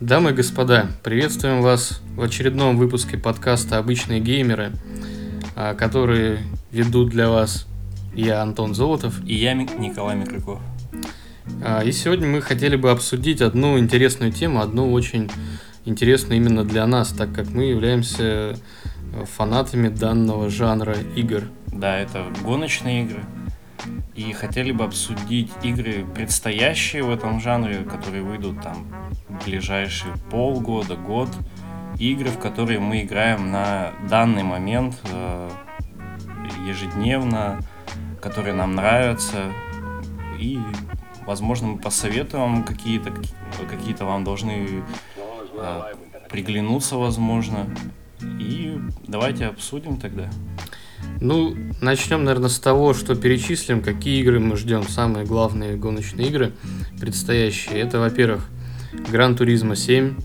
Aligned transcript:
Дамы 0.00 0.30
и 0.30 0.34
господа, 0.34 0.88
приветствуем 1.02 1.62
вас 1.62 2.00
в 2.16 2.22
очередном 2.22 2.76
выпуске 2.76 3.16
подкаста 3.16 3.78
«Обычные 3.78 4.20
геймеры», 4.20 4.72
а, 5.56 5.74
которые 5.74 6.40
ведут 6.70 7.10
для 7.10 7.30
вас 7.30 7.66
я, 8.14 8.42
Антон 8.42 8.74
Золотов. 8.74 9.20
И 9.24 9.34
я, 9.34 9.54
Николай 9.54 10.16
Микрюков. 10.16 10.60
А, 11.62 11.82
и 11.82 11.92
сегодня 11.92 12.28
мы 12.28 12.40
хотели 12.40 12.76
бы 12.76 12.90
обсудить 12.90 13.40
одну 13.40 13.78
интересную 13.78 14.32
тему, 14.32 14.60
одну 14.60 14.92
очень 14.92 15.30
интересную 15.84 16.38
именно 16.38 16.64
для 16.64 16.86
нас, 16.86 17.10
так 17.10 17.32
как 17.32 17.48
мы 17.50 17.64
являемся 17.64 18.56
фанатами 19.36 19.88
данного 19.88 20.48
жанра 20.50 20.96
игр. 21.14 21.44
Да, 21.68 21.98
это 21.98 22.26
гоночные 22.42 23.04
игры. 23.04 23.24
И 24.14 24.32
хотели 24.32 24.72
бы 24.72 24.84
обсудить 24.84 25.50
игры, 25.62 26.06
предстоящие 26.14 27.02
в 27.02 27.10
этом 27.10 27.40
жанре, 27.40 27.84
которые 27.84 28.22
выйдут 28.22 28.62
там 28.62 28.86
в 29.28 29.44
ближайшие 29.44 30.14
полгода, 30.30 30.96
год. 30.96 31.28
Игры, 31.98 32.30
в 32.30 32.38
которые 32.38 32.80
мы 32.80 33.02
играем 33.02 33.50
на 33.50 33.92
данный 34.08 34.42
момент 34.42 34.96
э, 35.04 35.50
ежедневно, 36.66 37.60
которые 38.20 38.54
нам 38.54 38.74
нравятся. 38.74 39.52
И, 40.38 40.58
возможно, 41.26 41.68
мы 41.68 41.78
посоветуем 41.78 42.64
какие-то, 42.64 43.12
какие-то 43.70 44.04
вам 44.04 44.24
должны 44.24 44.82
э, 45.56 45.82
приглянуться, 46.30 46.96
возможно. 46.96 47.66
И 48.40 48.80
давайте 49.06 49.46
обсудим 49.46 49.98
тогда. 49.98 50.30
Ну, 51.20 51.56
начнем, 51.80 52.24
наверное, 52.24 52.48
с 52.48 52.58
того, 52.58 52.94
что 52.94 53.14
перечислим, 53.14 53.82
какие 53.82 54.20
игры 54.20 54.40
мы 54.40 54.56
ждем. 54.56 54.86
Самые 54.88 55.24
главные 55.24 55.76
гоночные 55.76 56.28
игры 56.28 56.52
предстоящие. 57.00 57.80
Это, 57.80 57.98
во-первых, 57.98 58.48
Гран 59.10 59.36
Туризма 59.36 59.76
7. 59.76 60.16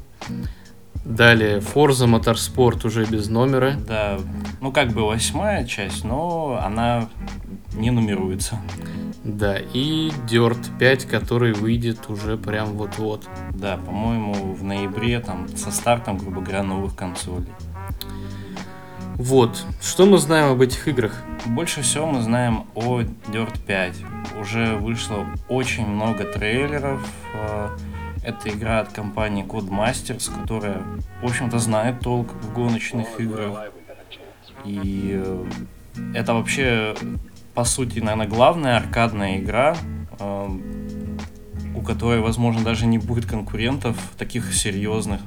Далее 1.05 1.59
Forza 1.59 2.07
Motorsport 2.07 2.85
уже 2.85 3.05
без 3.05 3.30
номера. 3.30 3.75
Да, 3.88 4.19
ну 4.61 4.72
как 4.72 4.91
бы 4.91 5.05
восьмая 5.07 5.66
часть, 5.66 6.03
но 6.03 6.59
она 6.63 7.09
не 7.73 7.89
нумеруется. 7.89 8.59
Да, 9.23 9.57
и 9.57 10.11
Dirt 10.30 10.77
5, 10.77 11.05
который 11.05 11.53
выйдет 11.53 12.09
уже 12.09 12.38
прям 12.38 12.73
вот-вот. 12.73 13.27
Да, 13.53 13.77
по-моему, 13.77 14.53
в 14.53 14.63
ноябре, 14.63 15.19
там, 15.19 15.47
со 15.57 15.72
стартом, 15.72 16.17
грубо 16.17 16.41
говоря, 16.41 16.63
новых 16.63 16.95
консолей. 16.95 17.47
Вот, 19.20 19.66
что 19.81 20.06
мы 20.06 20.17
знаем 20.17 20.53
об 20.53 20.62
этих 20.62 20.88
играх? 20.88 21.14
Больше 21.48 21.81
всего 21.81 22.06
мы 22.06 22.22
знаем 22.22 22.67
о 22.73 23.02
Dirt 23.02 23.59
5. 23.67 23.95
Уже 24.39 24.78
вышло 24.78 25.25
очень 25.50 25.86
много 25.86 26.23
трейлеров. 26.23 27.06
А, 27.36 27.75
это 28.23 28.47
игра 28.47 28.80
от 28.80 28.94
компании 28.94 29.44
Codemasters, 29.44 30.31
которая, 30.34 30.81
в 31.22 31.25
общем-то, 31.25 31.59
знает 31.59 32.00
толк 32.00 32.31
в 32.31 32.53
гоночных 32.53 33.20
играх. 33.20 33.73
И 34.64 35.22
э, 35.22 35.45
это 36.14 36.34
вообще, 36.34 36.95
по 37.53 37.66
сути, 37.66 38.00
наверное, 38.00 38.28
главная 38.28 38.78
аркадная 38.78 39.40
игра, 39.40 39.75
а, 40.17 40.50
у 41.75 41.81
которой, 41.81 42.22
возможно, 42.22 42.64
даже 42.64 42.86
не 42.86 43.00
будет 43.00 43.25
конкурентов 43.25 43.97
таких 44.17 44.53
серьезных 44.53 45.20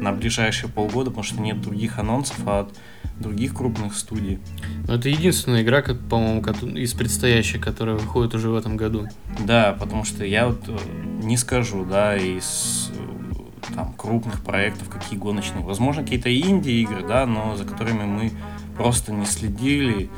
на 0.00 0.12
ближайшие 0.12 0.70
полгода, 0.70 1.10
потому 1.10 1.24
что 1.24 1.42
нет 1.42 1.60
других 1.60 1.98
анонсов 1.98 2.48
от 2.48 2.72
других 3.18 3.54
крупных 3.54 3.94
студий. 3.94 4.38
Но 4.86 4.94
это 4.94 5.08
единственная 5.08 5.62
игра, 5.62 5.82
по-моему, 5.82 6.42
из 6.76 6.94
предстоящей, 6.94 7.58
которая 7.58 7.96
выходит 7.96 8.34
уже 8.34 8.48
в 8.48 8.56
этом 8.56 8.76
году. 8.76 9.06
Да, 9.44 9.76
потому 9.78 10.04
что 10.04 10.24
я 10.24 10.48
вот 10.48 10.60
э, 10.68 10.76
не 11.22 11.36
скажу, 11.36 11.84
да, 11.84 12.16
из 12.16 12.90
э, 12.94 13.74
там 13.74 13.92
крупных 13.94 14.42
проектов, 14.42 14.88
какие 14.88 15.18
гоночные. 15.18 15.64
Возможно, 15.64 16.02
какие-то 16.02 16.34
инди-игры, 16.34 17.06
да, 17.06 17.26
но 17.26 17.56
за 17.56 17.64
которыми 17.64 18.04
мы 18.04 18.32
просто 18.76 19.12
не 19.12 19.26
следили. 19.26 20.08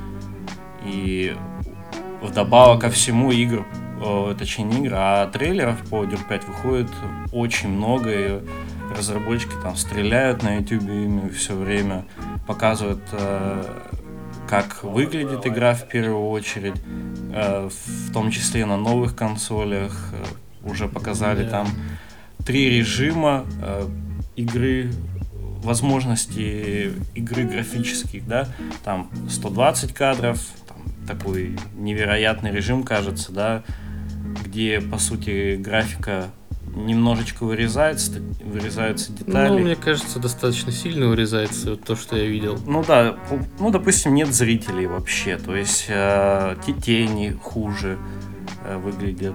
И 0.84 1.36
вдобавок 2.22 2.80
ко 2.80 2.90
всему 2.90 3.32
игр, 3.32 3.66
э, 4.02 4.34
точнее 4.38 4.64
не 4.64 4.86
игр, 4.86 4.94
а 4.94 5.26
трейлеров 5.30 5.78
по 5.88 6.04
Dirt 6.04 6.28
5 6.28 6.44
выходит 6.48 6.88
очень 7.32 7.70
много. 7.70 8.10
И 8.10 8.40
разработчики 8.96 9.52
там 9.62 9.76
стреляют 9.76 10.42
на 10.42 10.56
YouTube 10.56 10.82
ими 10.82 11.28
все 11.30 11.54
время, 11.54 12.04
показывают, 12.46 13.02
э, 13.12 13.64
как 14.48 14.82
выглядит 14.82 15.46
игра 15.46 15.74
в 15.74 15.88
первую 15.88 16.28
очередь, 16.28 16.74
э, 17.32 17.68
в 17.68 18.12
том 18.12 18.30
числе 18.30 18.66
на 18.66 18.76
новых 18.76 19.14
консолях. 19.14 20.12
Э, 20.12 20.24
уже 20.62 20.88
показали 20.88 21.46
yeah. 21.46 21.50
там 21.50 21.68
три 22.44 22.70
режима 22.70 23.46
э, 23.62 23.88
игры, 24.36 24.90
возможности 25.62 26.92
игры 27.14 27.44
графических, 27.44 28.26
да, 28.26 28.48
там 28.84 29.10
120 29.28 29.92
кадров, 29.92 30.40
там 30.66 30.78
такой 31.06 31.56
невероятный 31.74 32.50
режим, 32.50 32.82
кажется, 32.82 33.32
да, 33.32 33.62
где, 34.44 34.80
по 34.80 34.98
сути, 34.98 35.56
графика 35.56 36.30
немножечко 36.74 37.44
вырезается, 37.44 38.20
вырезаются 38.44 39.12
детали. 39.12 39.48
Ну, 39.48 39.58
мне 39.58 39.76
кажется, 39.76 40.18
достаточно 40.18 40.72
сильно 40.72 41.08
вырезается 41.08 41.76
то, 41.76 41.96
что 41.96 42.16
я 42.16 42.26
видел. 42.26 42.58
Ну 42.66 42.84
да, 42.84 43.16
ну, 43.58 43.70
допустим, 43.70 44.14
нет 44.14 44.28
зрителей 44.34 44.86
вообще, 44.86 45.36
то 45.36 45.54
есть 45.54 45.86
э, 45.88 46.56
тени 46.82 47.36
хуже 47.42 47.98
э, 48.64 48.76
выглядят. 48.76 49.34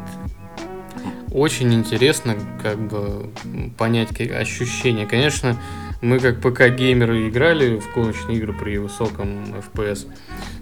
Очень 1.31 1.73
интересно, 1.73 2.35
как 2.61 2.79
бы, 2.87 3.29
понять 3.77 4.15
как, 4.15 4.31
ощущения. 4.31 5.05
Конечно, 5.05 5.57
мы 6.01 6.19
как 6.19 6.39
ПК-геймеры 6.39 7.27
играли 7.27 7.79
в 7.79 7.93
гоночные 7.93 8.37
игры 8.37 8.53
при 8.53 8.77
высоком 8.77 9.43
FPS, 9.53 10.07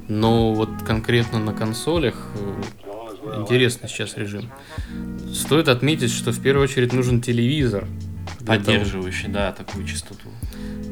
но 0.08 0.54
вот 0.54 0.70
конкретно 0.86 1.40
на 1.40 1.54
консолях 1.54 2.16
интересный 3.38 3.90
сейчас 3.90 4.18
режим. 4.18 4.52
Стоит 5.34 5.68
отметить, 5.68 6.12
что 6.12 6.32
в 6.32 6.42
первую 6.42 6.66
очередь 6.66 6.94
нужен 6.94 7.22
телевизор. 7.22 7.88
Поддерживающий, 8.46 9.24
того. 9.24 9.34
да, 9.34 9.52
такую 9.54 9.86
частоту. 9.86 10.30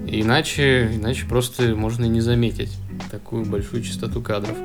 Иначе, 0.07 0.91
иначе 0.93 1.25
просто 1.25 1.75
можно 1.75 2.05
не 2.05 2.21
заметить 2.21 2.71
такую 3.09 3.45
большую 3.45 3.83
частоту 3.83 4.21
кадров. 4.21 4.57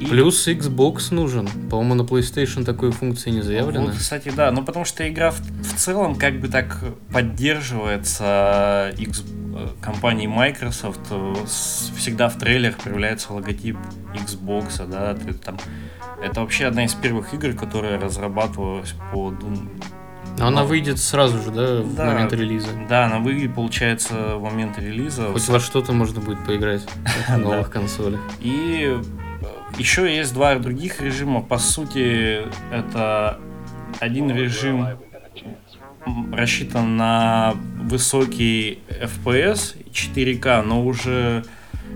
И... 0.00 0.06
Плюс 0.06 0.48
Xbox 0.48 1.14
нужен. 1.14 1.48
По-моему, 1.70 1.94
на 1.94 2.02
PlayStation 2.02 2.64
такой 2.64 2.90
функции 2.90 3.30
не 3.30 3.42
заявлено. 3.42 3.86
Вот, 3.86 3.94
кстати, 3.94 4.32
да. 4.34 4.50
Ну, 4.50 4.64
потому 4.64 4.84
что 4.84 5.08
игра 5.08 5.30
в, 5.30 5.40
в 5.40 5.74
целом 5.76 6.16
как 6.16 6.40
бы 6.40 6.48
так 6.48 6.80
поддерживается 7.12 8.92
X, 8.98 9.22
компанией 9.80 10.26
Microsoft. 10.26 11.00
Всегда 11.96 12.28
в 12.28 12.38
трейлерах 12.38 12.78
появляется 12.78 13.32
логотип 13.32 13.76
Xbox, 14.14 14.88
да. 14.90 15.14
Ты 15.14 15.32
там 15.34 15.58
это 16.22 16.40
вообще 16.40 16.66
одна 16.66 16.84
из 16.84 16.94
первых 16.94 17.34
игр, 17.34 17.52
которая 17.52 18.00
разрабатывалась 18.00 18.94
по 19.12 19.30
Doom. 19.30 19.68
Но 20.38 20.48
она 20.48 20.64
выйдет 20.64 20.98
сразу 20.98 21.38
же, 21.40 21.50
да, 21.50 21.82
в 21.82 21.94
да, 21.94 22.06
момент 22.06 22.32
релиза? 22.32 22.68
Да, 22.88 23.04
она 23.06 23.18
выйдет, 23.20 23.54
получается, 23.54 24.36
в 24.36 24.42
момент 24.42 24.78
релиза. 24.78 25.28
Хоть 25.32 25.48
во 25.48 25.60
что-то 25.60 25.92
можно 25.92 26.20
будет 26.20 26.44
поиграть 26.44 26.86
на 27.28 27.38
новых 27.38 27.70
консолях. 27.70 28.20
И 28.40 28.98
э, 29.40 29.46
еще 29.78 30.12
есть 30.12 30.34
два 30.34 30.56
других 30.56 31.00
режима. 31.00 31.40
По 31.40 31.58
сути, 31.58 32.42
это 32.72 33.38
один 34.00 34.30
режим 34.30 34.88
рассчитан 36.32 36.96
на 36.96 37.54
высокий 37.82 38.80
FPS 38.88 39.76
4К, 39.92 40.62
но 40.62 40.84
уже 40.84 41.44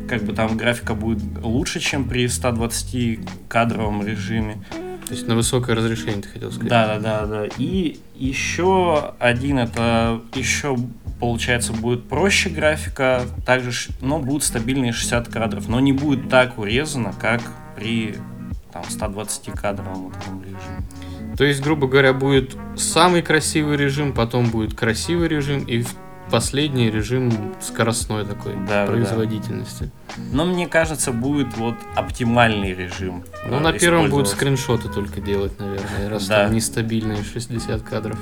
как 0.08 0.22
бы 0.22 0.32
там 0.32 0.56
графика 0.56 0.94
будет 0.94 1.22
лучше, 1.42 1.80
чем 1.80 2.08
при 2.08 2.26
120 2.26 3.20
кадровом 3.48 4.06
режиме. 4.06 4.62
То 5.06 5.14
есть 5.14 5.26
на 5.26 5.34
высокое 5.34 5.74
разрешение, 5.74 6.20
ты 6.20 6.28
хотел 6.28 6.50
сказать? 6.52 6.69
Да, 6.69 6.98
да, 6.98 6.98
да, 6.98 7.26
да. 7.26 7.49
И 7.56 7.99
еще 8.14 9.14
один, 9.19 9.58
это 9.58 10.20
еще, 10.34 10.76
получается, 11.19 11.72
будет 11.72 12.08
проще 12.08 12.50
графика, 12.50 13.22
также, 13.46 13.72
но 14.02 14.19
будут 14.19 14.44
стабильные 14.44 14.93
60 14.93 15.28
кадров, 15.28 15.66
но 15.66 15.81
не 15.81 15.93
будет 15.93 16.28
так 16.28 16.58
урезано, 16.58 17.14
как 17.19 17.40
при 17.75 18.16
там, 18.70 18.84
120 18.87 19.52
кадровом 19.52 20.10
вот 20.10 20.14
режиме. 20.44 21.37
То 21.38 21.44
есть, 21.44 21.62
грубо 21.62 21.87
говоря, 21.87 22.12
будет 22.12 22.56
самый 22.76 23.22
красивый 23.22 23.76
режим, 23.76 24.12
потом 24.12 24.50
будет 24.50 24.75
красивый 24.75 25.28
режим, 25.28 25.64
и 25.64 25.84
последний 26.30 26.90
режим 26.90 27.32
скоростной 27.60 28.25
такой 28.25 28.54
да, 28.66 28.86
производительности. 28.86 29.90
Да. 30.08 30.22
Но 30.32 30.44
мне 30.44 30.66
кажется, 30.66 31.12
будет 31.12 31.56
вот 31.56 31.75
оптимальный 31.94 32.75
режим. 32.75 33.25
Ну, 33.48 33.60
на 33.60 33.72
первом 33.72 34.10
будут 34.10 34.28
скриншоты 34.28 34.88
только 34.88 35.20
делать, 35.20 35.58
наверное, 35.58 36.08
раз 36.08 36.26
да. 36.26 36.44
там 36.44 36.54
нестабильные 36.54 37.22
60 37.22 37.82
кадров. 37.82 38.19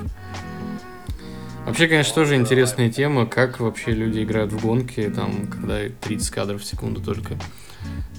Вообще, 1.67 1.89
конечно, 1.89 2.15
тоже 2.15 2.37
интересная 2.37 2.91
тема, 2.91 3.27
как 3.27 3.59
вообще 3.59 3.91
люди 3.91 4.23
играют 4.23 4.53
в 4.53 4.63
гонки, 4.63 5.11
там, 5.15 5.49
когда 5.49 5.81
30 6.03 6.31
кадров 6.31 6.63
в 6.63 6.65
секунду 6.65 7.01
только. 7.01 7.37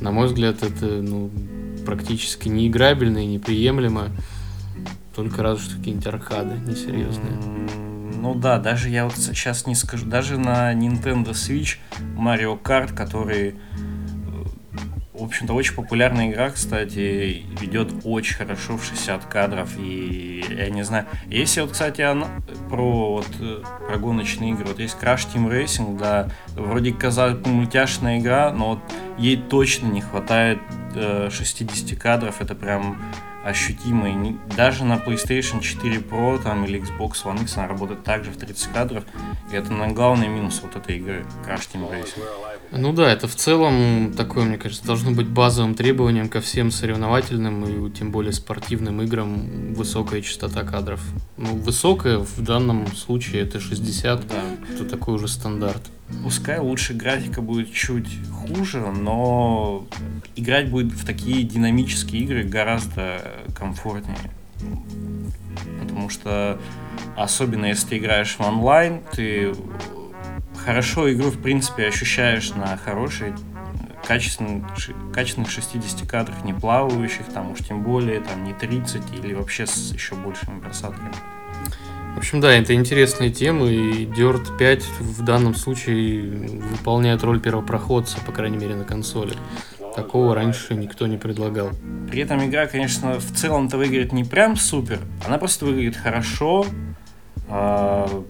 На 0.01 0.11
мой 0.11 0.27
взгляд, 0.27 0.63
это 0.63 0.85
ну, 0.85 1.31
практически 1.85 2.49
неиграбельно 2.49 3.23
и 3.23 3.25
неприемлемо. 3.25 4.09
Только 5.15 5.41
разве 5.41 5.63
что 5.63 5.77
какие-нибудь 5.77 6.07
аркады 6.07 6.55
несерьезные. 6.67 7.86
Ну 8.27 8.35
да, 8.35 8.59
даже 8.59 8.89
я 8.89 9.05
вот 9.05 9.15
сейчас 9.15 9.67
не 9.67 9.73
скажу, 9.73 10.05
даже 10.05 10.37
на 10.37 10.73
Nintendo 10.73 11.29
Switch 11.29 11.77
Mario 12.17 12.61
Kart, 12.61 12.93
который 12.93 13.55
в 15.13 15.23
общем-то, 15.23 15.53
очень 15.53 15.73
популярная 15.75 16.29
игра, 16.29 16.49
кстати, 16.49 17.45
ведет 17.59 17.93
очень 18.03 18.35
хорошо 18.35 18.77
в 18.77 18.83
60 18.83 19.25
кадров, 19.25 19.69
и 19.79 20.43
я 20.49 20.69
не 20.69 20.83
знаю, 20.83 21.05
если 21.27 21.61
вот, 21.61 21.71
кстати, 21.71 22.01
она, 22.01 22.27
про, 22.69 23.13
вот, 23.13 23.27
э, 23.39 23.63
про 23.87 23.97
гоночные 23.97 24.51
игры, 24.51 24.65
вот 24.65 24.79
есть 24.79 24.97
Crash 25.01 25.25
Team 25.33 25.49
Racing, 25.49 25.97
да, 25.97 26.29
вроде 26.53 26.93
казалось 26.93 27.35
бы 27.35 27.49
мультяшная 27.49 28.19
игра, 28.19 28.51
но 28.51 28.71
вот 28.71 28.79
ей 29.17 29.37
точно 29.37 29.87
не 29.87 30.01
хватает 30.01 30.59
э, 30.93 31.29
60 31.31 31.97
кадров, 31.97 32.41
это 32.41 32.53
прям 32.53 33.01
ощутимо. 33.47 34.09
И 34.09 34.35
даже 34.55 34.83
на 34.83 34.95
PlayStation 34.95 35.61
4 35.61 35.97
Pro 35.99 36.41
там, 36.41 36.65
или 36.65 36.81
Xbox 36.81 37.23
One 37.23 37.41
X 37.43 37.57
она 37.57 37.67
работает 37.67 38.03
также 38.03 38.31
в 38.31 38.37
30 38.37 38.73
кадров. 38.73 39.05
И 39.51 39.55
это 39.55 39.71
на 39.71 39.87
главный 39.87 40.27
минус 40.27 40.59
вот 40.61 40.75
этой 40.75 40.97
игры 40.97 41.25
Crash 41.45 41.69
Team 41.73 41.89
Racing. 41.89 42.23
Ну 42.71 42.91
да, 42.91 43.11
это 43.11 43.27
в 43.27 43.35
целом 43.35 44.13
такое, 44.15 44.43
мне 44.43 44.57
кажется, 44.57 44.85
должно 44.85 45.11
быть 45.11 45.27
базовым 45.27 45.73
требованием 45.73 46.27
ко 46.27 46.41
всем 46.41 46.69
соревновательным 46.69 47.87
и 47.87 47.91
тем 47.91 48.11
более 48.11 48.33
спортивным 48.33 49.01
играм 49.01 49.73
высокая 49.73 50.21
частота 50.21 50.63
кадров. 50.63 51.01
Ну, 51.37 51.55
высокая 51.55 52.17
в 52.17 52.41
данном 52.43 52.87
случае 52.95 53.43
это 53.43 53.59
60, 53.59 54.27
да. 54.27 54.43
это 54.73 54.85
такой 54.85 55.15
уже 55.15 55.27
стандарт. 55.29 55.81
Пускай 56.23 56.59
лучше 56.59 56.93
графика 56.93 57.41
будет 57.41 57.71
чуть 57.71 58.09
хуже, 58.31 58.79
но 58.79 59.87
играть 60.35 60.69
будет 60.69 60.91
в 60.91 61.05
такие 61.05 61.43
динамические 61.43 62.23
игры 62.23 62.43
гораздо 62.43 63.21
комфортнее. 63.55 64.17
Потому 65.81 66.09
что, 66.09 66.59
особенно 67.15 67.65
если 67.65 67.87
ты 67.87 67.97
играешь 67.97 68.35
в 68.37 68.41
онлайн, 68.41 69.01
ты 69.13 69.53
хорошо 70.67 71.09
игру, 71.13 71.29
в 71.29 71.41
принципе, 71.41 71.87
ощущаешь 71.87 72.53
на 72.53 72.75
хорошей, 72.75 73.31
качественных, 74.05 74.65
качественных 75.13 75.49
60 75.49 76.05
кадрах, 76.05 76.43
не 76.43 76.53
плавающих, 76.53 77.25
там 77.33 77.51
уж 77.53 77.59
тем 77.59 77.83
более, 77.83 78.19
там 78.19 78.43
не 78.43 78.53
30 78.53 79.01
или 79.13 79.33
вообще 79.33 79.65
с 79.65 79.93
еще 79.93 80.15
большими 80.15 80.59
просадками. 80.59 81.13
В 82.15 82.17
общем, 82.17 82.41
да, 82.41 82.51
это 82.51 82.73
интересная 82.73 83.29
тема, 83.29 83.67
и 83.67 84.05
Dirt 84.07 84.57
5 84.57 84.83
в 84.99 85.23
данном 85.23 85.55
случае 85.55 86.31
выполняет 86.57 87.23
роль 87.23 87.39
первопроходца, 87.39 88.17
по 88.25 88.33
крайней 88.33 88.57
мере, 88.57 88.75
на 88.75 88.83
консоли. 88.83 89.35
Такого 89.95 90.35
раньше 90.35 90.75
никто 90.75 91.07
не 91.07 91.15
предлагал. 91.15 91.69
При 92.11 92.19
этом 92.19 92.45
игра, 92.45 92.67
конечно, 92.67 93.21
в 93.21 93.31
целом-то 93.31 93.77
выглядит 93.77 94.11
не 94.11 94.25
прям 94.25 94.57
супер, 94.57 94.99
она 95.25 95.37
просто 95.37 95.63
выглядит 95.63 95.95
хорошо, 95.95 96.65
а, 97.47 98.25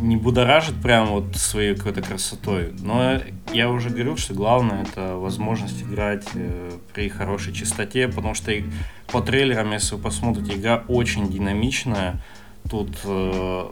не 0.00 0.16
будоражит 0.16 0.80
прям 0.82 1.06
вот 1.06 1.36
своей 1.36 1.74
какой-то 1.74 2.02
красотой. 2.02 2.72
Но 2.80 3.20
я 3.52 3.70
уже 3.70 3.90
говорил, 3.90 4.16
что 4.16 4.34
главное 4.34 4.82
это 4.82 5.16
возможность 5.16 5.82
играть 5.82 6.26
э, 6.34 6.72
при 6.92 7.08
хорошей 7.08 7.52
частоте, 7.52 8.08
потому 8.08 8.34
что 8.34 8.52
по 9.08 9.20
трейлерам, 9.20 9.72
если 9.72 9.94
вы 9.96 10.02
посмотрите, 10.02 10.56
игра 10.56 10.84
очень 10.88 11.28
динамичная. 11.28 12.20
Тут 12.70 12.96
э, 13.04 13.66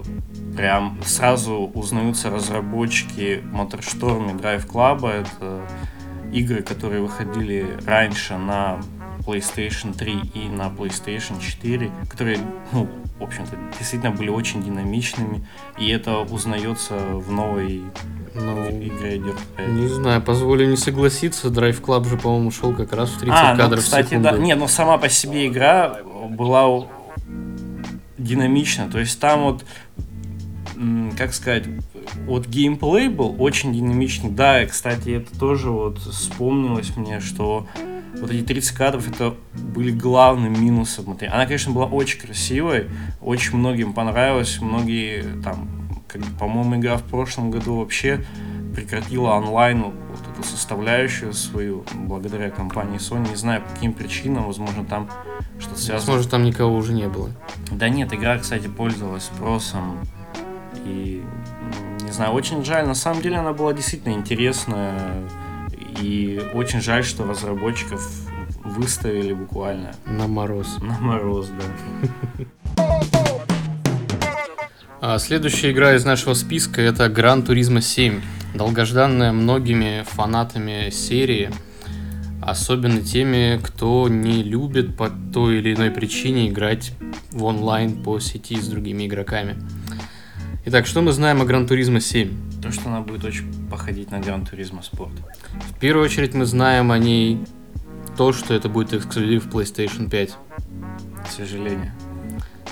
прям 0.57 0.99
сразу 1.05 1.71
узнаются 1.75 2.31
разработчики 2.31 3.43
MotorStorm 3.53 4.31
и 4.31 4.41
Drive 4.41 4.69
Club. 4.69 5.09
Это 5.09 5.63
игры, 6.33 6.63
которые 6.63 7.03
выходили 7.03 7.79
раньше 7.87 8.37
на 8.37 8.81
PlayStation 9.27 9.97
3 9.97 10.31
и 10.35 10.49
на 10.49 10.69
PlayStation 10.69 11.41
4, 11.41 11.91
которые, 12.09 12.39
ну, 12.73 12.89
в 13.19 13.23
общем-то, 13.23 13.57
действительно 13.79 14.11
были 14.11 14.29
очень 14.29 14.63
динамичными, 14.63 15.47
и 15.79 15.89
это 15.89 16.19
узнается 16.19 16.97
в 16.97 17.31
новой 17.31 17.83
ну, 18.35 18.69
игре 18.69 19.17
Dirt 19.17 19.41
5. 19.57 19.69
Не 19.69 19.89
знаю, 19.89 20.23
позволю 20.23 20.67
не 20.67 20.77
согласиться, 20.77 21.49
Drive 21.49 21.83
Club 21.83 22.09
же, 22.09 22.17
по-моему, 22.17 22.51
шел 22.51 22.75
как 22.75 22.93
раз 22.93 23.11
в 23.11 23.19
30 23.19 23.39
а, 23.39 23.53
ну, 23.53 23.59
кадров 23.59 23.79
ну, 23.79 23.85
кстати, 23.85 24.07
в 24.07 24.09
секунду. 24.09 24.31
Да. 24.31 24.39
Не, 24.39 24.55
но 24.55 24.67
сама 24.69 24.99
по 24.99 25.09
себе 25.09 25.47
игра 25.47 25.99
была 26.31 26.87
динамична, 28.19 28.91
то 28.91 28.99
есть 28.99 29.19
там 29.21 29.43
вот 29.43 29.65
как 31.17 31.33
сказать, 31.33 31.65
вот 32.27 32.47
геймплей 32.47 33.09
был 33.09 33.37
очень 33.39 33.73
динамичный. 33.73 34.31
Да, 34.31 34.63
и, 34.63 34.67
кстати, 34.67 35.11
это 35.11 35.39
тоже 35.39 35.71
вот 35.71 35.99
вспомнилось 35.99 36.97
мне, 36.97 37.21
что 37.21 37.67
вот 38.23 38.31
эти 38.31 38.45
30 38.45 38.77
кадров 38.77 39.09
это 39.11 39.35
были 39.53 39.91
главным 39.91 40.53
минусом. 40.53 41.19
Она, 41.21 41.45
конечно, 41.45 41.73
была 41.73 41.87
очень 41.87 42.21
красивой, 42.21 42.89
очень 43.21 43.57
многим 43.57 43.93
понравилась, 43.93 44.61
многие 44.61 45.43
там, 45.43 45.69
как, 46.07 46.23
по-моему, 46.39 46.77
игра 46.77 46.99
в 46.99 47.03
прошлом 47.03 47.51
году 47.51 47.79
вообще 47.79 48.25
прекратила 48.77 49.31
онлайн 49.31 49.83
вот 49.83 50.21
эту 50.33 50.45
составляющую 50.45 51.35
свою 51.35 51.85
благодаря 51.95 52.51
компании 52.51 53.01
Sony. 53.01 53.29
Не 53.29 53.35
знаю, 53.35 53.63
по 53.63 53.71
каким 53.71 53.93
причинам, 53.93 54.47
возможно, 54.47 54.85
там 54.85 55.11
что-то 55.59 55.81
связано. 55.81 55.99
Возможно, 55.99 56.31
там 56.31 56.45
никого 56.45 56.77
уже 56.77 56.93
не 56.93 57.09
было. 57.09 57.31
Да 57.73 57.89
нет, 57.89 58.15
игра, 58.15 58.39
кстати, 58.39 58.69
пользовалась 58.69 59.25
спросом. 59.25 59.99
И, 60.87 61.25
не 62.03 62.13
знаю, 62.13 62.33
очень 62.33 62.65
жаль. 62.65 62.87
На 62.87 62.95
самом 62.95 63.21
деле 63.21 63.39
она 63.39 63.53
была 63.53 63.73
действительно 63.73 64.13
интересная 64.13 64.95
и 66.01 66.41
очень 66.55 66.81
жаль, 66.81 67.05
что 67.05 67.25
разработчиков 67.25 68.01
выставили 68.65 69.33
буквально. 69.33 69.93
На 70.07 70.27
мороз. 70.27 70.79
На 70.81 70.99
мороз, 70.99 71.49
да. 71.49 72.85
А 75.01 75.19
следующая 75.19 75.73
игра 75.73 75.97
из 75.97 76.05
нашего 76.05 76.35
списка 76.35 76.81
это 76.81 77.07
Gran 77.07 77.45
Turismo 77.45 77.81
7. 77.81 78.21
Долгожданная 78.55 79.33
многими 79.33 80.05
фанатами 80.07 80.91
серии. 80.91 81.51
Особенно 82.41 83.01
теми, 83.01 83.61
кто 83.63 84.09
не 84.09 84.45
любит 84.45 84.97
по 84.97 85.11
той 85.33 85.59
или 85.59 85.75
иной 85.75 85.91
причине 85.91 86.49
играть 86.49 86.93
в 87.33 87.45
онлайн 87.45 88.03
по 88.03 88.21
сети 88.21 88.61
с 88.61 88.69
другими 88.69 89.07
игроками. 89.07 89.57
Итак, 90.65 90.87
что 90.87 91.01
мы 91.01 91.11
знаем 91.11 91.43
о 91.43 91.45
Gran 91.45 91.67
Turismo 91.67 91.99
7? 91.99 92.61
То, 92.63 92.71
что 92.71 92.89
она 92.89 93.01
будет 93.01 93.25
очень 93.25 93.53
походить 93.69 94.13
на 94.13 94.21
Gran 94.21 94.49
Turismo 94.49 94.81
Sport. 94.81 95.11
В 95.71 95.79
первую 95.81 96.05
очередь 96.05 96.35
мы 96.35 96.45
знаем 96.45 96.93
о 96.93 96.99
ней 96.99 97.45
то, 98.17 98.33
что 98.33 98.55
это 98.55 98.69
будет 98.69 98.95
эксклюзив 98.95 99.49
PlayStation 99.49 100.09
5. 100.09 100.37
К 101.25 101.31
сожалению. 101.37 101.91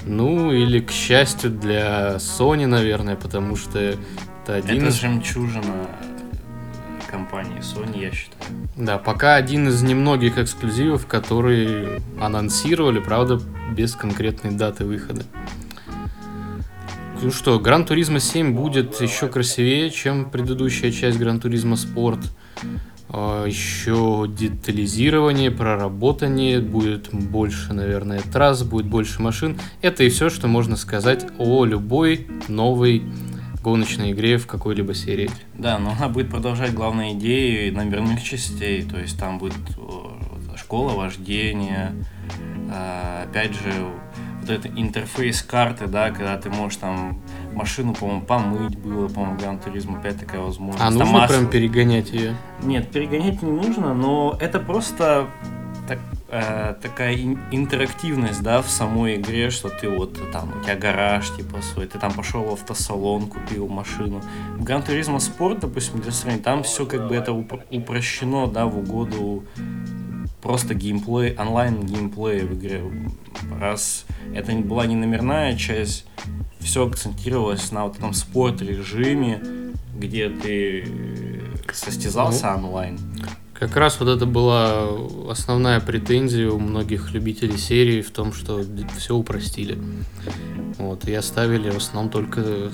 Ну, 0.04 0.52
или 0.52 0.78
к 0.78 0.92
счастью 0.92 1.50
для 1.50 2.14
Sony, 2.18 2.66
наверное, 2.66 3.16
потому 3.16 3.56
что 3.56 3.80
это 3.80 4.54
один 4.54 4.82
это 4.82 4.88
из... 4.90 5.00
жемчужина 5.00 5.88
компании 7.11 7.59
Sony, 7.59 8.00
я 8.00 8.12
считаю. 8.12 8.40
Да, 8.76 8.99
пока 8.99 9.35
один 9.35 9.66
из 9.66 9.82
немногих 9.82 10.38
эксклюзивов, 10.38 11.09
которые 11.09 12.00
анонсировали, 12.20 13.00
правда, 13.00 13.40
без 13.73 13.97
конкретной 13.97 14.52
даты 14.52 14.85
выхода. 14.85 15.25
Ну 17.22 17.30
что, 17.30 17.60
Гран 17.60 17.84
Туризма 17.84 18.18
7 18.18 18.54
будет 18.54 18.98
еще 19.00 19.28
красивее, 19.28 19.90
чем 19.90 20.30
предыдущая 20.30 20.90
часть 20.90 21.18
Гран 21.18 21.38
Туризма 21.38 21.76
Спорт. 21.76 22.20
Еще 23.10 24.26
детализирование, 24.26 25.50
проработание, 25.50 26.60
будет 26.60 27.12
больше, 27.12 27.74
наверное, 27.74 28.20
трасс, 28.20 28.62
будет 28.62 28.86
больше 28.86 29.20
машин. 29.20 29.58
Это 29.82 30.04
и 30.04 30.08
все, 30.08 30.30
что 30.30 30.48
можно 30.48 30.76
сказать 30.76 31.26
о 31.38 31.66
любой 31.66 32.26
новой 32.48 33.02
гоночной 33.62 34.12
игре 34.12 34.38
в 34.38 34.46
какой-либо 34.46 34.94
серии. 34.94 35.30
Да, 35.54 35.78
но 35.78 35.90
она 35.90 36.08
будет 36.08 36.30
продолжать 36.30 36.72
главные 36.72 37.12
идеи 37.12 37.68
номерных 37.68 38.22
частей, 38.22 38.82
то 38.82 38.98
есть 38.98 39.18
там 39.18 39.38
будет 39.38 39.58
школа 40.56 40.92
вождения, 40.92 41.92
а, 42.70 43.24
опять 43.28 43.52
же, 43.52 43.72
вот 44.40 44.50
этот 44.50 44.73
интерфейс 44.76 45.42
карты, 45.42 45.87
да, 45.87 46.11
когда 46.11 46.37
ты 46.38 46.50
можешь 46.50 46.78
там 46.78 47.20
машину, 47.52 47.94
по-моему, 47.94 48.23
помыть 48.23 48.76
было, 48.78 49.09
по-моему, 49.09 49.38
Гран 49.38 49.59
Туризм 49.59 49.97
опять 49.97 50.18
такая 50.18 50.40
возможность. 50.40 50.85
А 50.85 50.90
нужно 50.90 51.06
масло... 51.06 51.35
прям 51.35 51.49
перегонять 51.49 52.11
ее? 52.11 52.37
Нет, 52.62 52.90
перегонять 52.90 53.42
не 53.42 53.50
нужно, 53.50 53.94
но 53.94 54.37
это 54.40 54.59
просто 54.61 55.28
так, 55.87 55.99
э, 56.28 56.75
такая 56.80 57.16
интерактивность, 57.50 58.42
да, 58.42 58.62
в 58.62 58.70
самой 58.70 59.16
игре, 59.16 59.50
что 59.50 59.68
ты 59.68 59.88
вот 59.88 60.18
там, 60.30 60.52
у 60.56 60.62
тебя 60.62 60.76
гараж, 60.76 61.30
типа, 61.37 61.61
свой, 61.62 61.87
ты 61.87 61.99
там 61.99 62.12
пошел 62.12 62.44
в 62.44 62.52
автосалон, 62.52 63.26
купил 63.26 63.68
машину. 63.68 64.23
В 64.56 64.62
Гран 64.62 64.82
Туризма 64.82 65.18
Спорт, 65.18 65.61
допустим, 65.61 66.00
для 66.00 66.12
сравнения, 66.12 66.42
там 66.42 66.62
все 66.62 66.87
как 66.87 67.09
бы 67.09 67.14
это 67.14 67.32
упрощено, 67.32 68.47
да, 68.47 68.66
в 68.66 68.78
угоду 68.78 69.44
просто 70.42 70.75
геймплей, 70.75 71.35
онлайн 71.37 71.85
геймплей 71.87 72.42
в 72.42 72.54
игре. 72.54 72.82
Раз 73.59 74.06
это 74.35 74.52
была 74.52 74.87
не 74.87 74.97
номерная 74.97 75.56
часть, 75.56 76.06
все 76.61 76.87
акцентировалось 76.87 77.73
на 77.73 77.85
вот 77.87 77.97
этом 77.99 78.12
спорт 78.12 78.61
режиме, 78.62 79.42
где 79.97 80.28
ты 80.28 80.87
состязался 81.73 82.52
ну, 82.52 82.68
онлайн. 82.68 82.99
Как 83.54 83.76
раз 83.76 84.00
вот 84.00 84.09
это 84.09 84.26
была 84.26 84.88
основная 85.28 85.80
претензия 85.80 86.50
у 86.50 86.59
многих 86.59 87.12
любителей 87.12 87.59
серии 87.59 88.00
в 88.00 88.11
том, 88.11 88.32
что 88.32 88.64
все 88.97 89.14
упростили. 89.14 89.78
Вот, 90.78 91.06
и 91.06 91.12
оставили 91.12 91.70
в 91.70 91.76
основном 91.76 92.11
только 92.11 92.70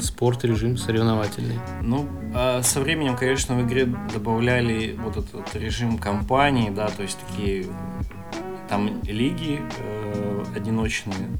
спорт 0.00 0.44
режим 0.44 0.76
соревновательный. 0.76 1.58
Ну, 1.82 2.08
а 2.34 2.62
со 2.62 2.80
временем, 2.80 3.16
конечно, 3.16 3.56
в 3.56 3.66
игре 3.66 3.86
добавляли 4.12 4.96
вот 5.02 5.16
этот 5.16 5.54
режим 5.54 5.98
компании, 5.98 6.70
да, 6.70 6.88
то 6.88 7.02
есть 7.02 7.18
такие 7.28 7.66
там 8.68 9.02
лиги 9.04 9.60
э, 9.78 10.44
одиночные. 10.54 11.38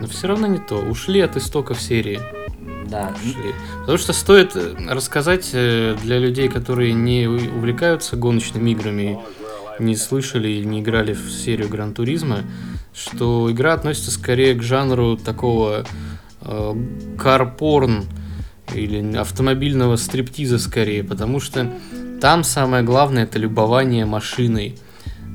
Но 0.00 0.06
все 0.08 0.28
равно 0.28 0.46
не 0.46 0.58
то. 0.58 0.76
Ушли 0.76 1.20
от 1.20 1.36
истоков 1.36 1.80
серии. 1.80 2.20
Да. 2.88 3.14
Ушли. 3.16 3.54
Потому 3.80 3.98
что 3.98 4.12
стоит 4.12 4.56
э, 4.56 4.74
рассказать 4.88 5.50
э, 5.52 5.96
для 6.02 6.18
людей, 6.18 6.48
которые 6.48 6.92
не 6.92 7.26
увлекаются 7.28 8.16
гоночными 8.16 8.70
играми, 8.70 9.20
не 9.78 9.94
слышали 9.94 10.48
или 10.48 10.64
не 10.64 10.80
играли 10.80 11.12
в 11.12 11.30
серию 11.30 11.68
Гран 11.68 11.94
Туризма, 11.94 12.40
что 12.92 13.50
игра 13.50 13.74
относится 13.74 14.10
скорее 14.10 14.54
к 14.54 14.62
жанру 14.62 15.16
такого 15.16 15.84
карпорн 17.18 18.04
или 18.74 19.16
автомобильного 19.16 19.96
стриптиза 19.96 20.58
скорее, 20.58 21.04
потому 21.04 21.40
что 21.40 21.72
там 22.20 22.44
самое 22.44 22.82
главное 22.82 23.24
это 23.24 23.38
любование 23.38 24.04
машиной. 24.04 24.78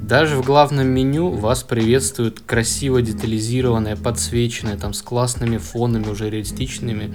Даже 0.02 0.36
в 0.38 0.46
главном 0.46 0.88
меню 0.88 1.30
вас 1.30 1.64
приветствует 1.64 2.40
красиво 2.40 3.02
детализированная, 3.02 3.96
подсвеченная, 3.96 4.78
там 4.78 4.94
с 4.94 5.02
классными 5.02 5.58
фонами, 5.58 6.08
уже 6.08 6.30
реалистичными 6.30 7.14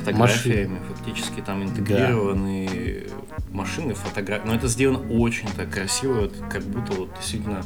фотографиями, 0.00 0.70
машин. 0.70 0.78
фактически 0.88 1.40
там 1.40 1.62
интегрированы. 1.62 3.01
Машины, 3.50 3.94
фотографии. 3.94 4.46
Но 4.46 4.54
это 4.54 4.68
сделано 4.68 5.00
очень 5.10 5.48
так 5.56 5.70
красиво, 5.70 6.22
вот, 6.22 6.34
как 6.50 6.62
будто 6.62 6.92
вот 6.92 7.14
действительно 7.16 7.62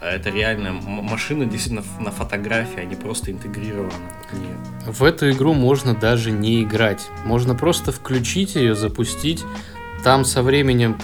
это 0.00 0.30
реальная 0.30 0.72
машина 0.72 1.44
действительно 1.44 1.84
на 2.00 2.10
фотографии, 2.10 2.80
а 2.80 2.84
не 2.84 2.96
просто 2.96 3.30
интегрирована 3.30 3.92
в 4.86 5.04
эту 5.04 5.30
игру 5.30 5.52
можно 5.52 5.94
даже 5.94 6.30
не 6.30 6.62
играть. 6.62 7.06
Можно 7.24 7.54
просто 7.54 7.92
включить 7.92 8.54
ее, 8.54 8.74
запустить, 8.74 9.44
там 10.02 10.24
со 10.24 10.42
временем 10.42 10.96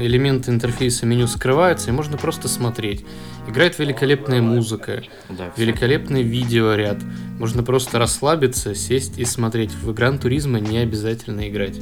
элементы 0.00 0.50
интерфейса 0.50 1.04
меню 1.06 1.26
скрываются, 1.26 1.90
и 1.90 1.92
можно 1.92 2.16
просто 2.16 2.48
смотреть. 2.48 3.04
Играет 3.48 3.78
великолепная 3.78 4.40
музыка, 4.40 5.02
да, 5.28 5.52
великолепный 5.56 6.22
видеоряд. 6.22 6.98
Можно 7.38 7.62
просто 7.62 7.98
расслабиться, 7.98 8.74
сесть 8.74 9.18
и 9.18 9.24
смотреть. 9.24 9.72
В 9.72 9.92
Гран 9.92 10.18
Туризма 10.18 10.60
не 10.60 10.78
обязательно 10.78 11.48
играть. 11.48 11.80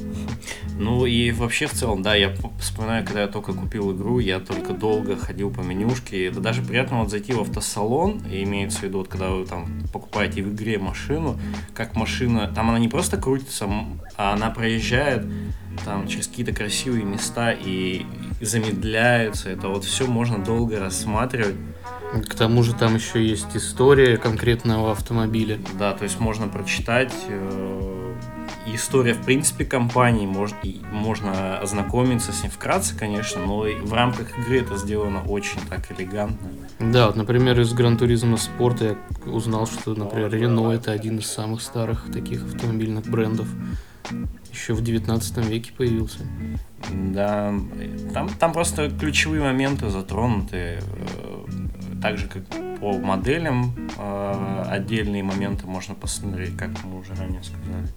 Ну 0.78 1.04
и 1.04 1.32
вообще 1.32 1.66
в 1.66 1.72
целом, 1.72 2.02
да, 2.02 2.14
я 2.14 2.32
вспоминаю, 2.60 3.04
когда 3.04 3.22
я 3.22 3.26
только 3.26 3.52
купил 3.52 3.94
игру, 3.94 4.20
я 4.20 4.38
только 4.38 4.72
долго 4.72 5.16
ходил 5.16 5.50
по 5.50 5.60
менюшке. 5.60 6.26
Это 6.26 6.40
даже 6.40 6.62
приятно 6.62 7.00
вот 7.00 7.10
зайти 7.10 7.32
в 7.32 7.40
автосалон, 7.40 8.22
и 8.30 8.44
имеется 8.44 8.78
в 8.78 8.82
виду, 8.84 8.98
вот 8.98 9.08
когда 9.08 9.30
вы 9.30 9.44
там 9.44 9.66
покупаете 9.92 10.42
в 10.42 10.54
игре 10.54 10.78
машину, 10.78 11.38
как 11.74 11.96
машина, 11.96 12.50
там 12.54 12.70
она 12.70 12.78
не 12.78 12.88
просто 12.88 13.16
крутится, 13.16 13.68
а 14.16 14.34
она 14.34 14.50
проезжает 14.50 15.26
там 15.84 16.06
через 16.06 16.28
какие-то 16.28 16.52
красивые 16.52 17.04
места 17.04 17.52
и, 17.52 18.06
замедляются. 18.40 19.50
Это 19.50 19.68
вот 19.68 19.84
все 19.84 20.06
можно 20.06 20.38
долго 20.38 20.78
рассматривать. 20.78 21.56
К 22.28 22.34
тому 22.34 22.62
же 22.62 22.74
там 22.74 22.94
еще 22.94 23.24
есть 23.24 23.54
история 23.54 24.16
конкретного 24.16 24.92
автомобиля. 24.92 25.58
Да, 25.78 25.92
то 25.92 26.04
есть 26.04 26.20
можно 26.20 26.48
прочитать 26.48 27.12
э, 27.28 28.14
история, 28.66 29.14
в 29.14 29.24
принципе, 29.24 29.64
компании, 29.64 30.26
может, 30.26 30.56
и 30.62 30.80
можно 30.90 31.58
ознакомиться 31.58 32.32
с 32.32 32.42
ним 32.42 32.50
вкратце, 32.50 32.96
конечно, 32.96 33.44
но 33.44 33.60
в 33.60 33.92
рамках 33.92 34.38
игры 34.38 34.60
это 34.60 34.76
сделано 34.76 35.22
очень 35.24 35.60
так 35.68 35.90
элегантно. 35.92 36.48
Да, 36.78 37.06
вот, 37.06 37.16
например, 37.16 37.60
из 37.60 37.72
Гран 37.72 37.96
Туризма 37.96 38.36
Спорта 38.36 38.96
я 39.26 39.30
узнал, 39.32 39.66
что, 39.66 39.94
например, 39.94 40.32
Рено 40.32 40.70
это 40.70 40.92
один 40.92 41.18
из 41.18 41.26
самых 41.26 41.60
старых 41.60 42.10
таких 42.12 42.42
автомобильных 42.44 43.06
брендов 43.06 43.48
еще 44.50 44.74
в 44.74 44.82
19 44.82 45.38
веке 45.46 45.72
появился. 45.76 46.20
Да, 46.90 47.54
там, 48.14 48.28
там 48.28 48.52
просто 48.52 48.90
ключевые 48.90 49.42
моменты 49.42 49.90
затронуты, 49.90 50.56
э, 50.56 51.44
так 52.00 52.18
же 52.18 52.28
как 52.28 52.42
по 52.80 52.92
моделям 52.92 53.74
э, 53.96 54.64
отдельные 54.68 55.22
моменты 55.22 55.66
можно 55.66 55.94
посмотреть, 55.94 56.56
как 56.56 56.70
мы 56.84 57.00
уже 57.00 57.14
ранее 57.14 57.42
сказали. 57.42 57.88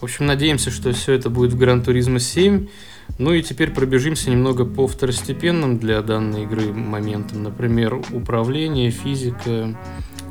В 0.00 0.04
общем, 0.04 0.26
надеемся, 0.26 0.70
что 0.70 0.92
все 0.92 1.12
это 1.14 1.30
будет 1.30 1.52
в 1.52 1.58
Гран 1.58 1.82
Туризма 1.82 2.18
7. 2.18 2.68
Ну 3.18 3.32
и 3.32 3.42
теперь 3.42 3.70
пробежимся 3.70 4.30
немного 4.30 4.64
по 4.64 4.86
второстепенным 4.86 5.78
для 5.78 6.02
данной 6.02 6.44
игры 6.44 6.72
моментам. 6.72 7.42
Например, 7.42 7.94
управление, 8.12 8.90
физика, 8.90 9.76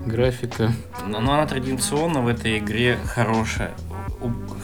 графика. 0.05 0.71
Но 1.07 1.17
она 1.19 1.45
традиционно 1.47 2.21
в 2.21 2.27
этой 2.27 2.59
игре 2.59 2.97
хорошая 3.05 3.71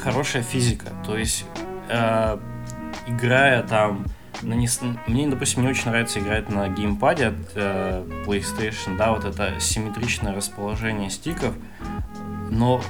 хорошая 0.01 0.43
физика. 0.43 0.87
То 1.05 1.17
есть, 1.17 1.45
э, 1.89 2.37
играя 3.07 3.63
там 3.63 4.05
на 4.43 4.53
не, 4.53 4.67
мне, 5.07 5.27
допустим, 5.27 5.63
не 5.63 5.69
очень 5.69 5.89
нравится 5.89 6.19
играть 6.19 6.49
на 6.49 6.67
геймпаде 6.69 7.27
от 7.27 7.51
э, 7.55 8.05
PlayStation, 8.25 8.97
да, 8.97 9.11
вот 9.11 9.25
это 9.25 9.59
симметричное 9.59 10.35
расположение 10.35 11.09
стиков, 11.09 11.55
но 12.49 12.81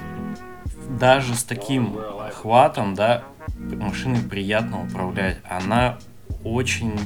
даже 0.99 1.35
с 1.35 1.43
таким 1.43 1.97
хватом, 2.33 2.95
да, 2.95 3.23
машиной 3.57 4.21
приятно 4.21 4.83
управлять. 4.83 5.37
Она 5.49 5.97
очень 6.43 6.99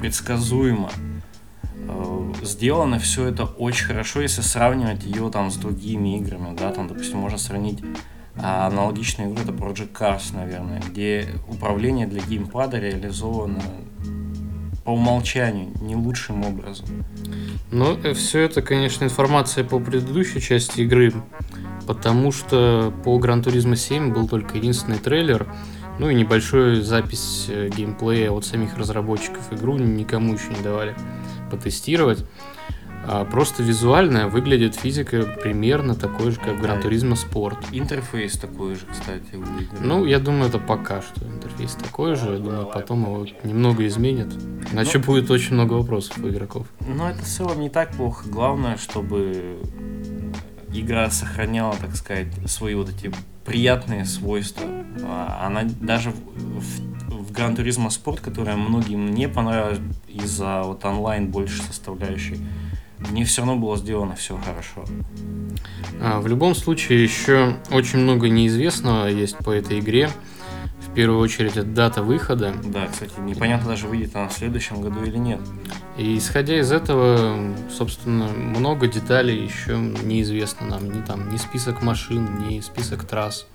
предсказуема. 0.00 0.90
Э, 1.88 2.32
сделано 2.42 2.98
все 2.98 3.26
это 3.26 3.44
очень 3.44 3.86
хорошо, 3.86 4.20
если 4.20 4.42
сравнивать 4.42 5.04
ее 5.04 5.30
там 5.30 5.50
с 5.50 5.56
другими 5.56 6.18
играми, 6.18 6.56
да, 6.56 6.72
там, 6.72 6.88
допустим, 6.88 7.18
можно 7.18 7.38
сравнить 7.38 7.82
а 8.36 8.66
аналогичная 8.66 9.30
игра 9.30 9.42
это 9.42 9.52
Project 9.52 9.92
Cars, 9.92 10.34
наверное, 10.34 10.80
где 10.80 11.28
управление 11.48 12.06
для 12.06 12.20
геймпада 12.20 12.78
реализовано 12.78 13.62
по 14.84 14.90
умолчанию, 14.90 15.72
не 15.80 15.96
лучшим 15.96 16.44
образом. 16.44 16.86
Ну, 17.70 17.98
э, 18.02 18.12
все 18.12 18.40
это, 18.40 18.62
конечно, 18.62 19.04
информация 19.04 19.64
по 19.64 19.80
предыдущей 19.80 20.40
части 20.40 20.82
игры, 20.82 21.12
потому 21.86 22.32
что 22.32 22.92
по 23.02 23.18
Gran 23.18 23.42
Turismo 23.42 23.76
7 23.76 24.12
был 24.12 24.28
только 24.28 24.58
единственный 24.58 24.98
трейлер, 24.98 25.46
ну 25.98 26.10
и 26.10 26.14
небольшую 26.14 26.82
запись 26.82 27.46
э, 27.48 27.70
геймплея 27.74 28.30
от 28.30 28.44
самих 28.44 28.76
разработчиков. 28.76 29.52
Игру 29.52 29.78
никому 29.78 30.34
еще 30.34 30.48
не 30.50 30.62
давали 30.62 30.94
потестировать. 31.50 32.24
А 33.06 33.24
просто 33.24 33.62
визуально 33.62 34.28
выглядит 34.28 34.74
физика 34.74 35.22
примерно 35.42 35.94
такой 35.94 36.30
же, 36.30 36.40
как 36.40 36.56
Gran 36.56 36.82
Turismo 36.82 37.14
Sport. 37.14 37.66
Интерфейс 37.72 38.38
такой 38.38 38.74
же, 38.74 38.86
кстати, 38.90 39.34
выглядит. 39.34 39.80
Ну, 39.80 40.04
я 40.04 40.18
думаю, 40.18 40.48
это 40.48 40.58
пока 40.58 41.02
что 41.02 41.26
интерфейс 41.26 41.74
такой 41.74 42.16
же. 42.16 42.32
Я 42.32 42.38
думаю, 42.38 42.66
потом 42.66 43.02
его 43.02 43.26
немного 43.42 43.86
изменят. 43.86 44.32
Иначе 44.72 44.98
ну, 44.98 45.04
будет 45.04 45.30
очень 45.30 45.54
много 45.54 45.74
вопросов 45.74 46.18
у 46.18 46.28
игроков. 46.28 46.66
Но 46.80 47.10
это 47.10 47.22
в 47.22 47.26
целом 47.26 47.60
не 47.60 47.68
так 47.68 47.92
плохо. 47.92 48.28
Главное, 48.28 48.76
чтобы 48.76 49.58
игра 50.72 51.10
сохраняла, 51.10 51.76
так 51.76 51.94
сказать, 51.96 52.28
свои 52.46 52.74
вот 52.74 52.88
эти 52.88 53.12
приятные 53.44 54.04
свойства. 54.04 54.66
А 55.02 55.46
она 55.46 55.62
даже 55.80 56.10
в, 56.10 57.10
в 57.10 57.32
Gran 57.32 57.56
Turismo 57.56 57.88
Sport, 57.88 58.20
которая 58.22 58.56
многим 58.56 59.10
не 59.10 59.28
понравилась 59.28 59.78
из-за 60.08 60.62
вот 60.62 60.84
онлайн 60.84 61.30
больше 61.30 61.62
составляющей, 61.62 62.38
мне 62.98 63.24
все 63.24 63.42
равно 63.42 63.56
было 63.56 63.76
сделано 63.76 64.14
все 64.16 64.38
хорошо. 64.38 64.84
А, 66.00 66.20
в 66.20 66.26
любом 66.26 66.54
случае, 66.54 67.02
еще 67.02 67.56
очень 67.70 67.98
много 67.98 68.28
неизвестного 68.28 69.06
есть 69.06 69.36
по 69.38 69.50
этой 69.50 69.80
игре. 69.80 70.10
В 70.80 70.94
первую 70.94 71.20
очередь, 71.20 71.52
это 71.52 71.64
дата 71.64 72.02
выхода. 72.02 72.54
Да, 72.64 72.86
кстати, 72.86 73.12
непонятно 73.18 73.70
даже, 73.70 73.88
выйдет 73.88 74.14
она 74.14 74.28
в 74.28 74.32
следующем 74.32 74.80
году 74.80 75.02
или 75.02 75.16
нет. 75.16 75.40
И 75.96 76.16
исходя 76.18 76.58
из 76.58 76.70
этого, 76.72 77.36
собственно, 77.70 78.26
много 78.26 78.86
деталей 78.86 79.44
еще 79.44 79.76
неизвестно 79.76 80.66
нам. 80.66 80.90
Ни 80.90 81.02
там, 81.02 81.32
ни 81.32 81.36
список 81.36 81.82
машин, 81.82 82.48
ни 82.48 82.60
список 82.60 83.04
трасс. 83.04 83.46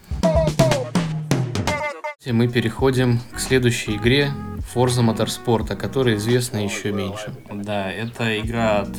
Мы 2.25 2.49
переходим 2.49 3.21
к 3.33 3.39
следующей 3.39 3.95
игре 3.95 4.33
Forza 4.75 5.01
Motorsport, 5.01 5.71
о 5.71 5.77
которой 5.77 6.17
известно 6.17 6.57
еще 6.57 6.91
меньше. 6.91 7.33
Да, 7.49 7.89
это 7.89 8.37
игра 8.41 8.81
от 8.81 8.89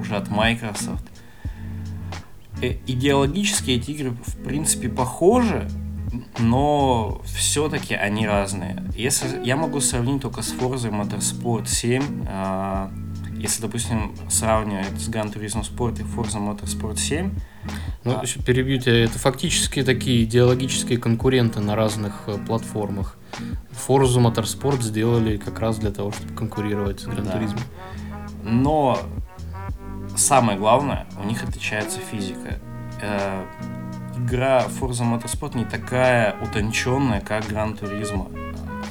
уже 0.00 0.14
от 0.14 0.30
Microsoft. 0.30 1.02
Э, 2.62 2.76
идеологически 2.86 3.72
эти 3.72 3.90
игры, 3.90 4.10
в 4.10 4.36
принципе, 4.44 4.88
похожи, 4.88 5.68
но 6.38 7.20
все-таки 7.24 7.94
они 7.94 8.24
разные. 8.28 8.84
Если 8.94 9.44
я 9.44 9.56
могу 9.56 9.80
сравнить 9.80 10.22
только 10.22 10.42
с 10.42 10.54
Forza 10.54 10.92
Motorsport 10.92 11.66
7, 11.66 12.24
э, 12.24 12.88
если, 13.38 13.62
допустим, 13.62 14.14
сравнивать 14.28 15.00
с 15.00 15.08
Gran 15.08 15.32
Turismo 15.32 15.62
Sport 15.62 16.00
и 16.00 16.02
Forza 16.02 16.38
Motorsport 16.38 16.96
7. 16.96 17.30
Ну, 18.04 18.12
а... 18.12 18.24
перебью 18.44 18.80
тебя, 18.80 19.04
это 19.04 19.18
фактически 19.18 19.82
такие 19.82 20.24
идеологические 20.24 20.98
конкуренты 20.98 21.60
на 21.60 21.76
разных 21.76 22.24
э, 22.26 22.36
платформах. 22.46 23.16
Forza 23.70 24.18
Motorsport 24.20 24.82
сделали 24.82 25.36
как 25.36 25.60
раз 25.60 25.78
для 25.78 25.90
того, 25.90 26.12
чтобы 26.12 26.34
конкурировать 26.34 27.00
с 27.00 27.06
Gran 27.06 27.24
Да. 27.24 27.38
Turismo. 27.38 27.60
Но 28.42 28.98
самое 30.16 30.58
главное, 30.58 31.06
у 31.22 31.26
них 31.26 31.42
отличается 31.44 31.98
физика. 32.00 32.58
Э, 33.00 33.44
Игра 34.16 34.66
Forza 34.66 35.04
Motorsport 35.04 35.56
не 35.56 35.64
такая 35.64 36.36
утонченная, 36.42 37.20
как 37.20 37.44
Gran 37.44 37.78
Turismo. 37.78 38.30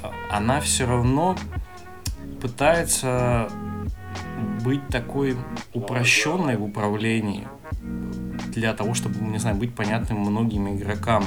Э, 0.03 0.07
Она 0.31 0.61
все 0.61 0.85
равно 0.85 1.35
пытается 2.41 3.49
быть 4.63 4.87
такой 4.87 5.35
упрощенной 5.73 6.57
в 6.57 6.63
управлении 6.63 7.47
для 8.53 8.73
того, 8.73 8.93
чтобы, 8.93 9.19
не 9.19 9.37
знаю, 9.37 9.55
быть 9.55 9.73
понятным 9.75 10.19
многим 10.19 10.75
игрокам. 10.75 11.25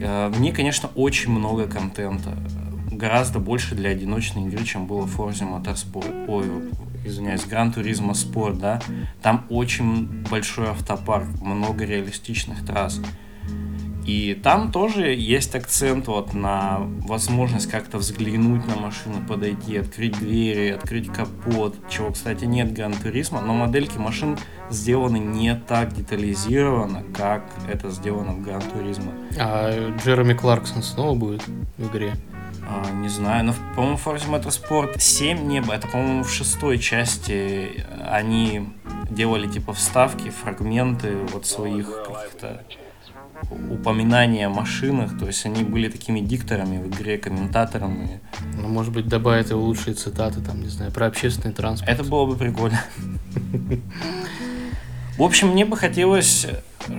Э, 0.00 0.28
В 0.28 0.40
ней, 0.40 0.52
конечно, 0.52 0.90
очень 0.94 1.30
много 1.30 1.66
контента. 1.66 2.36
Гораздо 2.90 3.38
больше 3.38 3.74
для 3.74 3.90
одиночной 3.90 4.44
игры, 4.44 4.64
чем 4.64 4.86
было 4.86 5.06
в 5.06 5.18
Forza 5.18 5.46
Motorsport. 5.48 6.26
Ой, 6.28 6.46
извиняюсь, 7.04 7.42
Gran 7.42 7.74
Turismo 7.74 8.12
Sport, 8.12 8.58
да. 8.58 8.80
Там 9.22 9.46
очень 9.50 10.24
большой 10.30 10.68
автопарк, 10.68 11.28
много 11.40 11.84
реалистичных 11.84 12.64
трасс. 12.64 13.00
И 14.08 14.32
там 14.42 14.72
тоже 14.72 15.14
есть 15.14 15.54
акцент 15.54 16.06
вот 16.06 16.32
на 16.32 16.78
возможность 17.06 17.70
как-то 17.70 17.98
взглянуть 17.98 18.66
на 18.66 18.74
машину, 18.74 19.16
подойти, 19.28 19.76
открыть 19.76 20.18
двери, 20.18 20.70
открыть 20.70 21.12
капот, 21.12 21.76
чего, 21.90 22.10
кстати, 22.10 22.46
нет 22.46 22.68
Gran 22.68 22.96
Turismo, 23.02 23.44
но 23.44 23.52
модельки 23.52 23.98
машин 23.98 24.38
сделаны 24.70 25.18
не 25.18 25.54
так 25.54 25.92
детализированно, 25.92 27.04
как 27.14 27.44
это 27.70 27.90
сделано 27.90 28.32
в 28.32 28.48
Gran 28.48 28.64
Turismo. 28.72 29.12
А 29.38 29.94
Джереми 29.98 30.32
Кларксон 30.32 30.82
снова 30.82 31.14
будет 31.14 31.42
в 31.76 31.92
игре? 31.92 32.14
А, 32.66 32.90
не 32.90 33.10
знаю, 33.10 33.44
но, 33.44 33.54
по-моему, 33.76 33.98
Forza 34.02 34.26
Motorsport 34.30 34.98
7 34.98 35.46
не 35.46 35.60
было. 35.60 35.74
Это, 35.74 35.86
по-моему, 35.86 36.22
в 36.22 36.30
шестой 36.30 36.78
части 36.78 37.84
они 38.10 38.70
делали, 39.10 39.46
типа, 39.48 39.74
вставки, 39.74 40.30
фрагменты 40.30 41.14
вот 41.30 41.44
своих 41.44 42.04
каких-то 42.04 42.64
упоминаний 43.70 44.46
о 44.46 44.50
машинах. 44.50 45.18
То 45.18 45.26
есть 45.26 45.46
они 45.46 45.64
были 45.64 45.88
такими 45.88 46.20
дикторами 46.20 46.78
в 46.82 46.88
игре, 46.88 47.18
комментаторами. 47.18 48.20
Ну, 48.54 48.68
может 48.68 48.92
быть, 48.92 49.06
добавят 49.08 49.50
его 49.50 49.62
лучшие 49.62 49.94
цитаты, 49.94 50.40
там, 50.40 50.60
не 50.60 50.68
знаю, 50.68 50.92
про 50.92 51.06
общественный 51.06 51.54
транспорт. 51.54 51.90
Это 51.90 52.04
было 52.04 52.26
бы 52.26 52.36
прикольно. 52.36 52.82
В 55.18 55.22
общем, 55.22 55.48
мне 55.48 55.64
бы 55.64 55.76
хотелось, 55.76 56.46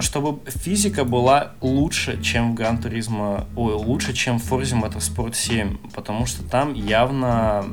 чтобы 0.02 0.40
физика 0.50 1.06
была 1.06 1.54
лучше, 1.62 2.22
чем 2.22 2.54
в 2.54 2.60
Gran 2.60 2.82
Turismo, 2.82 3.48
ой, 3.56 3.74
лучше, 3.76 4.14
чем 4.14 4.40
в 4.40 4.52
Forza 4.52 4.78
Motorsport 4.78 5.36
7, 5.36 5.78
потому 5.94 6.26
что 6.26 6.44
там 6.44 6.74
явно 6.74 7.66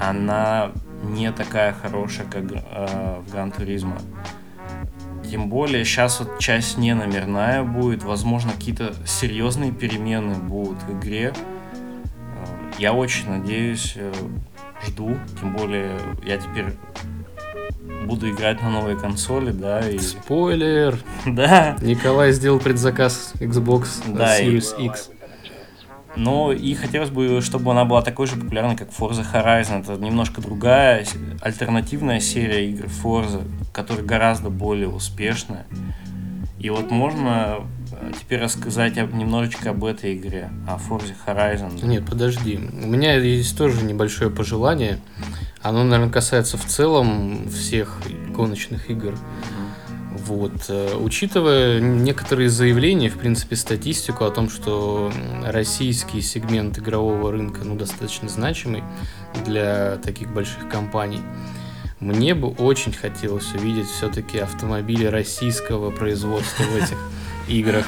она 0.00 0.72
не 1.02 1.30
такая 1.30 1.74
хорошая, 1.74 2.26
как 2.26 2.44
э, 2.52 3.20
в 3.26 3.34
Gran 3.34 3.54
Turismo. 3.54 4.00
Тем 5.32 5.48
более, 5.48 5.82
сейчас 5.86 6.20
вот 6.20 6.38
часть 6.40 6.76
не 6.76 6.94
номерная 6.94 7.62
будет, 7.62 8.02
возможно, 8.02 8.52
какие-то 8.52 8.92
серьезные 9.06 9.72
перемены 9.72 10.34
будут 10.34 10.82
в 10.82 10.98
игре. 10.98 11.32
Э, 11.32 12.44
Я 12.78 12.92
очень 12.92 13.30
надеюсь, 13.30 13.94
э, 13.96 14.12
жду, 14.86 15.16
тем 15.40 15.54
более 15.56 15.98
я 16.26 16.36
теперь 16.36 16.66
буду 18.04 18.30
играть 18.30 18.60
на 18.60 18.68
новой 18.68 18.98
консоли, 19.00 19.52
да, 19.52 19.80
и... 19.88 19.98
Спойлер! 19.98 20.98
Да, 21.24 21.78
Николай 21.80 22.32
сделал 22.32 22.58
предзаказ 22.60 23.32
Xbox 23.40 24.02
Да, 24.14 24.38
и- 24.38 24.58
Series 24.58 24.84
X. 24.84 25.11
но 26.16 26.52
и 26.52 26.74
хотелось 26.74 27.10
бы, 27.10 27.40
чтобы 27.40 27.70
она 27.70 27.84
была 27.84 28.02
такой 28.02 28.26
же 28.26 28.36
популярной, 28.36 28.76
как 28.76 28.88
Forza 28.88 29.24
Horizon. 29.32 29.82
Это 29.82 29.96
немножко 30.02 30.40
другая, 30.40 31.06
альтернативная 31.40 32.20
серия 32.20 32.68
игр 32.70 32.86
Forza, 32.86 33.42
которая 33.72 34.04
гораздо 34.04 34.50
более 34.50 34.88
успешная. 34.88 35.66
И 36.58 36.70
вот 36.70 36.90
можно 36.90 37.60
э, 37.90 38.12
теперь 38.20 38.40
рассказать 38.40 38.96
немножечко 38.96 39.70
об 39.70 39.84
этой 39.84 40.14
игре, 40.14 40.50
о 40.68 40.76
Forza 40.76 41.12
Horizon. 41.26 41.84
Нет, 41.84 42.06
подожди. 42.06 42.56
У 42.56 42.86
меня 42.86 43.16
есть 43.16 43.56
тоже 43.58 43.82
небольшое 43.84 44.30
пожелание. 44.30 45.00
Оно, 45.60 45.82
наверное, 45.82 46.12
касается 46.12 46.56
в 46.56 46.64
целом 46.64 47.48
всех 47.48 47.98
гоночных 48.28 48.90
игр. 48.90 49.14
Вот. 50.26 50.52
э, 50.68 50.94
Учитывая 50.96 51.80
некоторые 51.80 52.48
заявления, 52.48 53.08
в 53.08 53.18
принципе, 53.18 53.56
статистику 53.56 54.24
о 54.24 54.30
том, 54.30 54.48
что 54.48 55.12
российский 55.44 56.20
сегмент 56.20 56.78
игрового 56.78 57.32
рынка 57.32 57.62
ну, 57.64 57.74
достаточно 57.74 58.28
значимый 58.28 58.84
для 59.44 59.96
таких 59.96 60.32
больших 60.32 60.68
компаний, 60.68 61.20
мне 61.98 62.34
бы 62.34 62.48
очень 62.48 62.92
хотелось 62.92 63.52
увидеть 63.54 63.88
все-таки 63.88 64.38
автомобили 64.38 65.06
российского 65.06 65.90
производства 65.90 66.62
в 66.62 66.76
этих 66.76 66.98
играх. 67.48 67.86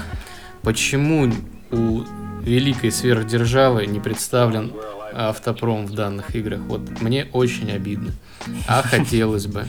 Почему 0.63 1.33
у 1.71 2.03
великой 2.43 2.91
сверхдержавы 2.91 3.87
не 3.87 4.01
представлен 4.01 4.73
автопром 5.13 5.87
в 5.87 5.95
данных 5.95 6.35
играх? 6.35 6.61
Вот 6.63 7.01
мне 7.01 7.29
очень 7.33 7.71
обидно. 7.71 8.13
А 8.67 8.83
хотелось 8.83 9.47
бы. 9.47 9.67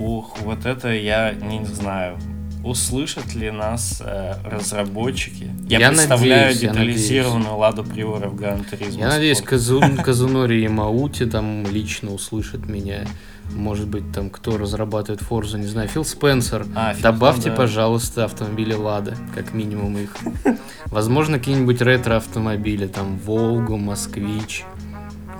Ух, 0.00 0.38
вот 0.40 0.64
это 0.64 0.92
я 0.94 1.32
не 1.32 1.64
знаю. 1.66 2.16
Услышат 2.64 3.34
ли 3.34 3.50
нас 3.50 4.02
э, 4.04 4.34
разработчики? 4.44 5.50
Я, 5.66 5.78
Я 5.78 5.88
представляю 5.90 6.46
надеюсь, 6.46 6.62
я 6.62 6.68
детализированную 6.70 7.56
Ладу 7.56 7.84
Приора 7.84 8.28
в 8.28 8.34
Гран 8.34 8.64
Туризмо. 8.64 9.00
Я 9.00 9.08
надеюсь, 9.08 9.38
Спорт. 9.38 9.50
Казу... 9.50 9.82
Казунори 10.04 10.62
Ямаути 10.62 11.24
там 11.26 11.66
лично 11.66 12.12
услышит 12.12 12.66
меня. 12.66 13.06
Может 13.54 13.88
быть, 13.88 14.12
там 14.12 14.30
кто 14.30 14.56
разрабатывает 14.56 15.20
Форзу, 15.22 15.58
не 15.58 15.66
знаю, 15.66 15.88
Фил 15.88 16.04
Спенсер. 16.04 16.66
А, 16.74 16.94
Фил 16.94 17.02
Добавьте, 17.02 17.50
да. 17.50 17.56
пожалуйста, 17.56 18.24
автомобили 18.24 18.74
Лада, 18.74 19.16
как 19.34 19.52
минимум 19.54 19.98
их. 19.98 20.16
Возможно, 20.86 21.38
какие-нибудь 21.38 21.80
ретро-автомобили, 21.80 22.86
там 22.86 23.18
Волгу, 23.18 23.76
Москвич. 23.76 24.64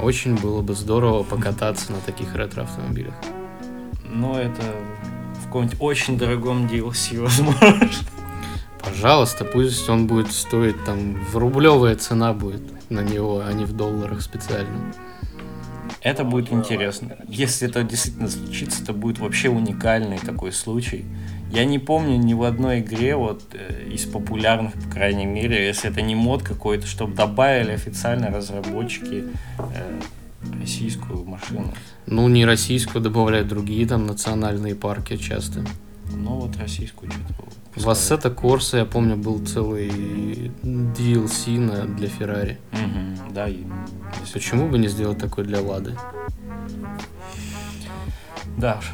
Очень 0.02 0.36
было 0.36 0.60
бы 0.60 0.74
здорово 0.74 1.22
покататься 1.22 1.92
на 1.92 1.98
таких 1.98 2.34
ретро-автомобилях. 2.34 3.14
Ну, 4.12 4.34
это 4.34 4.62
в 5.40 5.46
каком-нибудь 5.46 5.76
очень 5.80 6.18
дорогом 6.18 6.66
DLC, 6.66 7.20
возможно. 7.22 7.88
Пожалуйста, 8.82 9.44
пусть 9.44 9.88
он 9.88 10.06
будет 10.06 10.32
стоить 10.32 10.82
там 10.84 11.14
в 11.14 11.36
рублевая 11.36 11.96
цена 11.96 12.32
будет 12.32 12.62
на 12.90 13.00
него, 13.00 13.42
а 13.46 13.52
не 13.52 13.64
в 13.64 13.72
долларах 13.72 14.22
специально. 14.22 14.92
Это 16.02 16.24
будет 16.24 16.50
интересно. 16.50 17.18
Если 17.28 17.68
это 17.68 17.82
действительно 17.82 18.28
случится, 18.28 18.82
это 18.82 18.94
будет 18.94 19.18
вообще 19.18 19.50
уникальный 19.50 20.18
такой 20.18 20.50
случай. 20.50 21.04
Я 21.52 21.64
не 21.64 21.78
помню 21.78 22.16
ни 22.16 22.32
в 22.32 22.42
одной 22.42 22.80
игре, 22.80 23.16
вот 23.16 23.42
э, 23.52 23.88
из 23.92 24.06
популярных, 24.06 24.72
по 24.74 24.88
крайней 24.88 25.26
мере, 25.26 25.66
если 25.66 25.90
это 25.90 26.00
не 26.00 26.14
мод 26.14 26.42
какой-то, 26.42 26.86
чтобы 26.86 27.14
добавили 27.14 27.72
официально 27.72 28.28
разработчики 28.28 29.24
э, 29.58 30.00
российскую 30.60 31.24
машину. 31.24 31.74
Ну, 32.10 32.28
не 32.28 32.44
российскую 32.44 33.00
добавляют 33.02 33.48
другие 33.48 33.86
там 33.86 34.06
национальные 34.06 34.74
марки 34.74 35.16
часто. 35.16 35.64
Ну 36.12 36.34
вот 36.40 36.56
российскую 36.56 37.10
что-то. 37.10 37.80
В 37.80 37.88
Assetto 37.88 38.30
Corsa, 38.30 38.78
я 38.78 38.84
помню, 38.84 39.16
был 39.16 39.38
целый 39.46 40.50
DLC 40.62 41.58
на, 41.60 41.84
для 41.86 42.08
Феррари. 42.08 42.58
Мгм, 42.72 43.32
да, 43.32 43.48
и- 43.48 43.64
Почему 44.32 44.68
бы 44.68 44.78
не 44.78 44.88
сделать 44.88 45.18
такой 45.18 45.44
для 45.44 45.60
Лады? 45.60 45.96
Да 48.58 48.78
уж. 48.80 48.90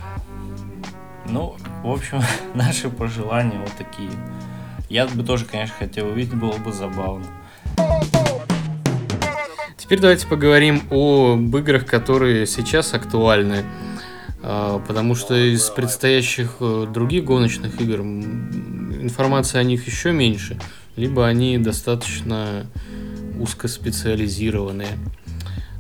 Ну, 1.28 1.56
в 1.82 1.90
общем, 1.90 2.20
наши 2.54 2.90
пожелания 2.90 3.58
вот 3.58 3.72
такие. 3.78 4.10
Я 4.90 5.06
бы 5.06 5.22
тоже, 5.24 5.46
конечно, 5.46 5.74
хотел 5.78 6.08
увидеть, 6.08 6.34
было 6.34 6.56
бы 6.58 6.70
забавно. 6.72 7.24
Теперь 9.86 10.00
давайте 10.00 10.26
поговорим 10.26 10.82
об 10.90 11.56
играх, 11.56 11.86
которые 11.86 12.48
сейчас 12.48 12.92
актуальны. 12.92 13.64
А, 14.42 14.80
Потому 14.80 15.14
что 15.14 15.36
из 15.36 15.70
предстоящих 15.70 16.56
э, 16.58 16.88
других 16.92 17.24
гоночных 17.24 17.80
игр 17.80 18.00
информации 18.00 19.58
о 19.58 19.62
них 19.62 19.86
еще 19.86 20.10
меньше, 20.10 20.58
либо 20.96 21.24
они 21.24 21.56
достаточно 21.58 22.66
узкоспециализированные. 23.38 24.98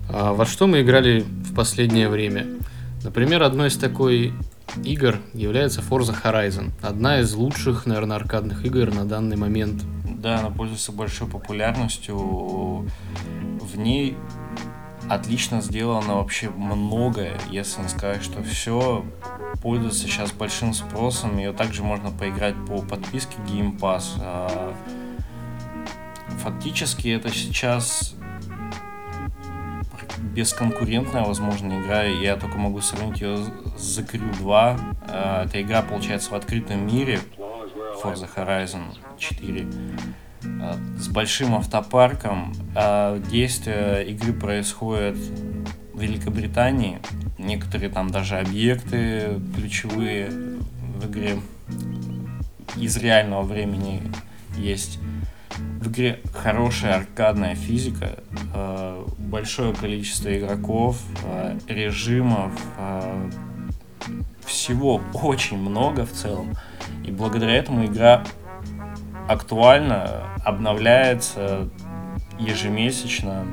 А 0.08 0.34
Во 0.34 0.46
что 0.46 0.68
мы 0.68 0.82
играли 0.82 1.24
в 1.44 1.52
последнее 1.52 2.08
время? 2.08 2.46
Например, 3.02 3.42
одной 3.42 3.70
из 3.70 3.76
такой 3.76 4.32
игр 4.84 5.16
является 5.34 5.80
Forza 5.80 6.14
Horizon. 6.22 6.70
Одна 6.80 7.18
из 7.18 7.34
лучших, 7.34 7.86
наверное, 7.86 8.18
аркадных 8.18 8.64
игр 8.64 8.94
на 8.94 9.04
данный 9.04 9.36
момент. 9.36 9.82
Да, 10.26 10.40
она 10.40 10.50
пользуется 10.50 10.90
большой 10.90 11.28
популярностью. 11.28 12.16
В 12.16 13.78
ней 13.78 14.16
отлично 15.08 15.60
сделано 15.60 16.16
вообще 16.16 16.50
многое, 16.50 17.38
если 17.48 17.82
не 17.82 17.88
сказать, 17.88 18.24
что 18.24 18.42
все 18.42 19.04
пользуется 19.62 20.00
сейчас 20.00 20.32
большим 20.32 20.74
спросом. 20.74 21.38
Ее 21.38 21.52
также 21.52 21.84
можно 21.84 22.10
поиграть 22.10 22.56
по 22.66 22.82
подписке 22.82 23.36
Game 23.46 23.78
Pass. 23.78 24.18
А, 24.18 24.74
фактически 26.42 27.06
это 27.06 27.30
сейчас 27.30 28.16
бесконкурентная, 30.34 31.22
возможно, 31.22 31.80
игра. 31.80 32.02
Я 32.02 32.34
только 32.34 32.58
могу 32.58 32.80
сравнить 32.80 33.20
ее 33.20 33.36
с 33.78 33.96
The 33.96 34.10
Crew 34.10 34.38
2. 34.38 34.76
Э, 35.06 35.44
эта 35.44 35.62
игра, 35.62 35.82
получается, 35.82 36.30
в 36.30 36.34
открытом 36.34 36.84
мире. 36.84 37.20
Forza 38.02 38.28
Horizon 38.34 38.96
4 39.18 39.66
э, 40.44 40.74
с 40.98 41.08
большим 41.08 41.54
автопарком. 41.54 42.52
А 42.74 43.18
действие 43.18 44.06
игры 44.08 44.32
происходит 44.32 45.16
в 45.16 46.00
Великобритании. 46.00 47.00
Некоторые 47.38 47.90
там 47.90 48.10
даже 48.10 48.38
объекты 48.38 49.40
ключевые 49.54 50.30
в 50.96 51.10
игре 51.10 51.38
из 52.76 52.96
реального 52.96 53.42
времени 53.42 54.02
есть. 54.56 54.98
В 55.80 55.88
игре 55.88 56.20
хорошая 56.34 56.96
аркадная 56.96 57.54
физика, 57.54 58.18
э, 58.54 59.04
большое 59.18 59.72
количество 59.74 60.36
игроков, 60.36 61.00
э, 61.24 61.58
режимов, 61.68 62.52
э, 62.78 63.30
всего 64.44 65.00
очень 65.14 65.58
много 65.58 66.04
в 66.04 66.12
целом. 66.12 66.54
И 67.06 67.10
благодаря 67.10 67.56
этому 67.56 67.86
игра 67.86 68.24
актуально 69.28 70.24
обновляется 70.44 71.68
ежемесячно. 72.38 73.46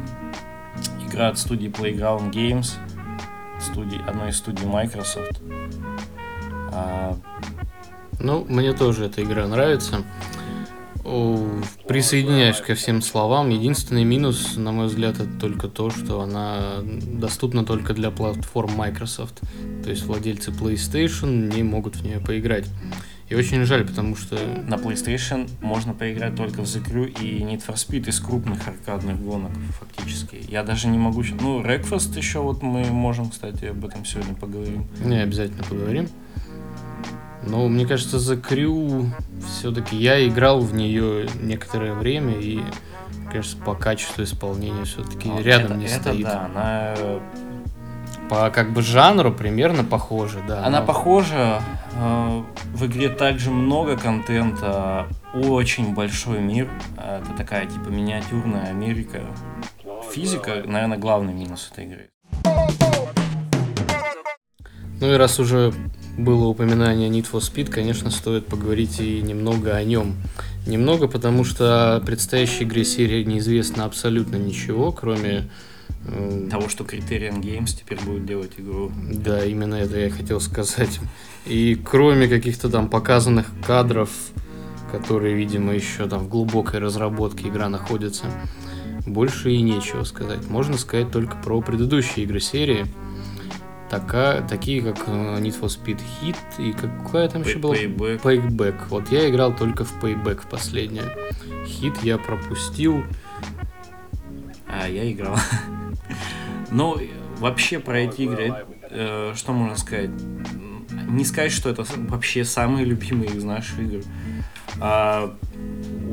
Игра 1.07 1.29
от 1.29 1.37
студии 1.37 1.69
Playground 1.69 2.31
Games, 2.31 2.71
студии, 3.59 4.01
одной 4.07 4.29
из 4.29 4.37
студий 4.37 4.65
Microsoft. 4.65 5.41
А... 6.71 7.15
Ну, 8.19 8.45
мне 8.47 8.73
тоже 8.73 9.05
эта 9.05 9.23
игра 9.23 9.47
нравится. 9.47 10.03
Присоединяюсь 11.87 12.61
ко 12.61 12.75
всем 12.75 13.01
словам. 13.01 13.49
Единственный 13.49 14.05
минус, 14.05 14.55
на 14.55 14.71
мой 14.71 14.87
взгляд, 14.87 15.19
это 15.19 15.39
только 15.39 15.67
то, 15.67 15.89
что 15.89 16.21
она 16.21 16.77
доступна 16.81 17.65
только 17.65 17.93
для 17.93 18.09
платформ 18.09 18.73
Microsoft. 18.75 19.41
То 19.83 19.89
есть 19.89 20.05
владельцы 20.05 20.51
PlayStation 20.51 21.53
не 21.53 21.61
могут 21.61 21.97
в 21.97 22.03
нее 22.03 22.19
поиграть. 22.19 22.67
И 23.29 23.36
очень 23.36 23.63
жаль, 23.65 23.86
потому 23.86 24.15
что... 24.15 24.36
На 24.67 24.75
PlayStation 24.75 25.49
можно 25.62 25.93
поиграть 25.93 26.36
только 26.36 26.62
в 26.62 26.65
The 26.65 26.86
Crew 26.86 27.07
и 27.21 27.39
Need 27.39 27.65
for 27.65 27.75
Speed 27.75 28.09
из 28.09 28.19
крупных 28.19 28.67
аркадных 28.67 29.21
гонок, 29.21 29.51
фактически. 29.79 30.43
Я 30.47 30.63
даже 30.63 30.88
не 30.88 30.97
могу... 30.97 31.23
Ну, 31.39 31.62
Wreckfest 31.62 32.17
еще 32.17 32.39
вот 32.39 32.62
мы 32.62 32.83
можем, 32.86 33.29
кстати, 33.29 33.65
об 33.65 33.86
этом 33.86 34.05
сегодня 34.05 34.36
поговорим. 34.36 34.86
Не, 35.03 35.23
обязательно 35.23 35.63
поговорим. 35.63 36.09
Но 37.45 37.67
мне 37.67 37.86
кажется, 37.86 38.17
The 38.17 38.41
Crew 38.41 39.09
все-таки 39.59 39.95
я 39.97 40.25
играл 40.27 40.62
в 40.62 40.73
нее 40.73 41.27
некоторое 41.41 41.93
время 41.93 42.39
и, 42.39 42.62
кажется, 43.31 43.57
по 43.57 43.73
качеству 43.73 44.23
исполнения 44.23 44.86
все-таки 44.86 45.29
вот 45.29 45.41
рядом 45.41 45.71
это, 45.71 45.75
не 45.75 45.86
это 45.86 46.01
стоит. 46.01 46.23
Да, 46.23 46.45
она 46.45 46.95
по 48.29 48.49
как 48.49 48.73
бы 48.73 48.81
жанру 48.81 49.31
примерно 49.31 49.83
похожа, 49.83 50.39
да. 50.47 50.65
Она 50.65 50.79
но... 50.81 50.86
похожа. 50.86 51.62
Э, 51.95 52.41
в 52.73 52.86
игре 52.86 53.09
также 53.09 53.51
много 53.51 53.97
контента, 53.97 55.07
очень 55.33 55.93
большой 55.93 56.39
мир. 56.39 56.69
Это 56.97 57.31
такая 57.38 57.65
типа 57.65 57.89
миниатюрная 57.89 58.69
Америка. 58.69 59.21
Физика, 60.12 60.63
наверное, 60.65 60.97
главный 60.97 61.33
минус 61.33 61.69
этой 61.71 61.86
игры. 61.86 62.09
Ну 64.99 65.12
и 65.12 65.17
раз 65.17 65.39
уже 65.39 65.73
было 66.17 66.45
упоминание 66.45 67.09
Need 67.09 67.29
for 67.31 67.39
Speed, 67.39 67.69
конечно, 67.69 68.12
стоит 68.12 68.45
поговорить 68.45 68.99
и 68.99 69.21
немного 69.21 69.75
о 69.75 69.83
нем. 69.83 70.15
Немного, 70.65 71.07
потому 71.07 71.43
что 71.43 71.95
о 71.95 71.99
предстоящей 71.99 72.63
игре 72.63 72.86
серии 72.86 73.23
неизвестно 73.23 73.86
абсолютно 73.86 74.38
ничего, 74.38 74.91
кроме 74.91 75.29
э, 75.29 75.43
того, 76.49 76.69
что 76.69 76.83
Criterion 76.83 77.41
Games 77.41 77.75
теперь 77.77 77.99
будет 78.01 78.25
делать 78.25 78.51
игру. 78.57 78.91
Да, 79.11 79.43
именно 79.45 79.75
это 79.75 79.97
я 79.99 80.09
хотел 80.09 80.39
сказать. 80.39 80.99
И 81.45 81.75
кроме 81.75 82.27
каких-то 82.27 82.69
там 82.69 82.89
показанных 82.89 83.47
кадров, 83.65 84.09
которые, 84.91 85.35
видимо, 85.35 85.73
еще 85.73 86.07
там 86.07 86.25
в 86.25 86.29
глубокой 86.29 86.79
разработке 86.79 87.47
игра 87.47 87.69
находится, 87.69 88.25
больше 89.05 89.51
и 89.51 89.61
нечего 89.61 90.03
сказать. 90.03 90.47
Можно 90.49 90.77
сказать 90.77 91.11
только 91.11 91.37
про 91.37 91.61
предыдущие 91.61 92.25
игры 92.25 92.39
серии– 92.39 92.85
такая, 93.93 94.41
такие 94.47 94.81
как 94.81 95.07
э, 95.07 95.11
Need 95.39 95.59
for 95.59 95.67
Speed 95.67 96.01
Hit 96.21 96.35
и 96.57 96.73
какая 96.73 97.29
там 97.29 97.43
еще 97.43 97.59
была? 97.59 97.75
Payback. 97.75 98.21
Payback. 98.23 98.75
Вот 98.89 99.11
я 99.11 99.29
играл 99.29 99.55
только 99.55 99.83
в 99.85 100.03
Payback 100.03 100.41
в 100.41 100.47
последнее. 100.47 101.03
Hit 101.65 101.97
я 102.01 102.17
пропустил. 102.17 103.03
А, 104.67 104.87
я 104.87 105.11
играл. 105.11 105.37
Но 106.71 106.99
вообще 107.39 107.80
про 107.80 107.99
эти 107.99 108.21
игры, 108.21 108.65
э, 108.89 109.34
что 109.36 109.54
можно 109.54 109.76
сказать? 109.76 110.10
Не 111.08 111.26
сказать, 111.26 111.52
что 111.52 111.69
это 111.69 111.86
вообще 112.10 112.43
самые 112.43 112.86
любимые 112.86 113.32
из 113.32 113.43
наших 113.43 113.80
игр. 113.80 114.04
А 114.80 115.36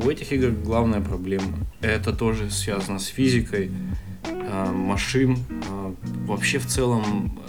у 0.03 0.09
этих 0.09 0.31
игр 0.31 0.49
главная 0.49 1.01
проблема. 1.01 1.57
Это 1.81 2.13
тоже 2.13 2.49
связано 2.49 2.99
с 2.99 3.07
физикой 3.07 3.71
э, 4.25 4.71
машин. 4.71 5.37
Э, 5.69 5.93
вообще 6.25 6.59
в 6.59 6.67
целом 6.67 7.39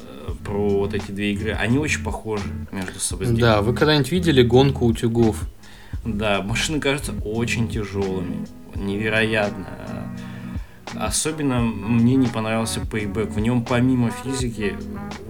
про 0.44 0.68
вот 0.68 0.94
эти 0.94 1.10
две 1.10 1.32
игры, 1.32 1.52
они 1.52 1.78
очень 1.78 2.02
похожи 2.02 2.44
между 2.72 2.98
собой. 2.98 3.26
Да, 3.28 3.62
вы 3.62 3.74
когда-нибудь 3.74 4.10
видели 4.10 4.42
гонку 4.42 4.86
утюгов? 4.86 5.42
Да, 6.04 6.42
машины 6.42 6.80
кажутся 6.80 7.12
очень 7.24 7.68
тяжелыми, 7.68 8.46
невероятно. 8.74 9.66
Особенно 10.94 11.60
мне 11.60 12.16
не 12.16 12.26
понравился 12.26 12.80
Payback. 12.80 13.32
В 13.32 13.40
нем 13.40 13.64
помимо 13.64 14.10
физики 14.10 14.76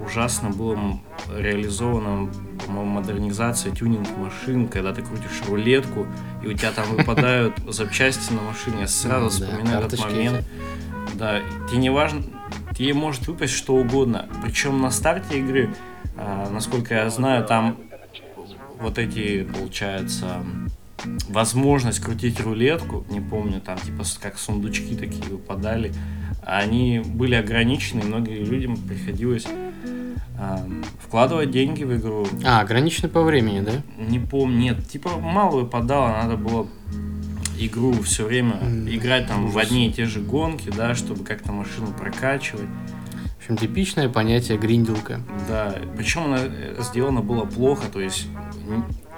ужасно 0.04 0.50
было 0.50 1.00
реализовано, 1.36 2.30
по-моему, 2.66 2.90
модернизация, 2.90 3.72
тюнинг 3.72 4.08
машин, 4.16 4.68
когда 4.68 4.92
ты 4.92 5.02
крутишь 5.02 5.42
рулетку, 5.46 6.06
и 6.42 6.48
у 6.48 6.52
тебя 6.52 6.72
там 6.72 6.86
выпадают 6.96 7.54
запчасти 7.68 8.32
на 8.32 8.42
машине. 8.42 8.80
Я 8.80 8.88
сразу 8.88 9.28
вспоминаю 9.28 9.86
этот 9.86 10.00
момент. 10.00 10.44
Да, 11.14 11.40
тебе 11.68 11.78
не 11.78 11.90
важно, 11.90 12.22
тебе 12.76 12.94
может 12.94 13.26
выпасть 13.26 13.54
что 13.54 13.76
угодно. 13.76 14.28
Причем 14.42 14.80
на 14.80 14.90
старте 14.90 15.38
игры, 15.38 15.74
а, 16.16 16.48
насколько 16.50 16.94
я 16.94 17.10
знаю, 17.10 17.44
там 17.44 17.78
вот 18.80 18.98
эти, 18.98 19.44
получается, 19.44 20.42
возможность 21.28 22.00
крутить 22.00 22.40
рулетку, 22.40 23.04
не 23.10 23.20
помню, 23.20 23.60
там 23.60 23.78
типа 23.78 24.04
как 24.20 24.38
сундучки 24.38 24.94
такие 24.96 25.24
выпадали, 25.24 25.92
они 26.44 27.02
были 27.04 27.34
ограничены, 27.34 28.02
многим 28.02 28.44
людям 28.44 28.76
приходилось 28.76 29.46
э, 29.46 30.56
вкладывать 31.00 31.50
деньги 31.50 31.84
в 31.84 31.96
игру. 31.96 32.26
А, 32.44 32.60
ограничены 32.60 33.08
по 33.08 33.22
времени, 33.22 33.60
да? 33.60 33.72
Не 33.98 34.18
помню, 34.18 34.58
нет, 34.58 34.88
типа 34.88 35.18
мало 35.18 35.60
выпадало, 35.60 36.08
надо 36.08 36.36
было 36.36 36.66
игру 37.58 37.92
все 38.02 38.24
время 38.24 38.58
играть 38.88 39.28
там 39.28 39.48
в 39.48 39.58
одни 39.58 39.88
и 39.88 39.92
те 39.92 40.06
же 40.06 40.20
гонки, 40.20 40.70
да, 40.76 40.94
чтобы 40.94 41.24
как-то 41.24 41.52
машину 41.52 41.88
прокачивать. 41.98 42.68
В 43.38 43.44
общем, 43.44 43.56
типичное 43.56 44.08
понятие 44.08 44.58
гринделка. 44.58 45.20
Да, 45.48 45.74
причем 45.96 46.24
она 46.24 46.38
э, 46.40 46.76
сделана 46.80 47.20
было 47.20 47.44
плохо, 47.44 47.86
то 47.92 48.00
есть 48.00 48.28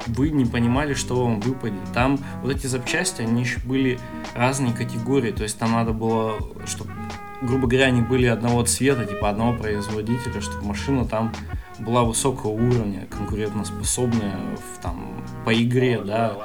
вы 0.07 0.31
не 0.31 0.45
понимали, 0.45 0.95
что 0.95 1.25
вам 1.25 1.41
выпадет. 1.41 1.81
Там 1.93 2.19
вот 2.43 2.53
эти 2.53 2.67
запчасти, 2.67 3.23
они 3.23 3.43
еще 3.43 3.61
были 3.61 3.99
разные 4.35 4.73
категории, 4.73 5.33
то 5.33 5.43
есть 5.43 5.59
там 5.59 5.73
надо 5.73 5.93
было, 5.93 6.39
чтобы, 6.67 6.91
грубо 7.43 7.67
говоря, 7.67 7.87
они 7.87 8.03
были 8.03 8.27
одного 8.27 8.63
цвета, 8.65 9.05
типа 9.05 9.31
одного 9.31 9.57
производителя, 9.57 10.41
чтобы 10.41 10.67
машина 10.67 11.05
там 11.07 11.33
была 11.79 12.05
высокого 12.05 12.51
уровня, 12.51 13.07
конкурентоспособная 13.11 14.37
в, 14.57 14.83
там, 14.83 15.25
по 15.45 15.53
игре, 15.55 16.01
да, 16.05 16.37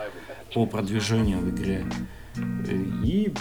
по 0.53 0.65
продвижению 0.65 1.39
в 1.39 1.49
игре. 1.49 1.85
И 3.03 3.33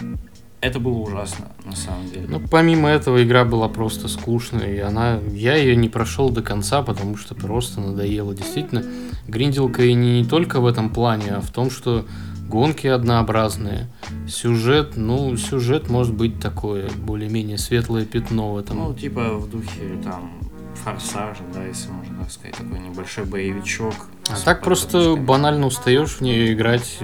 это 0.60 0.80
было 0.80 0.98
ужасно, 0.98 1.48
на 1.64 1.76
самом 1.76 2.08
деле. 2.10 2.26
Ну, 2.28 2.40
помимо 2.50 2.88
этого, 2.88 3.22
игра 3.22 3.44
была 3.44 3.68
просто 3.68 4.08
скучной, 4.08 4.76
и 4.76 4.78
она... 4.80 5.20
Я 5.32 5.54
ее 5.56 5.76
не 5.76 5.88
прошел 5.88 6.30
до 6.30 6.42
конца, 6.42 6.82
потому 6.82 7.16
что 7.16 7.34
просто 7.34 7.80
надоело. 7.80 8.34
Действительно, 8.34 8.82
гринделка 9.26 9.84
и 9.84 9.94
не 9.94 10.24
только 10.24 10.60
в 10.60 10.66
этом 10.66 10.90
плане, 10.90 11.36
а 11.36 11.40
в 11.40 11.50
том, 11.50 11.70
что 11.70 12.06
гонки 12.48 12.86
однообразные, 12.86 13.88
сюжет, 14.26 14.96
ну, 14.96 15.36
сюжет 15.36 15.90
может 15.90 16.14
быть 16.14 16.40
такое, 16.40 16.90
более-менее 16.90 17.58
светлое 17.58 18.04
пятно 18.04 18.54
в 18.54 18.58
этом. 18.58 18.78
Ну, 18.78 18.94
типа 18.94 19.34
в 19.34 19.48
духе, 19.50 19.98
там, 20.02 20.47
форсажа, 20.78 21.42
да, 21.52 21.64
если 21.64 21.90
можно 21.90 22.18
так 22.20 22.30
сказать, 22.30 22.56
такой 22.56 22.78
небольшой 22.78 23.24
боевичок. 23.24 23.94
А 24.30 24.36
так 24.44 24.62
просто 24.62 25.16
банально 25.16 25.66
устаешь 25.66 26.16
в 26.16 26.20
нее 26.20 26.52
играть, 26.52 26.98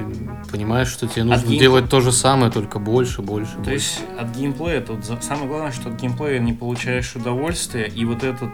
понимаешь, 0.50 0.88
что 0.88 1.06
тебе 1.06 1.24
нужно 1.24 1.46
гейм... 1.46 1.58
делать 1.58 1.88
то 1.88 2.00
же 2.00 2.12
самое, 2.12 2.52
только 2.52 2.78
больше, 2.78 3.22
больше. 3.22 3.52
То 3.52 3.58
больше. 3.58 3.72
есть 3.72 4.00
от 4.18 4.36
геймплея 4.36 4.80
тут 4.80 5.04
самое 5.22 5.48
главное, 5.48 5.72
что 5.72 5.88
от 5.88 6.00
геймплея 6.00 6.38
не 6.38 6.52
получаешь 6.52 7.14
удовольствия, 7.16 7.86
и 7.86 8.04
вот 8.04 8.22
этот 8.22 8.50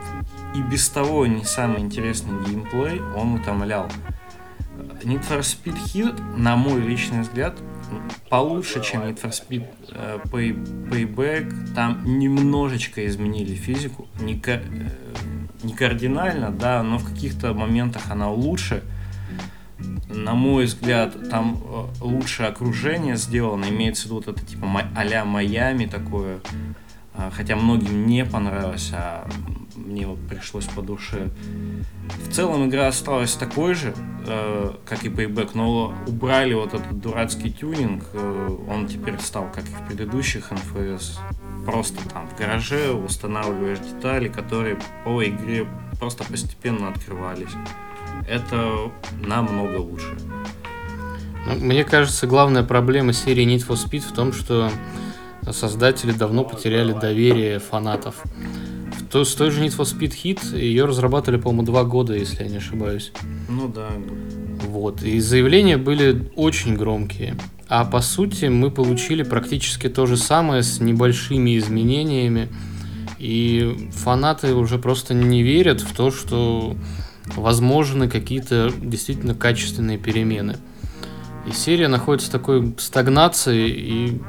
и 0.55 0.63
без 0.63 0.89
того 0.89 1.27
не 1.27 1.45
самый 1.45 1.81
интересный 1.81 2.45
геймплей, 2.45 3.01
он 3.17 3.35
утомлял. 3.35 3.89
Need 5.03 5.27
for 5.29 5.41
Speed 5.41 5.77
Heat, 5.87 6.37
на 6.37 6.57
мой 6.57 6.81
личный 6.81 7.21
взгляд, 7.23 7.57
получше, 8.29 8.83
чем 8.83 9.03
Need 9.03 9.21
for 9.21 9.31
Speed 9.31 9.67
э, 9.93 10.19
Pay, 10.25 10.89
Payback. 10.89 11.75
Там 11.75 12.19
немножечко 12.19 13.07
изменили 13.07 13.55
физику. 13.55 14.09
Не, 14.21 14.41
э, 14.45 14.63
не 15.63 15.75
кардинально, 15.75 16.51
да, 16.51 16.83
но 16.83 16.99
в 16.99 17.05
каких-то 17.13 17.55
моментах 17.55 18.11
она 18.11 18.31
лучше. 18.31 18.83
На 20.09 20.35
мой 20.35 20.65
взгляд, 20.67 21.31
там 21.31 21.63
э, 21.63 21.87
лучше 22.01 22.45
окружение 22.45 23.17
сделано. 23.17 23.67
Имеется 23.67 24.03
в 24.03 24.07
виду 24.07 24.17
вот 24.17 24.29
это 24.29 24.45
типа 24.45 24.67
а-ля 24.95 25.25
Майами 25.25 25.87
такое. 25.87 26.41
А, 27.15 27.31
хотя 27.31 27.57
многим 27.57 28.07
не 28.07 28.25
понравилось, 28.25 28.91
а 28.93 29.29
мне 29.91 30.07
вот 30.07 30.19
пришлось 30.29 30.67
по 30.67 30.83
душе. 30.83 31.29
В 32.27 32.33
целом 32.33 32.69
игра 32.69 32.87
осталась 32.87 33.35
такой 33.35 33.75
же, 33.75 33.95
э, 34.27 34.73
как 34.85 35.05
и 35.05 35.09
Payback, 35.09 35.51
но 35.55 35.95
убрали 36.07 36.55
вот 36.55 36.75
этот 36.75 37.01
дурацкий 37.01 37.51
тюнинг. 37.51 38.05
Э, 38.13 38.57
он 38.69 38.87
теперь 38.87 39.19
стал, 39.19 39.51
как 39.53 39.65
и 39.65 39.73
в 39.73 39.87
предыдущих 39.89 40.53
NFS, 40.53 41.19
просто 41.67 42.09
там 42.09 42.29
в 42.29 42.39
гараже 42.39 42.93
устанавливаешь 42.93 43.81
детали, 43.81 44.29
которые 44.29 44.79
по 45.05 45.25
игре 45.25 45.67
просто 45.99 46.25
постепенно 46.25 46.89
открывались. 46.89 47.53
Это 48.29 48.91
намного 49.27 49.79
лучше. 49.79 50.17
Ну, 51.47 51.55
мне 51.57 51.85
кажется, 51.85 52.27
главная 52.27 52.63
проблема 52.63 53.13
серии 53.13 53.47
Need 53.47 53.67
for 53.67 53.77
Speed 53.77 54.01
в 54.01 54.13
том, 54.13 54.33
что 54.33 54.71
создатели 55.51 56.13
давно 56.13 56.45
потеряли 56.45 56.93
доверие 56.93 57.59
фанатов. 57.59 58.23
То, 59.11 59.25
с 59.25 59.35
той 59.35 59.51
же 59.51 59.65
Need 59.65 59.77
for 59.77 59.85
Speed 59.85 60.13
Hit 60.23 60.57
ее 60.57 60.85
разрабатывали, 60.85 61.41
по-моему, 61.41 61.65
два 61.65 61.83
года, 61.83 62.15
если 62.15 62.45
я 62.45 62.49
не 62.49 62.59
ошибаюсь. 62.59 63.13
Ну 63.49 63.67
да. 63.67 63.89
Вот. 64.69 65.03
И 65.03 65.19
заявления 65.19 65.79
были 65.79 66.31
очень 66.37 66.77
громкие. 66.77 67.37
А 67.69 67.85
по 67.85 68.01
сути 68.03 68.45
мы 68.47 68.71
получили 68.71 69.25
практически 69.25 69.89
то 69.89 70.07
же 70.07 70.17
самое 70.17 70.63
с 70.63 70.81
небольшими 70.81 71.59
изменениями. 71.59 72.49
И 73.19 73.91
фанаты 73.93 74.55
уже 74.55 74.79
просто 74.79 75.13
не 75.13 75.43
верят 75.43 75.81
в 75.81 75.95
то, 75.95 76.11
что 76.13 76.77
возможны 77.37 78.09
какие-то 78.09 78.73
действительно 78.81 79.35
качественные 79.35 79.99
перемены. 79.99 80.57
И 81.49 81.53
серия 81.53 81.89
находится 81.89 82.29
в 82.29 82.33
такой 82.33 82.75
стагнации, 82.79 83.71
и 83.71 84.21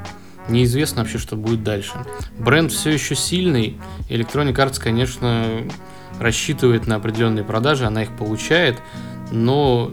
неизвестно 0.48 1.02
вообще, 1.02 1.18
что 1.18 1.36
будет 1.36 1.62
дальше. 1.62 1.92
Бренд 2.38 2.72
все 2.72 2.90
еще 2.90 3.14
сильный. 3.14 3.78
Electronic 4.08 4.54
Arts, 4.54 4.80
конечно, 4.80 5.62
рассчитывает 6.18 6.86
на 6.86 6.96
определенные 6.96 7.44
продажи, 7.44 7.84
она 7.84 8.02
их 8.02 8.16
получает, 8.16 8.80
но 9.30 9.92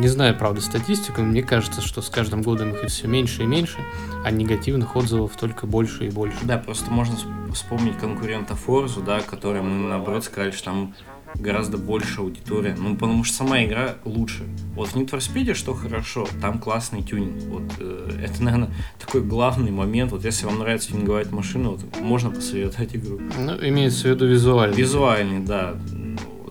не 0.00 0.08
знаю, 0.08 0.34
правда, 0.36 0.60
статистику, 0.60 1.20
мне 1.20 1.42
кажется, 1.42 1.82
что 1.82 2.00
с 2.00 2.08
каждым 2.08 2.42
годом 2.42 2.70
их 2.70 2.88
все 2.88 3.06
меньше 3.06 3.42
и 3.42 3.46
меньше, 3.46 3.78
а 4.24 4.30
негативных 4.30 4.96
отзывов 4.96 5.36
только 5.36 5.66
больше 5.66 6.06
и 6.06 6.10
больше. 6.10 6.38
Да, 6.42 6.56
просто 6.56 6.90
можно 6.90 7.16
вспомнить 7.52 7.98
конкурента 7.98 8.54
Forza, 8.54 9.04
да, 9.04 9.20
который 9.20 9.60
мы, 9.60 9.88
наоборот, 9.88 10.24
сказали, 10.24 10.52
что 10.52 10.66
там 10.66 10.94
гораздо 11.34 11.78
больше 11.78 12.20
аудитория. 12.20 12.76
Ну, 12.78 12.96
потому 12.96 13.24
что 13.24 13.36
сама 13.36 13.64
игра 13.64 13.96
лучше. 14.04 14.44
Вот 14.74 14.88
в 14.88 14.96
Need 14.96 15.10
for 15.10 15.18
Speed 15.18 15.54
что 15.54 15.74
хорошо, 15.74 16.26
там 16.40 16.58
классный 16.58 17.02
тюнинг. 17.02 17.42
Вот 17.44 17.62
э, 17.78 18.20
это, 18.24 18.42
наверное, 18.42 18.70
такой 18.98 19.22
главный 19.22 19.70
момент. 19.70 20.12
Вот 20.12 20.24
если 20.24 20.46
вам 20.46 20.58
нравится 20.58 20.90
тюнинговать 20.90 21.32
машину, 21.32 21.72
вот 21.72 22.00
можно 22.00 22.30
посоветовать 22.30 22.94
игру. 22.96 23.20
Ну, 23.38 23.56
имеется 23.66 24.02
в 24.02 24.10
виду 24.10 24.26
визуальный. 24.26 24.76
Визуальный, 24.76 25.40
да. 25.40 25.76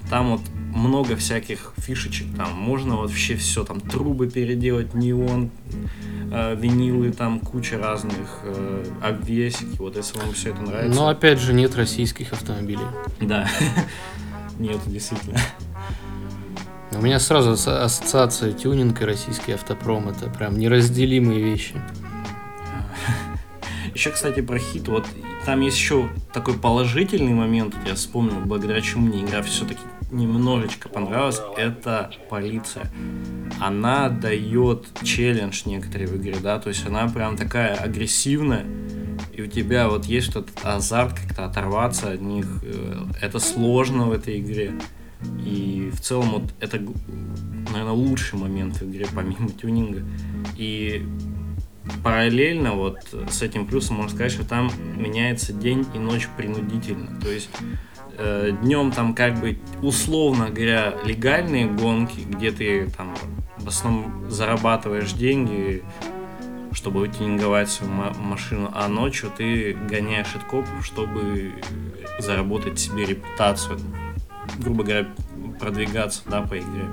Там 0.10 0.32
вот 0.32 0.42
много 0.74 1.16
всяких 1.16 1.74
фишечек. 1.78 2.28
Там 2.36 2.54
можно 2.54 2.98
вообще 2.98 3.36
все, 3.36 3.64
там 3.64 3.80
трубы 3.80 4.30
переделать, 4.30 4.94
неон, 4.94 5.52
э, 6.32 6.56
винилы, 6.56 7.12
там 7.12 7.40
куча 7.40 7.78
разных 7.78 8.40
э, 8.44 8.86
обвесики. 9.02 9.78
Вот 9.78 9.96
если 9.98 10.18
вам 10.18 10.34
все 10.34 10.52
это 10.52 10.62
нравится. 10.62 11.00
Но 11.00 11.10
опять 11.10 11.40
же 11.40 11.54
нет 11.54 11.76
российских 11.76 12.34
автомобилей. 12.34 12.86
Да. 13.20 13.48
Нет, 14.60 14.80
действительно. 14.86 15.40
У 16.92 17.02
меня 17.02 17.20
сразу 17.20 17.52
ассоциация 17.52 18.52
тюнинг 18.52 19.02
и 19.02 19.06
российский 19.06 19.54
автопром. 19.54 20.10
Это 20.10 20.30
прям 20.30 20.58
неразделимые 20.58 21.42
вещи. 21.42 21.82
Еще, 23.94 24.12
кстати, 24.12 24.42
про 24.42 24.60
хит. 24.60 24.88
Вот 24.88 25.06
там 25.46 25.62
есть 25.62 25.78
еще 25.78 26.10
такой 26.34 26.54
положительный 26.56 27.34
момент, 27.34 27.74
я 27.88 27.96
вспомнил, 27.96 28.40
благодаря 28.46 28.82
чему 28.82 29.08
мне 29.08 29.24
игра 29.24 29.42
все-таки 29.42 29.82
немножечко 30.12 30.90
понравилась. 30.90 31.42
Это 31.58 32.12
полиция. 32.30 32.90
Она 33.60 34.10
дает 34.10 34.88
челлендж 35.04 35.64
некоторые 35.66 36.08
в 36.08 36.18
игре, 36.18 36.38
да, 36.42 36.60
то 36.60 36.70
есть 36.70 36.86
она 36.86 37.08
прям 37.08 37.38
такая 37.38 37.76
агрессивная 37.76 38.66
и 39.40 39.42
у 39.42 39.48
тебя 39.48 39.88
вот 39.88 40.04
есть 40.04 40.30
этот 40.32 40.50
азарт 40.64 41.18
как-то 41.18 41.46
оторваться 41.46 42.12
от 42.12 42.20
них. 42.20 42.46
Э, 42.62 43.06
это 43.22 43.40
сложно 43.40 44.08
в 44.08 44.12
этой 44.12 44.38
игре. 44.38 44.74
И 45.46 45.92
в 45.94 46.02
целом 46.02 46.32
вот 46.32 46.54
это, 46.60 46.78
наверное, 47.72 47.94
лучший 47.94 48.38
момент 48.38 48.82
в 48.82 48.84
игре, 48.84 49.08
помимо 49.16 49.50
тюнинга. 49.50 50.04
И 50.58 51.06
параллельно 52.04 52.74
вот 52.74 52.98
с 53.32 53.42
этим 53.42 53.66
плюсом 53.66 53.96
можно 53.96 54.14
сказать, 54.14 54.34
что 54.34 54.44
там 54.44 54.70
меняется 54.98 55.54
день 55.54 55.86
и 55.96 56.00
ночь 56.00 56.28
принудительно. 56.36 57.18
То 57.22 57.32
есть 57.32 57.50
э, 58.20 58.52
днем 58.62 58.92
там 58.92 59.16
как 59.16 59.40
бы 59.40 59.58
условно 59.82 60.50
говоря 60.50 60.94
легальные 61.04 61.68
гонки, 61.68 62.20
где 62.20 62.52
ты 62.52 62.90
там 62.96 63.16
в 63.58 63.68
основном 63.68 64.30
зарабатываешь 64.30 65.14
деньги, 65.14 65.84
чтобы 66.72 67.08
тюнинговать 67.08 67.70
свою 67.70 67.92
машину, 67.92 68.72
а 68.74 68.88
ночью 68.88 69.32
ты 69.36 69.74
гоняешь 69.90 70.36
от 70.36 70.44
копов, 70.44 70.86
чтобы 70.86 71.54
заработать 72.20 72.80
себе 72.80 73.06
репутацию, 73.06 73.80
грубо 74.60 74.84
говоря, 74.84 75.08
продвигаться 75.60 76.22
да, 76.28 76.42
по 76.42 76.58
игре. 76.58 76.86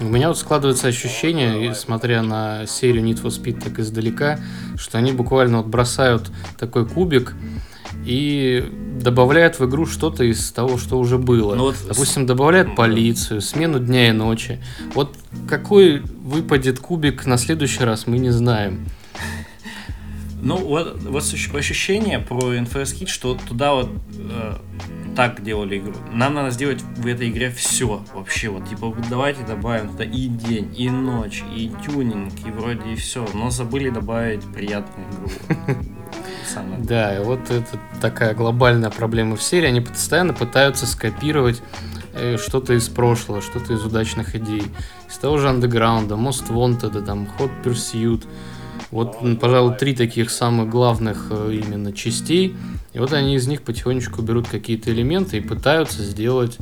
У 0.00 0.04
меня 0.04 0.28
вот 0.28 0.38
складывается 0.38 0.88
ощущение, 0.88 1.74
смотря 1.74 2.22
на 2.22 2.66
серию 2.66 3.04
Need 3.04 3.22
for 3.22 3.28
Speed 3.28 3.62
так 3.62 3.78
издалека, 3.78 4.40
что 4.76 4.96
они 4.96 5.12
буквально 5.12 5.58
вот 5.58 5.66
бросают 5.66 6.30
такой 6.58 6.88
кубик, 6.88 7.34
и 8.04 8.64
добавляют 9.00 9.58
в 9.58 9.66
игру 9.66 9.86
что-то 9.86 10.24
из 10.24 10.50
того, 10.52 10.78
что 10.78 10.98
уже 10.98 11.18
было. 11.18 11.54
Ну, 11.54 11.64
вот... 11.64 11.76
Допустим, 11.86 12.26
добавляют 12.26 12.76
полицию, 12.76 13.40
смену 13.40 13.78
дня 13.78 14.08
и 14.08 14.12
ночи. 14.12 14.62
Вот 14.94 15.16
какой 15.48 16.00
выпадет 16.00 16.78
кубик 16.78 17.26
на 17.26 17.38
следующий 17.38 17.84
раз, 17.84 18.06
мы 18.06 18.18
не 18.18 18.30
знаем. 18.30 18.86
Ну, 20.42 20.56
вот, 20.56 21.02
вот 21.02 21.22
ощущение 21.54 22.18
про 22.18 22.54
NFS 22.54 22.98
Kit, 22.98 23.08
что 23.08 23.36
туда 23.46 23.74
вот 23.74 23.90
э, 24.16 24.56
так 25.14 25.42
делали 25.44 25.76
игру. 25.76 25.92
Нам 26.14 26.32
надо 26.32 26.50
сделать 26.50 26.80
в 26.96 27.06
этой 27.06 27.28
игре 27.28 27.50
все 27.50 28.02
вообще. 28.14 28.48
Вот 28.48 28.66
типа 28.66 28.96
давайте 29.10 29.42
добавим 29.44 29.90
туда 29.90 30.04
и 30.04 30.28
день, 30.28 30.74
и 30.74 30.88
ночь, 30.88 31.42
и 31.54 31.70
тюнинг, 31.84 32.32
и 32.46 32.50
вроде 32.50 32.92
и 32.92 32.96
все. 32.96 33.28
Но 33.34 33.50
забыли 33.50 33.90
добавить 33.90 34.42
приятную 34.44 35.06
игру. 35.10 35.76
самое. 36.46 36.80
Да, 36.80 37.16
и 37.16 37.22
вот 37.22 37.50
это 37.50 37.78
такая 38.00 38.34
глобальная 38.34 38.90
проблема 38.90 39.36
в 39.36 39.42
серии. 39.42 39.68
Они 39.68 39.80
постоянно 39.80 40.32
пытаются 40.32 40.86
скопировать 40.86 41.62
э, 42.14 42.36
что-то 42.36 42.74
из 42.74 42.88
прошлого, 42.88 43.40
что-то 43.40 43.72
из 43.72 43.84
удачных 43.84 44.34
идей. 44.34 44.64
Из 45.08 45.16
того 45.18 45.38
же 45.38 45.48
андеграунда, 45.48 46.14
Most 46.14 46.48
Wanted, 46.48 47.04
там, 47.04 47.28
Hot 47.38 47.50
Pursuit. 47.64 48.24
Вот, 48.90 49.18
пожалуй, 49.40 49.76
три 49.76 49.94
таких 49.94 50.30
самых 50.30 50.68
главных 50.68 51.28
э, 51.30 51.60
именно 51.62 51.92
частей. 51.92 52.56
И 52.92 52.98
вот 52.98 53.12
они 53.12 53.36
из 53.36 53.46
них 53.46 53.62
потихонечку 53.62 54.22
берут 54.22 54.48
какие-то 54.48 54.90
элементы 54.90 55.38
и 55.38 55.40
пытаются 55.40 56.02
сделать 56.02 56.58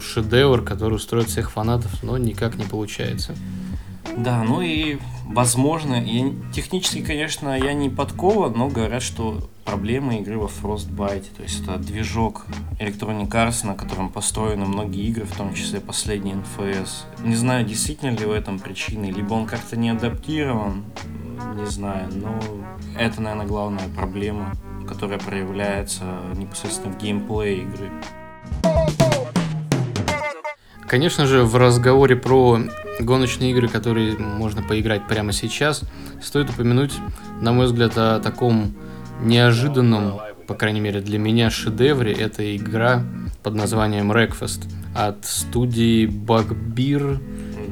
шедевр, 0.00 0.62
который 0.62 0.94
устроит 0.94 1.28
всех 1.28 1.50
фанатов, 1.50 2.02
но 2.02 2.18
никак 2.18 2.56
не 2.56 2.64
получается. 2.64 3.34
Да, 4.16 4.42
ну 4.42 4.60
и 4.60 4.98
возможно, 5.26 5.94
я, 5.94 6.32
технически, 6.52 7.02
конечно, 7.02 7.56
я 7.56 7.72
не 7.72 7.88
подкован, 7.88 8.52
но 8.52 8.68
говорят, 8.68 9.02
что 9.02 9.48
проблема 9.64 10.16
игры 10.18 10.38
во 10.38 10.46
Frostbite, 10.46 11.34
то 11.36 11.42
есть 11.42 11.62
это 11.62 11.78
движок 11.78 12.46
Electronic 12.78 13.28
Arts, 13.28 13.66
на 13.66 13.74
котором 13.74 14.10
построены 14.10 14.66
многие 14.66 15.06
игры, 15.08 15.24
в 15.24 15.36
том 15.36 15.54
числе 15.54 15.80
последний 15.80 16.34
NFS. 16.34 17.04
Не 17.24 17.34
знаю, 17.34 17.64
действительно 17.64 18.10
ли 18.10 18.26
в 18.26 18.32
этом 18.32 18.58
причины, 18.58 19.06
либо 19.06 19.34
он 19.34 19.46
как-то 19.46 19.76
не 19.76 19.90
адаптирован, 19.90 20.84
не 21.54 21.66
знаю, 21.66 22.08
но 22.12 22.38
это, 22.98 23.20
наверное, 23.22 23.46
главная 23.46 23.88
проблема, 23.96 24.52
которая 24.86 25.18
проявляется 25.18 26.04
непосредственно 26.36 26.92
в 26.92 26.98
геймплее 26.98 27.62
игры. 27.62 27.90
Конечно 30.92 31.26
же, 31.26 31.44
в 31.44 31.56
разговоре 31.56 32.16
про 32.16 32.60
гоночные 33.00 33.52
игры, 33.52 33.66
которые 33.66 34.14
можно 34.18 34.60
поиграть 34.60 35.08
прямо 35.08 35.32
сейчас, 35.32 35.84
стоит 36.20 36.50
упомянуть, 36.50 36.92
на 37.40 37.50
мой 37.52 37.64
взгляд, 37.64 37.96
о 37.96 38.20
таком 38.20 38.74
неожиданном, 39.22 40.20
по 40.46 40.52
крайней 40.52 40.80
мере 40.80 41.00
для 41.00 41.18
меня, 41.18 41.48
шедевре. 41.48 42.12
Это 42.12 42.54
игра 42.54 43.06
под 43.42 43.54
названием 43.54 44.12
Breakfast 44.12 44.70
от 44.94 45.24
студии 45.24 46.06
Bugbear 46.06 47.18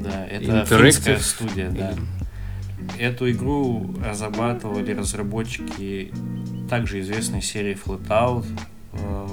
Да, 0.03 0.27
это 0.27 0.65
финская 0.65 1.19
студия, 1.19 1.71
да. 1.71 1.93
Эту 2.99 3.31
игру 3.31 3.97
разрабатывали 4.03 4.95
разработчики 4.95 6.11
также 6.71 7.01
известной 7.01 7.43
серии 7.43 7.77
Flatout. 7.77 8.47
Э, 8.95 9.27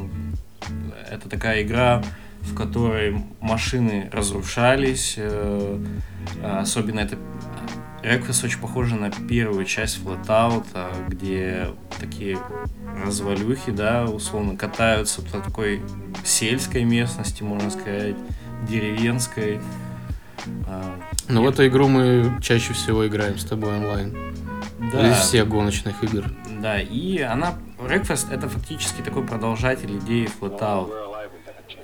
это 1.09 1.29
такая 1.29 1.63
игра, 1.63 2.03
в 2.47 2.55
которой 2.55 3.23
машины 3.41 4.09
разрушались. 4.11 5.15
Э, 5.17 5.79
особенно 6.41 7.01
это 7.01 7.17
Request 8.03 8.45
очень 8.45 8.59
похоже 8.59 8.95
на 8.95 9.11
первую 9.11 9.65
часть 9.65 9.99
Flatout, 9.99 10.65
где 11.09 11.67
такие 11.99 12.37
развалюхи, 13.05 13.71
да, 13.71 14.05
условно 14.05 14.55
катаются 14.55 15.21
по 15.21 15.39
такой 15.39 15.81
сельской 16.23 16.83
местности, 16.83 17.43
можно 17.43 17.69
сказать, 17.69 18.15
деревенской. 18.67 19.59
Ну, 21.27 21.43
в 21.43 21.47
эту 21.47 21.67
игру 21.67 21.87
мы 21.87 22.37
чаще 22.41 22.73
всего 22.73 23.05
играем 23.07 23.37
с 23.37 23.43
тобой 23.43 23.75
онлайн. 23.75 24.15
Да. 24.93 25.09
Из 25.09 25.17
всех 25.17 25.49
гоночных 25.49 26.03
игр. 26.03 26.23
Да, 26.61 26.79
и 26.79 27.19
она... 27.19 27.55
Request 27.77 28.33
это 28.33 28.47
фактически 28.47 29.01
такой 29.01 29.23
продолжатель 29.23 29.97
идеи 29.97 30.29
Flatout. 30.39 31.06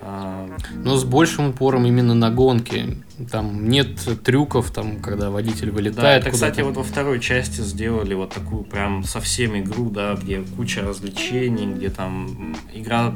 Но 0.01 0.97
с 0.97 1.03
большим 1.03 1.49
упором 1.49 1.85
именно 1.85 2.13
на 2.13 2.29
гонки. 2.29 2.97
Там 3.31 3.69
нет 3.69 3.97
трюков, 4.23 4.71
там, 4.71 4.99
когда 4.99 5.29
водитель 5.29 5.71
вылетает. 5.71 6.01
Да, 6.01 6.15
это, 6.15 6.31
кстати, 6.31 6.61
вот 6.61 6.75
во 6.75 6.83
второй 6.83 7.19
части 7.19 7.61
сделали 7.61 8.13
вот 8.13 8.33
такую 8.33 8.63
прям 8.63 9.03
совсем 9.03 9.57
игру, 9.59 9.89
да, 9.89 10.15
где 10.15 10.41
куча 10.57 10.81
развлечений, 10.81 11.73
где 11.73 11.89
там 11.89 12.55
игра 12.73 13.13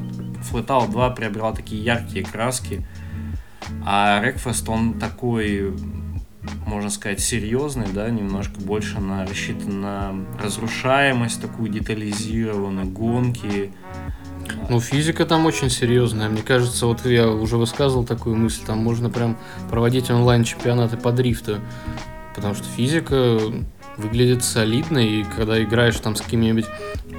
Flatout 0.52 0.92
2 0.92 1.10
приобрела 1.12 1.52
такие 1.52 1.84
яркие 1.84 2.26
краски. 2.26 2.86
А 3.86 4.22
Рекфест, 4.24 4.70
он 4.70 4.94
такой, 5.00 5.74
можно 6.66 6.90
сказать, 6.90 7.20
серьезный, 7.20 7.88
да, 7.94 8.10
немножко 8.10 8.62
больше 8.62 9.00
на, 9.00 9.26
рассчитан 9.26 9.82
на 9.82 10.16
разрушаемость, 10.42 11.42
такую 11.42 11.70
детализированную, 11.70 12.88
гонки. 12.88 13.72
Ну, 14.70 14.80
физика 14.80 15.26
там 15.26 15.46
очень 15.46 15.70
серьезная. 15.70 16.30
Мне 16.30 16.42
кажется, 16.42 16.86
вот 16.86 17.06
я 17.06 17.30
уже 17.30 17.58
высказывал 17.58 18.06
такую 18.06 18.36
мысль, 18.36 18.64
там 18.66 18.80
можно 18.80 19.10
прям 19.10 19.38
проводить 19.70 20.10
онлайн-чемпионаты 20.10 20.98
по 20.98 21.12
дрифту. 21.12 21.60
Потому 22.36 22.54
что 22.54 22.66
физика 22.66 23.40
выглядит 23.98 24.44
солидно, 24.44 25.00
и 25.00 25.24
когда 25.24 25.62
играешь 25.62 25.98
там 25.98 26.16
с 26.16 26.22
кем-нибудь, 26.22 26.66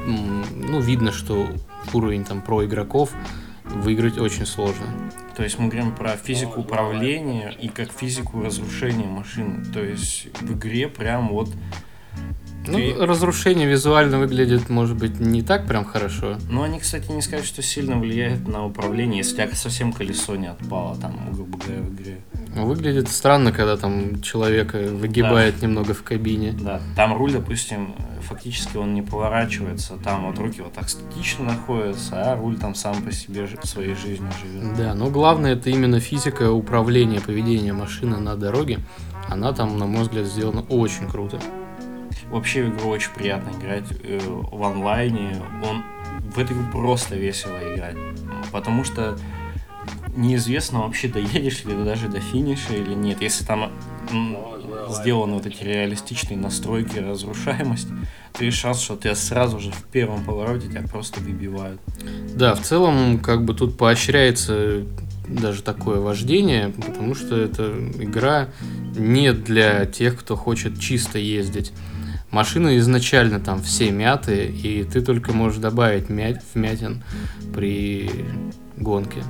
ну, 0.06 0.80
видно, 0.80 1.12
что 1.12 1.48
уровень 1.92 2.24
там 2.24 2.40
про 2.40 2.64
игроков 2.64 3.12
выиграть 3.64 4.18
очень 4.18 4.46
сложно. 4.46 4.86
То 5.36 5.42
есть 5.42 5.58
мы 5.58 5.68
говорим 5.68 5.94
про 5.94 6.16
физику 6.16 6.60
управления 6.60 7.50
и 7.60 7.68
как 7.68 7.92
физику 7.92 8.42
разрушения 8.42 9.06
машины. 9.06 9.64
То 9.72 9.82
есть 9.82 10.28
в 10.40 10.54
игре 10.54 10.88
прям 10.88 11.28
вот 11.28 11.48
ну, 12.68 12.78
Ты... 12.78 12.94
разрушение 13.06 13.66
визуально 13.66 14.18
выглядит, 14.18 14.68
может 14.68 14.96
быть, 14.96 15.20
не 15.20 15.42
так 15.42 15.66
прям 15.66 15.84
хорошо. 15.84 16.38
Ну, 16.50 16.62
они, 16.62 16.78
кстати, 16.78 17.10
не 17.10 17.22
сказать, 17.22 17.44
что 17.44 17.62
сильно 17.62 17.98
влияет 17.98 18.46
на 18.46 18.64
управление, 18.64 19.18
если 19.18 19.34
у 19.34 19.46
тебя 19.46 19.54
совсем 19.54 19.92
колесо 19.92 20.36
не 20.36 20.46
отпало, 20.46 20.96
там, 20.96 21.18
грубо 21.32 21.58
говоря, 21.58 21.82
в 21.82 21.94
игре. 21.94 22.18
Ну, 22.54 22.66
выглядит 22.66 23.08
странно, 23.08 23.52
когда 23.52 23.76
там 23.76 24.20
человека 24.22 24.78
выгибает 24.78 25.60
да. 25.60 25.66
немного 25.66 25.94
в 25.94 26.02
кабине. 26.02 26.52
Да, 26.52 26.80
там 26.96 27.16
руль, 27.16 27.32
допустим, 27.32 27.94
фактически 28.20 28.76
он 28.76 28.94
не 28.94 29.02
поворачивается, 29.02 29.94
там 30.02 30.26
вот 30.26 30.38
руки 30.38 30.60
вот 30.60 30.72
так 30.72 30.88
статично 30.88 31.44
находятся, 31.44 32.32
а 32.32 32.36
руль 32.36 32.56
там 32.56 32.74
сам 32.74 33.02
по 33.02 33.12
себе 33.12 33.48
своей 33.62 33.94
жизнью 33.94 34.30
живет. 34.42 34.76
Да, 34.76 34.94
но 34.94 35.10
главное 35.10 35.54
это 35.54 35.70
именно 35.70 36.00
физика 36.00 36.50
управления 36.52 37.20
поведения 37.20 37.72
машины 37.72 38.18
на 38.18 38.36
дороге. 38.36 38.80
Она 39.28 39.52
там, 39.52 39.78
на 39.78 39.86
мой 39.86 40.02
взгляд, 40.02 40.26
сделана 40.26 40.62
очень 40.62 41.08
круто. 41.08 41.38
Вообще 42.30 42.64
в 42.64 42.76
игру 42.76 42.90
очень 42.90 43.10
приятно 43.14 43.50
играть 43.58 43.84
э, 44.02 44.18
в 44.20 44.62
онлайне. 44.62 45.40
Он 45.64 45.82
в 46.34 46.38
эту 46.38 46.52
игру 46.52 46.64
просто 46.72 47.16
весело 47.16 47.56
играть. 47.74 47.96
Потому 48.52 48.84
что 48.84 49.18
неизвестно 50.16 50.80
вообще, 50.80 51.08
доедешь 51.08 51.64
ли 51.64 51.72
ты 51.72 51.84
даже 51.84 52.08
до 52.08 52.20
финиша 52.20 52.74
или 52.74 52.94
нет. 52.94 53.22
Если 53.22 53.44
там 53.44 53.70
сделаны 54.90 55.34
вот 55.34 55.46
эти 55.46 55.62
реалистичные 55.62 56.38
настройки 56.38 56.98
разрушаемости, 56.98 57.92
то 58.32 58.44
есть 58.44 58.56
шанс, 58.56 58.80
что 58.80 58.96
тебя 58.96 59.14
сразу 59.14 59.58
же 59.60 59.70
в 59.70 59.84
первом 59.84 60.24
повороте 60.24 60.68
тебя 60.68 60.82
просто 60.82 61.20
выбивают. 61.20 61.80
Да, 62.34 62.54
в 62.54 62.62
целом, 62.62 63.18
как 63.18 63.44
бы 63.44 63.54
тут 63.54 63.76
поощряется 63.76 64.84
даже 65.28 65.62
такое 65.62 66.00
вождение, 66.00 66.70
потому 66.70 67.14
что 67.14 67.36
эта 67.36 67.70
игра 67.98 68.48
не 68.96 69.32
для 69.32 69.84
тех, 69.86 70.18
кто 70.18 70.36
хочет 70.36 70.80
чисто 70.80 71.18
ездить. 71.18 71.72
Машины 72.30 72.76
изначально 72.78 73.40
там 73.40 73.62
все 73.62 73.90
мятые, 73.90 74.50
и 74.50 74.84
ты 74.84 75.00
только 75.00 75.32
можешь 75.32 75.60
добавить 75.60 76.10
мять, 76.10 76.42
вмятин 76.54 77.02
при 77.54 78.10
гонке. 78.76 79.22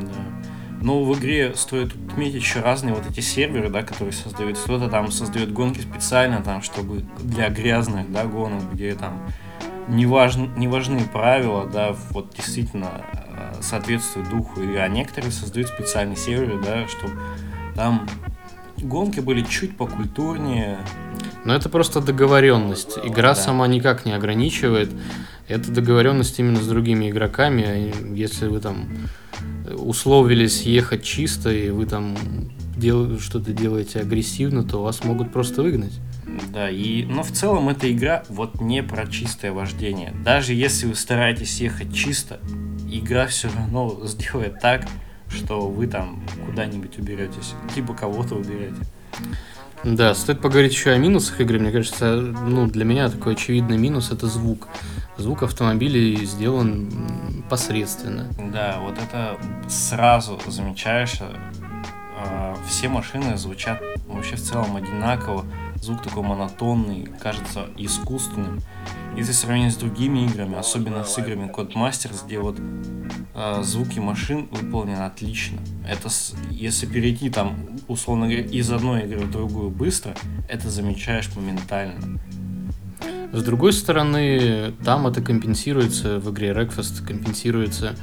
Да. 0.00 0.38
Ну, 0.80 1.04
в 1.04 1.18
игре 1.18 1.54
стоит 1.56 1.92
отметить 2.08 2.40
еще 2.40 2.60
разные 2.60 2.94
вот 2.94 3.04
эти 3.10 3.20
серверы, 3.20 3.68
да, 3.68 3.82
которые 3.82 4.12
создают. 4.12 4.56
Кто-то 4.58 4.88
там 4.88 5.10
создает 5.10 5.52
гонки 5.52 5.80
специально, 5.80 6.40
там, 6.40 6.62
чтобы 6.62 7.04
для 7.18 7.50
грязных, 7.50 8.10
да, 8.10 8.24
гонок, 8.24 8.72
где 8.72 8.94
там 8.94 9.20
не, 9.88 10.06
важны, 10.06 10.48
не 10.56 10.68
важны 10.68 11.00
правила, 11.00 11.66
да, 11.66 11.94
вот 12.10 12.34
действительно 12.34 13.04
э, 13.12 13.54
соответствуют 13.60 14.30
духу 14.30 14.62
игры. 14.62 14.78
А 14.78 14.88
некоторые 14.88 15.32
создают 15.32 15.68
специальные 15.68 16.16
серверы, 16.16 16.62
да, 16.62 16.86
чтобы 16.86 17.14
там 17.74 18.06
гонки 18.82 19.20
были 19.20 19.42
чуть 19.42 19.76
покультурнее, 19.76 20.78
но 21.44 21.54
это 21.54 21.68
просто 21.68 22.00
договоренность. 22.00 22.98
Игра 23.02 23.30
да. 23.30 23.34
сама 23.34 23.66
никак 23.68 24.04
не 24.04 24.12
ограничивает. 24.12 24.90
Это 25.46 25.70
договоренность 25.70 26.38
именно 26.38 26.60
с 26.60 26.66
другими 26.66 27.10
игроками. 27.10 27.92
Если 28.14 28.48
вы 28.48 28.60
там 28.60 28.88
условились 29.74 30.62
ехать 30.62 31.02
чисто, 31.02 31.50
и 31.50 31.70
вы 31.70 31.86
там 31.86 32.16
дел... 32.76 33.18
что-то 33.18 33.52
делаете 33.52 34.00
агрессивно, 34.00 34.62
то 34.62 34.82
вас 34.82 35.04
могут 35.04 35.32
просто 35.32 35.62
выгнать. 35.62 35.98
Да, 36.52 36.68
и, 36.68 37.04
но 37.04 37.22
в 37.22 37.32
целом 37.32 37.68
эта 37.68 37.90
игра 37.90 38.24
вот 38.28 38.60
не 38.60 38.82
про 38.82 39.06
чистое 39.06 39.52
вождение. 39.52 40.12
Даже 40.24 40.52
если 40.52 40.86
вы 40.86 40.94
стараетесь 40.94 41.60
ехать 41.60 41.94
чисто, 41.94 42.40
игра 42.90 43.26
все 43.26 43.48
равно 43.48 44.00
сделает 44.04 44.60
так, 44.60 44.86
что 45.28 45.68
вы 45.68 45.86
там 45.86 46.22
куда-нибудь 46.46 46.98
уберетесь, 46.98 47.54
типа 47.74 47.94
кого-то 47.94 48.34
уберете. 48.34 48.82
Да, 49.84 50.14
стоит 50.14 50.40
поговорить 50.40 50.72
еще 50.72 50.90
о 50.90 50.98
минусах 50.98 51.40
игры. 51.40 51.58
Мне 51.58 51.70
кажется, 51.70 52.16
ну, 52.16 52.66
для 52.66 52.84
меня 52.84 53.08
такой 53.08 53.34
очевидный 53.34 53.78
минус 53.78 54.10
это 54.10 54.26
звук. 54.26 54.68
Звук 55.16 55.42
автомобилей 55.42 56.24
сделан 56.26 56.90
посредственно. 57.48 58.28
Да, 58.52 58.78
вот 58.80 58.98
это 58.98 59.38
сразу 59.68 60.40
замечаешь. 60.46 61.20
Э, 61.20 62.54
все 62.68 62.88
машины 62.88 63.36
звучат 63.36 63.80
вообще 64.06 64.36
в 64.36 64.42
целом 64.42 64.76
одинаково. 64.76 65.44
Звук 65.82 66.02
такой 66.02 66.22
монотонный, 66.22 67.08
кажется 67.20 67.66
искусственным. 67.76 68.60
Если 69.16 69.32
сравнить 69.32 69.72
с 69.72 69.76
другими 69.76 70.26
играми, 70.26 70.56
особенно 70.56 71.04
с 71.04 71.16
играми 71.18 71.50
Codemasters, 71.50 72.26
где 72.26 72.38
вот 72.38 72.58
э, 73.34 73.62
звуки 73.62 73.98
машин 73.98 74.48
выполнены 74.50 75.04
отлично. 75.04 75.58
Это 75.88 76.08
с, 76.08 76.34
если 76.50 76.86
перейти 76.86 77.30
там, 77.30 77.56
условно 77.88 78.26
говоря, 78.26 78.44
из 78.44 78.70
одной 78.70 79.04
игры 79.04 79.20
в 79.20 79.30
другую 79.30 79.70
быстро, 79.70 80.14
это 80.48 80.68
замечаешь 80.68 81.34
моментально. 81.34 82.20
С 83.32 83.42
другой 83.42 83.72
стороны, 83.72 84.72
там 84.84 85.06
это 85.06 85.20
компенсируется 85.20 86.18
в 86.18 86.30
игре 86.32 86.50
Breakfast, 86.52 87.06
компенсируется 87.06 87.94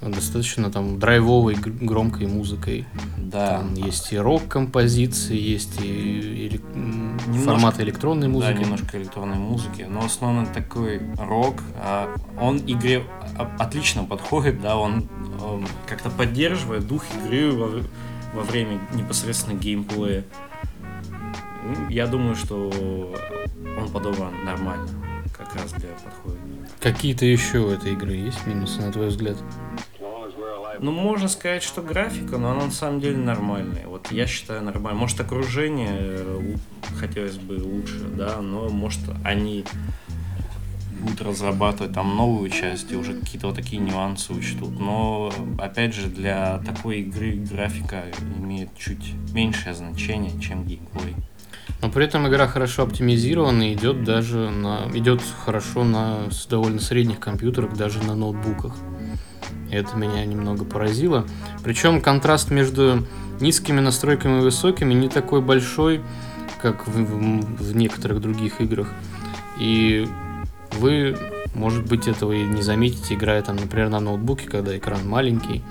достаточно 0.00 0.70
там 0.70 0.98
драйвовой 0.98 1.54
громкой 1.54 2.26
музыкой. 2.26 2.86
Да. 3.16 3.58
Там 3.58 3.74
есть 3.74 4.12
и 4.12 4.18
рок-композиции, 4.18 5.36
есть 5.36 5.80
и, 5.82 6.46
и 6.46 6.60
немножко, 7.26 7.44
форматы 7.44 7.82
электронной 7.82 8.28
музыки. 8.28 8.52
Да, 8.54 8.60
немножко 8.60 8.98
электронной 8.98 9.36
музыки, 9.36 9.86
но 9.88 10.04
основно 10.04 10.46
такой 10.46 11.00
рок. 11.18 11.62
А 11.76 12.14
он 12.40 12.58
игре 12.58 13.04
отлично 13.58 14.04
подходит, 14.04 14.60
да, 14.60 14.76
он, 14.76 15.08
он 15.42 15.66
как-то 15.86 16.10
поддерживает 16.10 16.86
дух 16.86 17.04
игры 17.24 17.52
во, 17.52 17.82
во 18.34 18.42
время 18.42 18.80
непосредственно 18.94 19.58
геймплея. 19.58 20.24
Ну, 21.64 21.88
я 21.90 22.06
думаю, 22.06 22.36
что 22.36 22.70
он 23.78 23.88
подобран 23.90 24.32
нормально, 24.44 24.88
как 25.36 25.54
раз 25.54 25.72
для 25.72 25.88
подхода. 25.88 26.38
Какие-то 26.80 27.26
еще 27.26 27.58
у 27.58 27.70
этой 27.70 27.92
игры 27.92 28.12
есть 28.14 28.46
минусы, 28.46 28.80
на 28.80 28.92
твой 28.92 29.08
взгляд? 29.08 29.36
Ну, 30.80 30.92
можно 30.92 31.28
сказать, 31.28 31.62
что 31.62 31.82
графика, 31.82 32.38
но 32.38 32.52
она 32.52 32.66
на 32.66 32.70
самом 32.70 33.00
деле 33.00 33.16
нормальная. 33.16 33.86
Вот 33.86 34.10
я 34.10 34.26
считаю 34.26 34.62
нормально. 34.62 34.98
Может, 34.98 35.20
окружение 35.20 35.96
э, 35.98 36.54
хотелось 36.98 37.36
бы 37.36 37.54
лучше, 37.54 37.98
да, 38.16 38.40
но 38.40 38.68
может 38.68 39.00
они 39.24 39.64
будут 41.00 41.20
разрабатывать 41.22 41.92
там 41.92 42.16
новую 42.16 42.50
часть 42.50 42.90
и 42.90 42.96
уже 42.96 43.14
какие-то 43.14 43.48
вот 43.48 43.56
такие 43.56 43.80
нюансы 43.80 44.32
учтут. 44.32 44.78
Но, 44.78 45.32
опять 45.58 45.94
же, 45.94 46.08
для 46.08 46.58
такой 46.58 47.00
игры 47.00 47.32
графика 47.32 48.04
имеет 48.38 48.76
чуть 48.76 49.14
меньшее 49.32 49.74
значение, 49.74 50.38
чем 50.40 50.64
геймплей. 50.64 51.14
Но 51.80 51.90
при 51.90 52.04
этом 52.04 52.26
игра 52.26 52.48
хорошо 52.48 52.82
оптимизирована 52.82 53.70
и 53.70 53.74
идет 53.74 54.02
даже 54.02 54.50
на 54.50 54.88
идет 54.94 55.22
хорошо 55.44 55.84
на 55.84 56.30
с 56.30 56.46
довольно 56.46 56.80
средних 56.80 57.20
компьютерах, 57.20 57.76
даже 57.76 58.02
на 58.02 58.14
ноутбуках. 58.16 58.74
Это 59.70 59.96
меня 59.96 60.24
немного 60.24 60.64
поразило. 60.64 61.26
Причем 61.62 62.00
контраст 62.00 62.50
между 62.50 63.06
низкими 63.40 63.80
настройками 63.80 64.38
и 64.38 64.42
высокими 64.42 64.94
не 64.94 65.08
такой 65.08 65.40
большой, 65.40 66.02
как 66.60 66.86
в, 66.86 66.90
в, 66.90 67.62
в 67.62 67.76
некоторых 67.76 68.20
других 68.20 68.60
играх. 68.60 68.88
И 69.58 70.08
вы, 70.78 71.16
может 71.54 71.86
быть, 71.86 72.08
этого 72.08 72.32
и 72.32 72.44
не 72.44 72.62
заметите, 72.62 73.14
играя 73.14 73.42
там, 73.42 73.56
например, 73.56 73.88
на 73.88 74.00
ноутбуке, 74.00 74.48
когда 74.48 74.76
экран 74.76 75.06
маленький, 75.08 75.62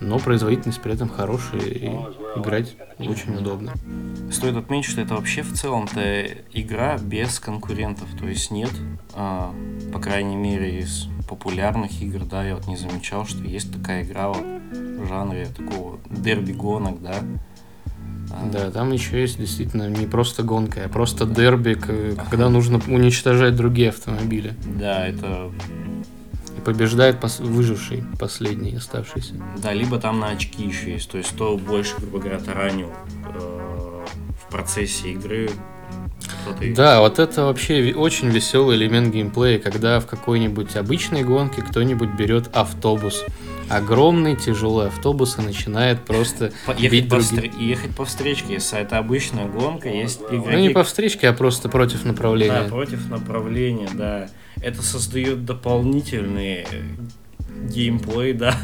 но 0.00 0.18
производительность 0.18 0.80
при 0.80 0.94
этом 0.94 1.08
хорошая 1.08 1.60
и 1.60 1.90
играть 2.36 2.74
очень 2.98 3.36
удобно. 3.36 3.72
Стоит 4.32 4.56
отметить, 4.56 4.90
что 4.90 5.00
это 5.00 5.14
вообще 5.14 5.42
в 5.42 5.52
целом-то 5.52 6.26
игра 6.52 6.96
без 6.98 7.38
конкурентов, 7.38 8.08
то 8.18 8.26
есть 8.26 8.50
нет, 8.50 8.70
а, 9.14 9.54
по 9.92 9.98
крайней 9.98 10.36
мере, 10.36 10.80
из 10.80 11.08
популярных 11.30 12.02
игр, 12.02 12.24
да, 12.24 12.44
я 12.44 12.56
вот 12.56 12.66
не 12.66 12.76
замечал, 12.76 13.24
что 13.24 13.44
есть 13.44 13.72
такая 13.72 14.02
игра 14.02 14.28
вот 14.28 14.42
в 14.42 15.06
жанре 15.06 15.46
такого 15.46 16.00
дерби 16.10 16.52
гонок, 16.52 17.00
да, 17.00 17.14
да, 18.52 18.70
там 18.70 18.92
еще 18.92 19.20
есть 19.20 19.38
действительно 19.38 19.88
не 19.88 20.06
просто 20.06 20.42
гонка, 20.42 20.82
а 20.84 20.88
просто 20.88 21.26
дерби, 21.26 21.74
когда 21.74 22.48
нужно 22.48 22.80
уничтожать 22.88 23.54
другие 23.54 23.90
автомобили. 23.90 24.54
Да, 24.78 25.06
это 25.06 25.50
и 26.56 26.60
побеждает 26.60 27.22
пос- 27.22 27.42
выживший 27.42 28.02
последний 28.18 28.74
оставшийся. 28.76 29.34
Да, 29.58 29.72
либо 29.72 29.98
там 29.98 30.18
на 30.18 30.30
очки 30.30 30.64
еще 30.64 30.92
есть. 30.92 31.10
То 31.10 31.18
есть 31.18 31.32
кто 31.32 31.56
больше, 31.56 31.94
грубо 31.98 32.18
говоря, 32.18 32.38
таранил 32.38 32.90
э, 33.34 34.04
в 34.44 34.50
процессе 34.50 35.12
игры. 35.12 35.50
Да, 36.74 37.00
вот 37.00 37.18
это 37.18 37.44
вообще 37.44 37.94
очень 37.94 38.28
веселый 38.28 38.76
элемент 38.76 39.12
геймплея, 39.14 39.58
когда 39.58 40.00
в 40.00 40.06
какой-нибудь 40.06 40.76
обычной 40.76 41.22
гонке 41.22 41.62
кто-нибудь 41.62 42.10
берет 42.10 42.50
автобус 42.54 43.24
огромный 43.70 44.34
тяжелый 44.34 44.88
автобус 44.88 45.38
и 45.38 45.42
начинает 45.42 46.00
просто 46.04 46.52
ехать 46.76 46.90
бить 46.90 47.08
по 47.08 47.16
других. 47.16 47.52
Встр... 47.52 47.62
Ехать 47.62 47.96
по 47.96 48.04
встречке, 48.04 48.54
если 48.54 48.80
это 48.80 48.98
обычная 48.98 49.46
гонка, 49.46 49.88
есть 49.88 50.20
игроки... 50.22 50.50
Ну 50.50 50.58
не 50.58 50.70
по 50.70 50.82
встречке, 50.82 51.28
а 51.28 51.32
просто 51.32 51.68
против 51.68 52.04
направления. 52.04 52.64
Да, 52.64 52.68
против 52.68 53.08
направления, 53.08 53.88
да. 53.94 54.28
Это 54.60 54.82
создает 54.82 55.44
дополнительный 55.44 56.66
геймплей, 57.68 58.32
да. 58.32 58.56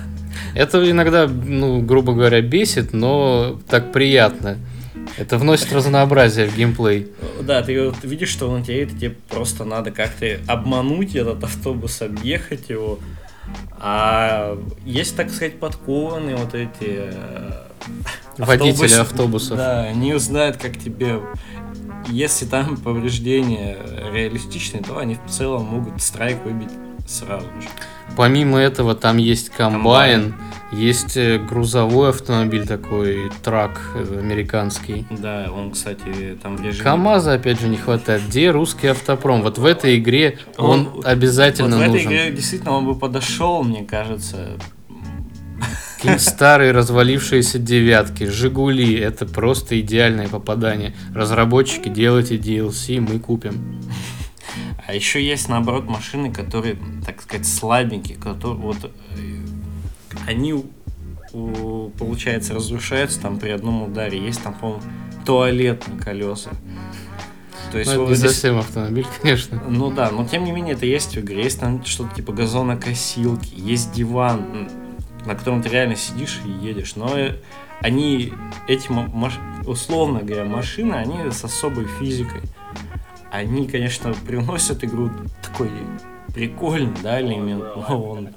Это 0.54 0.90
иногда, 0.90 1.28
ну, 1.28 1.80
грубо 1.80 2.12
говоря, 2.12 2.40
бесит, 2.42 2.92
но 2.92 3.61
так 3.68 3.92
приятно. 3.92 4.59
Это 5.16 5.38
вносит 5.38 5.72
разнообразие 5.72 6.47
в 6.47 6.57
геймплей. 6.57 7.09
Да, 7.42 7.62
ты 7.62 7.86
вот 7.86 8.03
видишь, 8.03 8.28
что 8.28 8.49
он 8.49 8.62
тебе, 8.62 8.86
тебе 8.86 9.11
просто 9.28 9.64
надо 9.64 9.90
как-то 9.90 10.38
обмануть 10.47 11.14
этот 11.14 11.42
автобус, 11.44 12.03
объехать 12.03 12.68
его, 12.68 12.99
а 13.78 14.59
есть, 14.84 15.16
так 15.16 15.30
сказать, 15.30 15.59
подкованные 15.59 16.36
вот 16.36 16.55
эти 16.55 17.11
э, 17.11 17.66
водители 18.38 18.94
автобусов. 18.94 19.57
Да, 19.57 19.82
они 19.82 20.14
узнают, 20.14 20.57
как 20.57 20.78
тебе 20.78 21.20
если 22.09 22.47
там 22.47 22.76
повреждения 22.76 23.78
реалистичные, 24.12 24.82
то 24.82 24.99
они 24.99 25.16
в 25.16 25.30
целом 25.30 25.64
могут 25.64 26.01
страйк 26.01 26.44
выбить 26.44 26.70
сразу 27.07 27.47
же. 27.61 27.68
Помимо 28.16 28.59
этого, 28.59 28.94
там 28.94 29.16
есть 29.18 29.50
комбайн, 29.50 30.32
комбайн. 30.32 30.34
есть 30.72 31.16
э, 31.16 31.38
грузовой 31.38 32.11
автомобиль 32.11 32.66
такой, 32.66 33.30
трак 33.42 33.80
э, 33.94 34.18
американский. 34.18 35.07
Да, 35.11 35.50
он, 35.52 35.72
кстати, 35.72 36.38
там 36.42 36.57
в 36.57 36.62
режиме... 36.62 36.84
КамАЗа, 36.84 37.34
опять 37.34 37.61
же, 37.61 37.68
не 37.68 37.76
хватает. 37.76 38.22
Где 38.28 38.50
русский 38.50 38.86
автопром? 38.86 39.42
Вот 39.42 39.59
в 39.59 39.64
этой 39.64 39.98
игре 39.98 40.38
он, 40.57 40.88
он 40.94 41.02
обязательно 41.04 41.76
вот 41.76 41.86
нужен. 41.86 41.92
в 41.92 41.94
этой 41.96 42.07
игре 42.07 42.30
действительно 42.30 42.72
он 42.72 42.86
бы 42.86 42.94
подошел, 42.94 43.62
мне 43.62 43.84
кажется. 43.84 44.59
Какие 45.96 46.18
старые 46.18 46.72
развалившиеся 46.72 47.59
девятки, 47.59 48.24
Жигули, 48.24 48.94
это 48.94 49.26
просто 49.26 49.80
идеальное 49.80 50.28
попадание. 50.28 50.94
Разработчики, 51.14 51.88
делайте 51.88 52.36
DLC, 52.36 53.00
мы 53.00 53.18
купим. 53.18 53.80
А 54.86 54.94
еще 54.94 55.24
есть, 55.24 55.49
наоборот, 55.49 55.86
машины, 55.86 56.32
которые, 56.32 56.78
так 57.05 57.22
сказать, 57.22 57.47
слабенькие, 57.47 58.16
которые 58.16 58.59
вот 58.59 58.78
э, 58.84 58.90
они, 60.26 60.64
получается, 61.99 62.55
разрушаются 62.55 63.20
там 63.20 63.38
при 63.38 63.51
одном 63.51 63.82
ударе. 63.82 64.18
Есть 64.18 64.42
там, 64.42 64.55
по-моему, 64.55 64.82
туалет 65.24 65.86
на 65.88 66.03
колесах. 66.03 66.53
То 67.72 67.78
есть, 67.78 67.94
ну, 67.94 68.03
это 68.03 68.11
не 68.11 68.16
здесь... 68.16 68.30
совсем 68.30 68.59
автомобиль, 68.59 69.07
конечно. 69.22 69.62
Ну 69.68 69.90
да, 69.90 70.11
но 70.11 70.24
тем 70.26 70.44
не 70.44 70.53
менее 70.53 70.74
это 70.74 70.86
есть 70.86 71.16
в 71.16 71.20
игре. 71.20 71.42
Есть 71.42 71.61
там 71.61 71.84
что-то 71.84 72.14
типа 72.14 72.32
газонокосилки, 72.32 73.55
есть 73.55 73.92
диван, 73.92 74.68
на 75.24 75.34
котором 75.34 75.62
ты 75.62 75.68
реально 75.68 75.97
сидишь 75.97 76.40
и 76.47 76.64
едешь. 76.64 76.97
Но 76.97 77.16
э, 77.18 77.36
они, 77.80 78.32
эти, 78.68 78.88
условно 79.66 80.20
говоря, 80.22 80.44
машины, 80.44 80.94
они 80.94 81.30
с 81.30 81.44
особой 81.44 81.86
физикой 81.99 82.40
они, 83.30 83.66
конечно, 83.66 84.14
приносят 84.26 84.84
игру 84.84 85.10
такой 85.42 85.70
прикольный, 86.34 86.92
да, 87.02 87.20
элемент, 87.20 87.64
но 87.88 88.02
он 88.02 88.28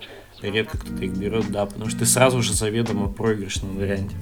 редко 0.42 0.78
кто-то 0.78 1.04
их 1.04 1.14
берет, 1.18 1.52
да, 1.52 1.66
потому 1.66 1.90
что 1.90 2.00
ты 2.00 2.06
сразу 2.06 2.42
же 2.42 2.54
заведомо 2.54 3.08
проигрышном 3.10 3.78
варианте. 3.78 4.16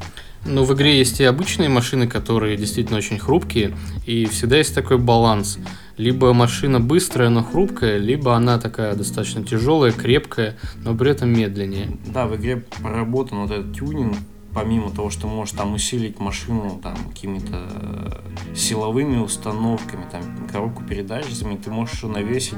Ну, 0.46 0.64
в 0.64 0.74
игре 0.74 0.98
есть 0.98 1.20
и 1.20 1.26
обычные 1.26 1.68
машины, 1.68 2.08
которые 2.08 2.58
действительно 2.58 2.98
очень 2.98 3.20
хрупкие, 3.20 3.76
и 4.06 4.26
всегда 4.26 4.58
есть 4.58 4.74
такой 4.74 4.98
баланс. 4.98 5.60
Либо 5.98 6.32
машина 6.34 6.80
быстрая, 6.80 7.30
но 7.30 7.44
хрупкая, 7.44 7.98
либо 7.98 8.36
она 8.36 8.60
такая 8.60 8.96
достаточно 8.96 9.44
тяжелая, 9.44 9.92
крепкая, 9.92 10.56
но 10.84 10.96
при 10.96 11.12
этом 11.12 11.30
медленнее. 11.30 11.90
Да, 12.06 12.28
в 12.28 12.36
игре 12.36 12.64
проработан 12.82 13.40
вот 13.40 13.52
этот 13.52 13.76
тюнинг, 13.76 14.16
помимо 14.58 14.90
того, 14.90 15.12
что 15.12 15.28
можешь 15.28 15.56
там 15.56 15.76
усилить 15.76 16.20
машину 16.20 16.80
там 16.82 16.96
какими-то 17.10 17.70
э, 17.70 18.56
силовыми 18.56 19.18
установками, 19.18 20.04
там 20.12 20.24
коробку 20.52 20.84
передач, 20.84 21.26
ты 21.64 21.70
можешь 21.70 22.02
навесить 22.02 22.58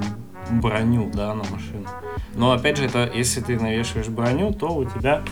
броню, 0.49 1.11
да, 1.13 1.33
на 1.33 1.43
машину. 1.51 1.85
Но 2.35 2.53
опять 2.53 2.77
же, 2.77 2.85
это 2.85 3.11
если 3.13 3.41
ты 3.41 3.59
навешиваешь 3.59 4.07
броню, 4.07 4.53
то 4.53 4.69
у 4.69 4.85
тебя 4.85 5.25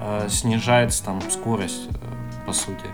э, 0.00 0.28
снижается 0.30 1.04
там 1.04 1.20
скорость, 1.30 1.88
э, 1.90 2.46
по 2.46 2.54
сути. 2.54 2.86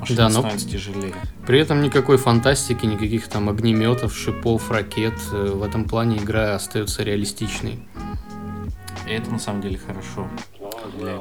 Машина 0.00 0.16
да, 0.16 0.24
но 0.24 0.40
становится 0.40 0.68
тяжелее. 0.68 1.14
При 1.46 1.60
этом 1.60 1.80
никакой 1.80 2.16
фантастики, 2.16 2.86
никаких 2.86 3.28
там 3.28 3.48
огнеметов, 3.48 4.16
шипов, 4.16 4.68
ракет. 4.72 5.14
Э, 5.30 5.52
в 5.54 5.62
этом 5.62 5.84
плане 5.84 6.16
игра 6.16 6.56
остается 6.56 7.04
реалистичной. 7.04 7.86
И 9.06 9.12
это 9.12 9.30
на 9.30 9.38
самом 9.38 9.62
деле 9.62 9.78
хорошо 9.78 10.26
для 10.98 11.20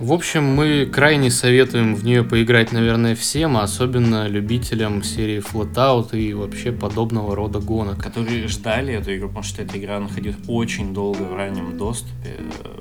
в 0.00 0.14
общем, 0.14 0.44
мы 0.44 0.86
крайне 0.86 1.30
советуем 1.30 1.94
в 1.94 2.04
нее 2.04 2.24
поиграть, 2.24 2.72
наверное, 2.72 3.14
всем, 3.14 3.58
а 3.58 3.64
особенно 3.64 4.28
любителям 4.28 5.02
серии 5.02 5.42
Flatout 5.42 6.16
и 6.16 6.32
вообще 6.32 6.72
подобного 6.72 7.36
рода 7.36 7.58
гонок. 7.58 8.02
Которые 8.02 8.48
ждали 8.48 8.94
эту 8.94 9.14
игру, 9.14 9.28
потому 9.28 9.44
что 9.44 9.60
эта 9.60 9.78
игра 9.78 10.00
находилась 10.00 10.38
очень 10.48 10.94
долго 10.94 11.22
в 11.22 11.34
раннем 11.36 11.76
доступе 11.76 12.38
э, 12.38 12.80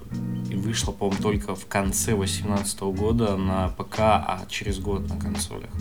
и 0.50 0.56
вышла, 0.56 0.94
по-моему, 0.94 1.22
только 1.22 1.56
в 1.56 1.66
конце 1.66 2.16
2018 2.16 2.80
года 2.84 3.36
на 3.36 3.68
ПК, 3.68 4.00
а 4.00 4.46
через 4.48 4.80
год 4.80 5.10
на 5.10 5.20
консолях. 5.20 5.72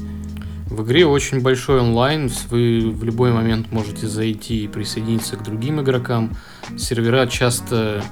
В 0.67 0.83
игре 0.83 1.07
очень 1.07 1.41
большой 1.41 1.81
онлайн, 1.81 2.33
вы 2.51 2.91
в 2.91 3.05
любой 3.05 3.33
момент 3.33 3.71
можете 3.71 4.09
зайти 4.09 4.65
и 4.65 4.69
присоединиться 4.69 5.37
к 5.37 5.45
другим 5.45 5.81
игрокам. 5.81 6.37
Сервера 6.77 7.29
часто 7.29 8.03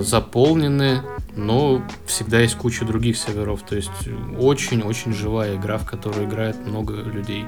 заполнены, 0.00 1.02
но 1.36 1.82
всегда 2.06 2.40
есть 2.40 2.56
куча 2.56 2.84
других 2.84 3.16
серверов. 3.16 3.62
То 3.62 3.76
есть 3.76 3.90
очень-очень 4.38 5.12
живая 5.12 5.56
игра, 5.56 5.78
в 5.78 5.86
которую 5.86 6.26
играет 6.26 6.56
много 6.66 6.94
людей. 6.94 7.46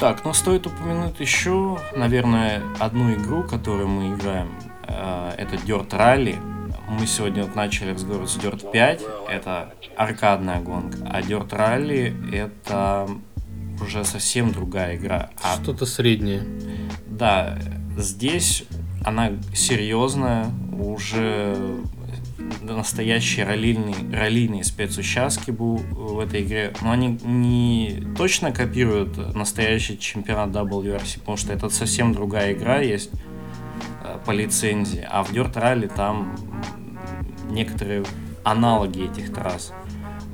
Так, 0.00 0.24
ну 0.24 0.32
стоит 0.32 0.66
упомянуть 0.66 1.20
еще, 1.20 1.78
наверное, 1.94 2.62
одну 2.78 3.12
игру, 3.12 3.42
которую 3.42 3.86
мы 3.86 4.14
играем. 4.14 4.48
Э, 4.84 5.32
это 5.36 5.56
Dirt 5.56 5.90
Rally. 5.90 6.38
Мы 6.88 7.06
сегодня 7.06 7.44
вот 7.44 7.54
начали 7.54 7.92
разговор 7.92 8.26
с 8.26 8.36
Dirt 8.38 8.70
5. 8.70 9.02
Это 9.28 9.74
аркадная 9.96 10.60
гонка. 10.60 10.96
А 11.04 11.20
Dirt 11.20 11.50
Rally 11.50 12.34
это 12.34 13.10
уже 13.82 14.04
совсем 14.06 14.52
другая 14.52 14.96
игра. 14.96 15.28
А... 15.42 15.62
Что-то 15.62 15.84
среднее. 15.84 16.44
Да, 17.06 17.58
здесь 17.98 18.64
она 19.04 19.32
серьезная, 19.54 20.46
уже 20.72 21.56
настоящие 22.62 23.46
раллийные, 23.46 23.94
раллийные 24.12 24.64
спецучастки 24.64 25.50
в 25.50 26.18
этой 26.18 26.42
игре, 26.42 26.72
но 26.82 26.92
они 26.92 27.18
не 27.24 28.02
точно 28.16 28.52
копируют 28.52 29.34
настоящий 29.34 29.98
чемпионат 29.98 30.50
WRC, 30.50 31.20
потому 31.20 31.36
что 31.36 31.52
это 31.52 31.68
совсем 31.68 32.12
другая 32.12 32.52
игра 32.52 32.80
есть 32.80 33.10
э, 34.02 34.18
по 34.24 34.30
лицензии, 34.30 35.06
а 35.08 35.22
в 35.22 35.32
Dirt 35.32 35.54
Rally 35.54 35.92
там 35.94 36.36
некоторые 37.48 38.04
аналоги 38.44 39.04
этих 39.10 39.32
трасс. 39.32 39.72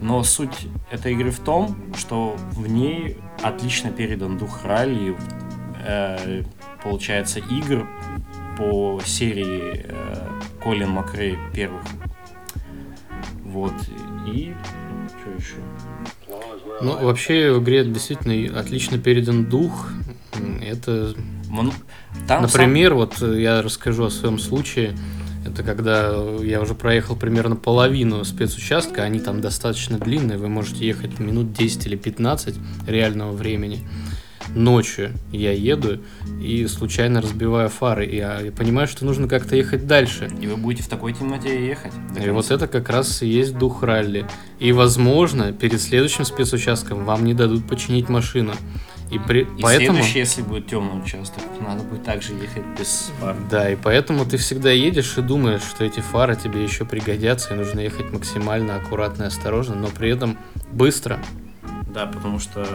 Но 0.01 0.23
суть 0.23 0.69
этой 0.91 1.13
игры 1.13 1.31
в 1.31 1.41
том, 1.41 1.77
что 1.97 2.37
в 2.53 2.69
ней 2.69 3.19
отлично 3.43 3.91
передан 3.91 4.37
дух 4.39 4.65
ралли, 4.65 5.17
э, 5.85 6.43
получается, 6.83 7.41
игр 7.41 7.89
по 8.57 9.01
серии 9.05 9.85
э, 9.85 10.29
Колин 10.63 10.91
Макрей 10.91 11.37
первых. 11.55 11.83
Вот. 13.45 13.75
И 14.27 14.55
что 15.09 15.31
еще? 15.39 15.57
Ну, 16.83 17.05
вообще 17.05 17.53
в 17.53 17.63
игре 17.63 17.85
действительно 17.85 18.59
отлично 18.59 18.99
передан 18.99 19.47
дух. 19.47 19.91
Это, 20.63 21.15
Там 22.29 22.43
например, 22.43 22.91
сам... 22.91 22.99
вот 22.99 23.37
я 23.37 23.63
расскажу 23.63 24.05
о 24.05 24.11
своем 24.11 24.39
случае. 24.39 24.95
Это 25.47 25.63
когда 25.63 26.13
я 26.43 26.61
уже 26.61 26.75
проехал 26.75 27.17
примерно 27.17 27.57
половину 27.57 28.25
спецучастка, 28.25 29.05
они 29.05 29.21
там 29.21 29.41
достаточно 29.41 29.97
длинные, 29.97 30.39
вы 30.39 30.49
можете 30.49 30.87
ехать 30.87 31.21
минут 31.21 31.53
10 31.53 31.87
или 31.87 31.97
15 31.97 32.57
реального 32.89 33.33
времени. 33.33 33.87
Ночью 34.55 35.13
я 35.33 35.53
еду 35.53 36.01
и 36.41 36.67
случайно 36.67 37.21
разбиваю 37.21 37.69
фары. 37.69 38.07
И 38.07 38.17
я, 38.17 38.41
я 38.41 38.53
понимаю, 38.53 38.89
что 38.89 39.05
нужно 39.05 39.29
как-то 39.29 39.57
ехать 39.57 39.87
дальше. 39.87 40.31
И 40.41 40.47
вы 40.47 40.57
будете 40.57 40.83
в 40.83 40.89
такой 40.89 41.13
темноте 41.13 41.67
ехать. 41.67 41.93
И 42.25 42.31
вот 42.31 42.51
это 42.51 42.67
как 42.67 42.89
раз 42.89 43.23
и 43.23 43.27
есть 43.27 43.57
дух 43.59 43.83
ралли. 43.83 44.27
И, 44.59 44.73
возможно, 44.73 45.53
перед 45.53 45.81
следующим 45.81 46.25
спецучастком 46.25 47.05
вам 47.05 47.25
не 47.25 47.35
дадут 47.35 47.67
починить 47.69 48.09
машину. 48.09 48.53
И, 49.11 49.19
при... 49.19 49.43
и 49.43 49.63
поэтому... 49.63 49.99
следующий, 49.99 50.19
если 50.19 50.43
будет 50.43 50.67
темный 50.67 51.01
участок, 51.01 51.43
надо 51.61 51.85
будет 51.85 52.05
также 52.05 52.33
ехать 52.33 52.65
без 52.77 53.13
фар. 53.21 53.37
Да, 53.51 53.71
и 53.71 53.77
поэтому 53.77 54.25
ты 54.25 54.37
всегда 54.37 54.73
едешь 54.73 55.17
и 55.17 55.23
думаешь, 55.23 55.63
что 55.63 55.85
эти 55.85 56.01
фары 56.01 56.35
тебе 56.35 56.65
еще 56.65 56.85
пригодятся, 56.85 57.55
и 57.55 57.57
нужно 57.57 57.81
ехать 57.81 58.13
максимально 58.13 58.77
аккуратно 58.77 59.25
и 59.25 59.27
осторожно, 59.27 59.77
но 59.77 59.89
при 59.89 60.11
этом 60.11 60.37
быстро. 60.73 61.21
Да, 61.95 62.07
потому 62.07 62.41
что 62.41 62.67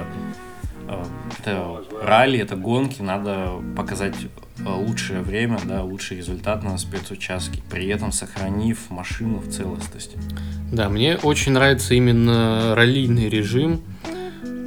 это 1.40 1.84
ралли, 2.02 2.40
это 2.40 2.56
гонки, 2.56 3.02
надо 3.02 3.62
показать 3.76 4.16
э, 4.60 4.64
лучшее 4.64 5.22
время, 5.22 5.60
да, 5.66 5.84
лучший 5.84 6.18
результат 6.18 6.64
на 6.64 6.78
спецучастке, 6.78 7.62
при 7.70 7.88
этом 7.88 8.12
сохранив 8.12 8.90
машину 8.90 9.40
в 9.40 9.50
целостности. 9.50 10.18
Да, 10.72 10.90
мне 10.90 11.18
очень 11.18 11.52
нравится 11.54 11.94
именно 11.94 12.74
раллийный 12.76 13.30
режим, 13.30 13.82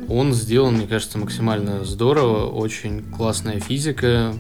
он 0.09 0.33
сделан, 0.33 0.75
мне 0.75 0.87
кажется, 0.87 1.19
максимально 1.19 1.85
здорово, 1.85 2.47
очень 2.47 3.03
классная 3.03 3.61
физика, 3.61 4.35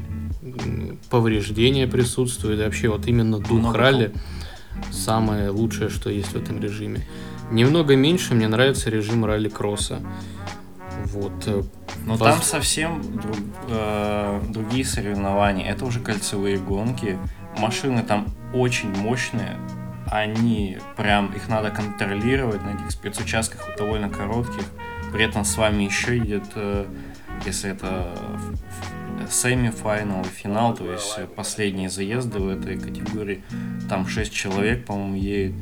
повреждения 1.10 1.86
присутствуют, 1.86 2.60
и 2.60 2.64
вообще 2.64 2.88
вот 2.88 3.06
именно 3.06 3.38
дух 3.38 3.50
Много 3.50 3.78
ралли 3.78 4.12
самое 4.90 5.50
лучшее, 5.50 5.88
что 5.88 6.10
есть 6.10 6.32
в 6.32 6.36
этом 6.36 6.60
режиме. 6.60 7.06
Немного 7.50 7.96
меньше 7.96 8.34
мне 8.34 8.48
нравится 8.48 8.90
режим 8.90 9.24
ралли-кросса. 9.24 10.00
Вот. 11.06 11.32
Э, 11.46 11.62
Но 12.04 12.16
Воз... 12.16 12.20
там 12.20 12.42
совсем 12.42 13.02
друг, 13.02 13.36
э, 13.68 14.40
другие 14.48 14.84
соревнования. 14.84 15.70
Это 15.70 15.84
уже 15.84 16.00
кольцевые 16.00 16.58
гонки. 16.58 17.18
Машины 17.58 18.02
там 18.02 18.26
очень 18.52 18.94
мощные. 18.96 19.56
Они 20.10 20.78
прям, 20.96 21.32
их 21.32 21.48
надо 21.48 21.70
контролировать 21.70 22.62
на 22.64 22.70
этих 22.70 22.90
спецучастках 22.90 23.76
довольно 23.76 24.08
коротких. 24.08 24.64
При 25.12 25.24
этом 25.24 25.44
с 25.44 25.56
вами 25.56 25.84
еще 25.84 26.18
идет, 26.18 26.44
э, 26.54 26.86
если 27.46 27.70
это 27.70 28.14
semi-final 29.28 30.26
и 30.26 30.28
финал, 30.28 30.74
то 30.74 30.90
есть 30.90 31.18
последние 31.34 31.88
заезды 31.88 32.38
в 32.38 32.48
этой 32.48 32.78
категории, 32.78 33.42
там 33.88 34.06
6 34.06 34.32
человек, 34.32 34.84
по-моему, 34.84 35.16
едет. 35.16 35.54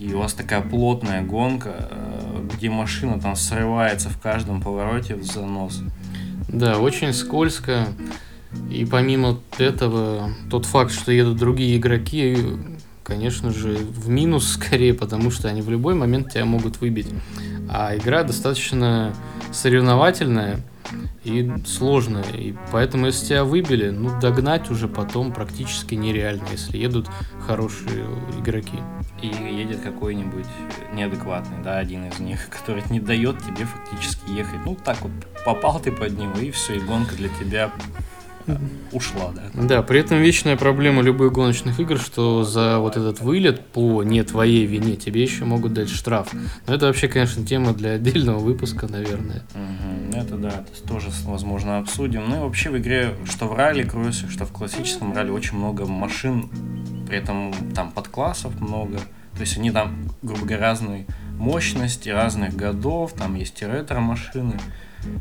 И 0.00 0.14
у 0.14 0.20
вас 0.20 0.32
такая 0.32 0.62
плотная 0.62 1.20
гонка, 1.20 1.74
э, 1.90 2.46
где 2.54 2.70
машина 2.70 3.20
там 3.20 3.36
срывается 3.36 4.08
в 4.08 4.18
каждом 4.18 4.62
повороте 4.62 5.14
в 5.14 5.22
занос. 5.24 5.82
Да, 6.48 6.78
очень 6.78 7.12
скользко. 7.12 7.86
И 8.70 8.86
помимо 8.86 9.38
этого, 9.58 10.30
тот 10.50 10.64
факт, 10.64 10.90
что 10.90 11.12
едут 11.12 11.36
другие 11.36 11.76
игроки, 11.76 12.38
конечно 13.04 13.50
же, 13.50 13.76
в 13.76 14.08
минус 14.08 14.48
скорее, 14.54 14.94
потому 14.94 15.30
что 15.30 15.48
они 15.48 15.60
в 15.60 15.68
любой 15.68 15.92
момент 15.92 16.32
тебя 16.32 16.46
могут 16.46 16.80
выбить. 16.80 17.08
А 17.68 17.94
игра 17.94 18.22
достаточно 18.22 19.14
соревновательная 19.52 20.60
и 21.24 21.52
сложная. 21.66 22.24
И 22.32 22.54
поэтому, 22.72 23.04
если 23.04 23.26
тебя 23.26 23.44
выбили, 23.44 23.90
ну, 23.90 24.18
догнать 24.18 24.70
уже 24.70 24.88
потом 24.88 25.30
практически 25.30 25.94
нереально, 25.94 26.44
если 26.52 26.78
едут 26.78 27.06
хорошие 27.46 28.06
игроки. 28.38 28.78
И 29.22 29.26
едет 29.26 29.80
какой-нибудь 29.80 30.46
неадекватный, 30.92 31.62
да, 31.62 31.78
один 31.78 32.06
из 32.06 32.18
них, 32.18 32.48
который 32.50 32.82
не 32.90 33.00
дает 33.00 33.38
тебе 33.38 33.66
фактически 33.66 34.30
ехать. 34.30 34.60
Ну, 34.64 34.76
так 34.76 35.00
вот, 35.02 35.12
попал 35.44 35.80
ты 35.80 35.92
под 35.92 36.18
него, 36.18 36.38
и 36.38 36.50
все, 36.50 36.76
и 36.76 36.80
гонка 36.80 37.14
для 37.16 37.28
тебя 37.28 37.70
ушла, 38.92 39.32
да. 39.34 39.42
Да, 39.54 39.82
при 39.82 40.00
этом 40.00 40.18
вечная 40.18 40.56
проблема 40.56 41.02
любых 41.02 41.32
гоночных 41.32 41.78
игр, 41.78 41.98
что 41.98 42.44
за 42.44 42.78
вот 42.78 42.96
этот 42.96 43.20
вылет 43.20 43.64
по 43.66 44.02
не 44.02 44.22
твоей 44.22 44.66
вине 44.66 44.96
тебе 44.96 45.22
еще 45.22 45.44
могут 45.44 45.72
дать 45.72 45.88
штраф. 45.88 46.32
Но 46.66 46.74
это 46.74 46.86
вообще, 46.86 47.08
конечно, 47.08 47.44
тема 47.44 47.72
для 47.72 47.90
отдельного 47.94 48.38
выпуска, 48.38 48.88
наверное. 48.88 49.42
Угу, 49.54 50.16
это 50.16 50.36
да, 50.36 50.48
это 50.48 50.88
тоже, 50.88 51.08
возможно, 51.24 51.78
обсудим. 51.78 52.28
Ну 52.28 52.36
и 52.36 52.40
вообще 52.40 52.70
в 52.70 52.78
игре, 52.78 53.14
что 53.24 53.46
в 53.46 53.54
ралли 53.54 53.84
кроссе, 53.84 54.26
что 54.28 54.44
в 54.44 54.52
классическом 54.52 55.14
ралли 55.14 55.30
очень 55.30 55.56
много 55.56 55.86
машин, 55.86 56.50
при 57.10 57.18
этом 57.18 57.52
там 57.74 57.90
подклассов 57.90 58.60
много. 58.60 58.98
То 59.34 59.40
есть 59.40 59.58
они 59.58 59.72
там, 59.72 59.96
грубо 60.22 60.46
говоря, 60.46 60.60
разной 60.60 61.06
мощности, 61.36 62.08
разных 62.08 62.54
годов, 62.54 63.14
там 63.14 63.34
есть 63.34 63.60
и 63.62 63.66
ретро-машины 63.66 64.54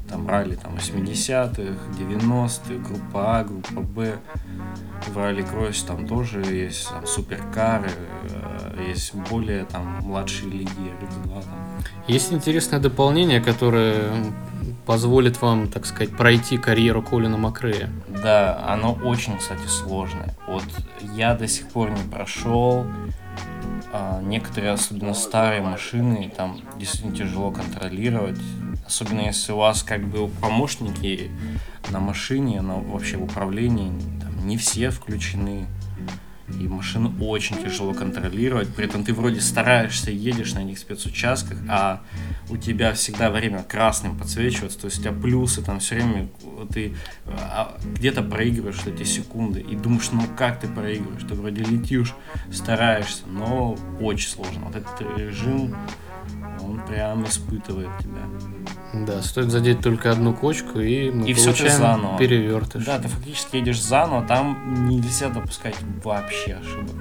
там 0.10 0.28
ралли 0.28 0.56
там 0.56 0.76
80-х, 0.76 1.62
90-х, 1.98 2.88
группа 2.88 3.40
А, 3.40 3.44
группа 3.44 3.80
Б. 3.82 4.18
В 5.08 5.18
ралли 5.18 5.42
кросс 5.42 5.84
там 5.84 6.06
тоже 6.06 6.42
есть 6.42 6.90
там, 6.90 7.08
суперкары, 7.08 7.90
э, 8.24 8.86
есть 8.90 9.16
более 9.16 9.64
там 9.64 10.02
младшие 10.04 10.52
лиги, 10.52 10.70
Р2 10.70 11.42
там. 11.42 11.84
Есть 12.10 12.34
интересное 12.34 12.80
дополнение, 12.80 13.40
которое 13.40 14.12
позволит 14.90 15.40
вам, 15.40 15.68
так 15.68 15.86
сказать, 15.86 16.18
пройти 16.18 16.58
карьеру 16.58 17.04
Колина 17.04 17.38
Макрея. 17.38 17.92
Да, 18.08 18.66
оно 18.68 18.94
очень, 19.04 19.38
кстати, 19.38 19.68
сложное. 19.68 20.36
Вот 20.48 20.64
я 21.14 21.36
до 21.36 21.48
сих 21.48 21.68
пор 21.68 21.92
не 21.92 22.02
прошел. 22.10 22.88
А 23.94 24.20
некоторые, 24.24 24.72
особенно 24.72 25.14
старые 25.14 25.62
машины, 25.62 26.34
там 26.36 26.60
действительно 26.80 27.16
тяжело 27.16 27.52
контролировать. 27.52 28.40
Особенно 28.84 29.22
если 29.22 29.52
у 29.52 29.58
вас 29.58 29.84
как 29.84 30.04
бы 30.08 30.28
помощники 30.28 31.30
на 31.92 32.00
машине, 32.00 32.62
на 32.62 32.78
вообще 32.78 33.18
в 33.18 33.26
управлении, 33.26 33.92
там, 34.20 34.48
не 34.48 34.58
все 34.58 34.90
включены. 34.90 35.68
И 36.60 36.68
машину 36.68 37.14
очень 37.22 37.58
тяжело 37.64 37.94
контролировать. 37.94 38.74
При 38.76 38.86
этом 38.86 39.04
ты 39.04 39.14
вроде 39.14 39.40
стараешься, 39.40 40.12
едешь 40.12 40.54
на 40.54 40.64
них 40.64 40.78
спецучастках, 40.78 41.58
а 41.70 42.02
у 42.50 42.58
тебя 42.58 42.94
всегда 42.94 43.30
время 43.30 43.64
красным 43.64 44.18
подсвечивается. 44.18 44.80
То 44.80 44.86
есть 44.86 45.00
у 45.00 45.02
тебя 45.04 45.14
плюсы 45.14 45.62
там 45.62 45.80
все 45.80 45.96
время 45.96 46.28
ты 46.72 46.94
а, 47.26 47.78
где-то 47.96 48.22
проигрываешь 48.24 48.86
эти 48.86 49.04
секунды 49.04 49.62
и 49.62 49.76
думаешь, 49.76 50.12
ну 50.12 50.22
как 50.38 50.60
ты 50.60 50.68
проигрываешь? 50.68 51.24
Ты 51.24 51.36
вроде 51.36 51.64
летишь, 51.64 52.14
стараешься, 52.52 53.24
но 53.28 53.78
очень 54.02 54.30
сложно. 54.30 54.66
Вот 54.66 54.76
этот 54.76 55.18
режим, 55.18 55.76
он 56.62 56.86
прям 56.86 57.24
испытывает 57.26 57.90
тебя. 58.00 58.59
Да, 58.94 59.22
стоит 59.22 59.52
задеть 59.52 59.82
только 59.82 60.12
одну 60.12 60.34
кочку, 60.34 60.80
и 60.80 61.12
мы 61.12 61.30
и 61.30 61.34
получаем 61.34 61.56
все 61.56 61.70
заново. 61.70 62.18
перевертыш. 62.18 62.86
Да, 62.86 62.98
ты 63.00 63.08
фактически 63.08 63.58
едешь 63.58 63.82
заново, 63.82 64.26
там 64.26 64.88
нельзя 64.90 65.30
допускать 65.30 65.76
вообще 66.04 66.56
ошибок. 66.56 66.96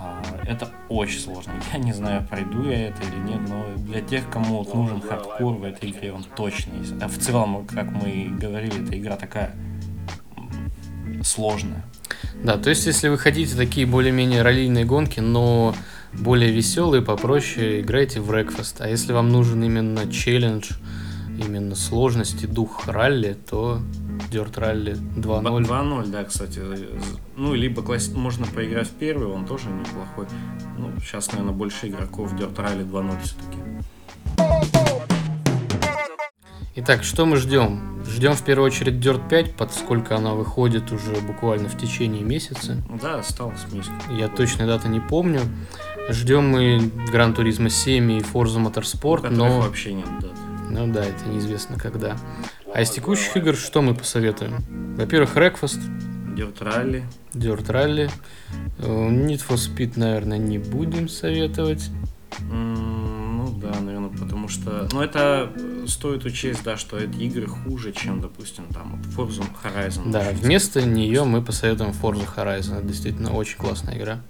А, 0.00 0.22
это 0.46 0.70
очень 0.88 1.18
сложно. 1.18 1.52
Я 1.72 1.78
не 1.80 1.92
знаю, 1.92 2.24
пройду 2.28 2.68
я 2.68 2.88
это 2.88 3.02
или 3.02 3.32
нет, 3.32 3.40
но 3.48 3.66
для 3.78 4.00
тех, 4.00 4.30
кому 4.30 4.58
вот 4.58 4.72
нужен 4.74 5.00
хардкор 5.00 5.54
в 5.54 5.64
этой 5.64 5.90
игре, 5.90 6.12
он 6.12 6.24
точно 6.36 6.76
есть. 6.78 6.94
А 7.00 7.08
в 7.08 7.18
целом, 7.18 7.66
как 7.66 7.90
мы 7.90 8.28
говорили, 8.40 8.84
эта 8.84 8.96
игра 8.98 9.16
такая 9.16 9.54
сложная. 11.24 11.84
Да, 12.42 12.58
то 12.58 12.70
есть 12.70 12.86
если 12.86 13.08
вы 13.08 13.18
хотите 13.18 13.56
такие 13.56 13.86
более-менее 13.86 14.42
раллийные 14.42 14.84
гонки, 14.84 15.20
но 15.20 15.74
более 16.18 16.50
веселые, 16.50 17.02
попроще, 17.02 17.80
играйте 17.80 18.20
в 18.20 18.30
Breakfast. 18.30 18.76
А 18.78 18.88
если 18.88 19.12
вам 19.12 19.30
нужен 19.30 19.62
именно 19.62 20.10
челлендж, 20.10 20.72
именно 21.38 21.74
сложность 21.74 22.42
и 22.44 22.46
дух 22.46 22.86
ралли, 22.86 23.36
то 23.48 23.80
Dirt 24.30 24.54
Rally 24.54 24.94
2.0. 25.16 25.66
2.0, 25.66 26.06
да, 26.10 26.24
кстати. 26.24 26.60
Ну, 27.36 27.54
либо 27.54 27.82
класс... 27.82 28.08
можно 28.08 28.46
поиграть 28.46 28.88
в 28.88 28.92
первый, 28.92 29.28
он 29.28 29.44
тоже 29.46 29.68
неплохой. 29.68 30.26
Ну, 30.78 30.92
сейчас, 31.00 31.32
наверное, 31.32 31.54
больше 31.54 31.88
игроков 31.88 32.32
Dirt 32.34 32.54
Rally 32.56 32.88
2.0 32.88 33.20
все-таки. 33.22 33.58
Итак, 36.76 37.04
что 37.04 37.24
мы 37.24 37.36
ждем? 37.36 38.02
Ждем 38.04 38.32
в 38.32 38.42
первую 38.42 38.66
очередь 38.66 38.94
Dirt 38.94 39.28
5, 39.28 39.56
поскольку 39.56 40.14
она 40.14 40.34
выходит 40.34 40.90
уже 40.90 41.14
буквально 41.20 41.68
в 41.68 41.78
течение 41.78 42.22
месяца. 42.22 42.82
Да, 43.00 43.20
осталось 43.20 43.64
месяц. 43.72 43.92
Я 44.10 44.28
точной 44.28 44.66
даты 44.66 44.88
не 44.88 45.00
помню. 45.00 45.40
Ждем 46.08 46.48
мы 46.48 46.90
Гран 47.10 47.32
Туризма 47.32 47.70
7 47.70 48.12
и 48.12 48.18
Forza 48.20 48.62
Motorsport, 48.62 49.30
но... 49.30 49.60
вообще 49.60 49.94
нет 49.94 50.08
даты. 50.20 50.36
Ну 50.68 50.92
да, 50.92 51.04
это 51.04 51.28
неизвестно 51.28 51.78
когда. 51.78 52.16
А 52.74 52.82
из 52.82 52.90
текущих 52.90 53.36
игр 53.36 53.54
что 53.54 53.80
мы 53.80 53.94
посоветуем? 53.94 54.62
Во-первых, 54.96 55.34
Wreckfast. 55.36 55.80
Dirt 56.36 56.58
Rally. 56.58 57.04
Dirt 57.32 57.66
Rally. 57.66 58.10
Э, 58.80 58.86
Need 58.86 59.40
for 59.48 59.56
Speed, 59.56 59.92
наверное, 59.96 60.36
не 60.36 60.58
будем 60.58 61.08
советовать. 61.08 61.90
Ну 62.50 63.56
да, 63.60 63.80
наверное, 63.80 64.10
потому 64.10 64.48
что... 64.48 64.88
Ну 64.92 65.00
это 65.00 65.52
стоит 65.86 66.24
учесть, 66.24 66.64
да, 66.64 66.76
что 66.76 66.98
эти 66.98 67.16
игры 67.18 67.46
хуже, 67.46 67.92
чем, 67.92 68.20
допустим, 68.20 68.64
там 68.74 69.00
Forza 69.16 69.44
Horizon. 69.62 70.10
Да, 70.10 70.32
вместо 70.32 70.82
нее 70.82 71.24
мы 71.24 71.40
посоветуем 71.40 71.92
Forza 71.92 72.26
Horizon. 72.36 72.78
Это 72.78 72.86
действительно 72.86 73.32
очень 73.32 73.56
классная 73.56 73.96
игра. 73.96 74.20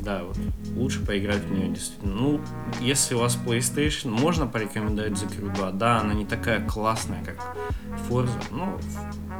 Да, 0.00 0.22
вот 0.24 0.36
лучше 0.76 1.04
поиграть 1.04 1.42
в 1.44 1.52
нее 1.52 1.68
действительно. 1.68 2.14
Ну, 2.14 2.40
если 2.80 3.14
у 3.14 3.20
вас 3.20 3.38
PlayStation, 3.44 4.10
можно 4.10 4.46
порекомендовать 4.46 5.12
Crew 5.12 5.54
2. 5.54 5.72
Да, 5.72 5.98
она 5.98 6.14
не 6.14 6.24
такая 6.24 6.60
классная, 6.66 7.22
как 7.24 7.36
Forza, 8.08 8.30
но 8.50 8.78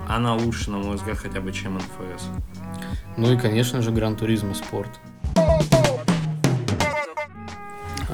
она 0.08 0.34
лучше, 0.34 0.70
на 0.70 0.78
мой 0.78 0.96
взгляд, 0.96 1.18
хотя 1.18 1.40
бы, 1.40 1.52
чем 1.52 1.78
NFS. 1.78 2.22
Ну 3.16 3.32
и, 3.32 3.36
конечно 3.36 3.82
же, 3.82 3.90
Гран 3.90 4.16
Туризма 4.16 4.54
Спорт. 4.54 4.90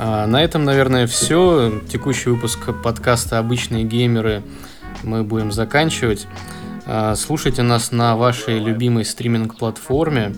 А, 0.00 0.26
на 0.26 0.42
этом, 0.42 0.64
наверное, 0.64 1.06
все. 1.06 1.80
Текущий 1.88 2.30
выпуск 2.30 2.70
подкаста 2.82 3.38
«Обычные 3.38 3.84
геймеры» 3.84 4.42
мы 5.02 5.24
будем 5.24 5.50
заканчивать. 5.50 6.28
А, 6.86 7.16
слушайте 7.16 7.62
нас 7.62 7.92
на 7.92 8.16
вашей 8.16 8.60
любимой 8.60 9.04
стриминг-платформе. 9.04 10.32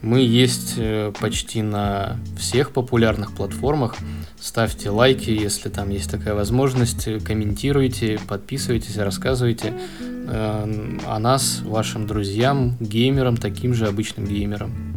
Мы 0.00 0.20
есть 0.20 0.74
э, 0.76 1.12
почти 1.20 1.62
на 1.62 2.18
всех 2.38 2.70
популярных 2.70 3.32
платформах. 3.32 3.96
Ставьте 4.40 4.90
лайки, 4.90 5.30
если 5.30 5.68
там 5.68 5.90
есть 5.90 6.10
такая 6.10 6.34
возможность. 6.34 7.08
Комментируйте, 7.24 8.20
подписывайтесь, 8.28 8.96
рассказывайте 8.96 9.74
э, 10.00 10.98
о 11.06 11.18
нас, 11.18 11.62
вашим 11.64 12.06
друзьям, 12.06 12.76
геймерам, 12.78 13.36
таким 13.36 13.74
же 13.74 13.86
обычным 13.86 14.26
геймерам. 14.26 14.96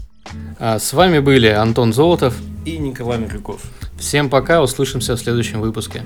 А 0.59 0.77
с 0.77 0.93
вами 0.93 1.19
были 1.19 1.47
Антон 1.47 1.93
Золотов 1.93 2.35
и 2.65 2.77
Николай 2.77 3.17
Микрюков. 3.17 3.63
Всем 3.97 4.29
пока, 4.29 4.61
услышимся 4.61 5.15
в 5.15 5.19
следующем 5.19 5.61
выпуске. 5.61 6.03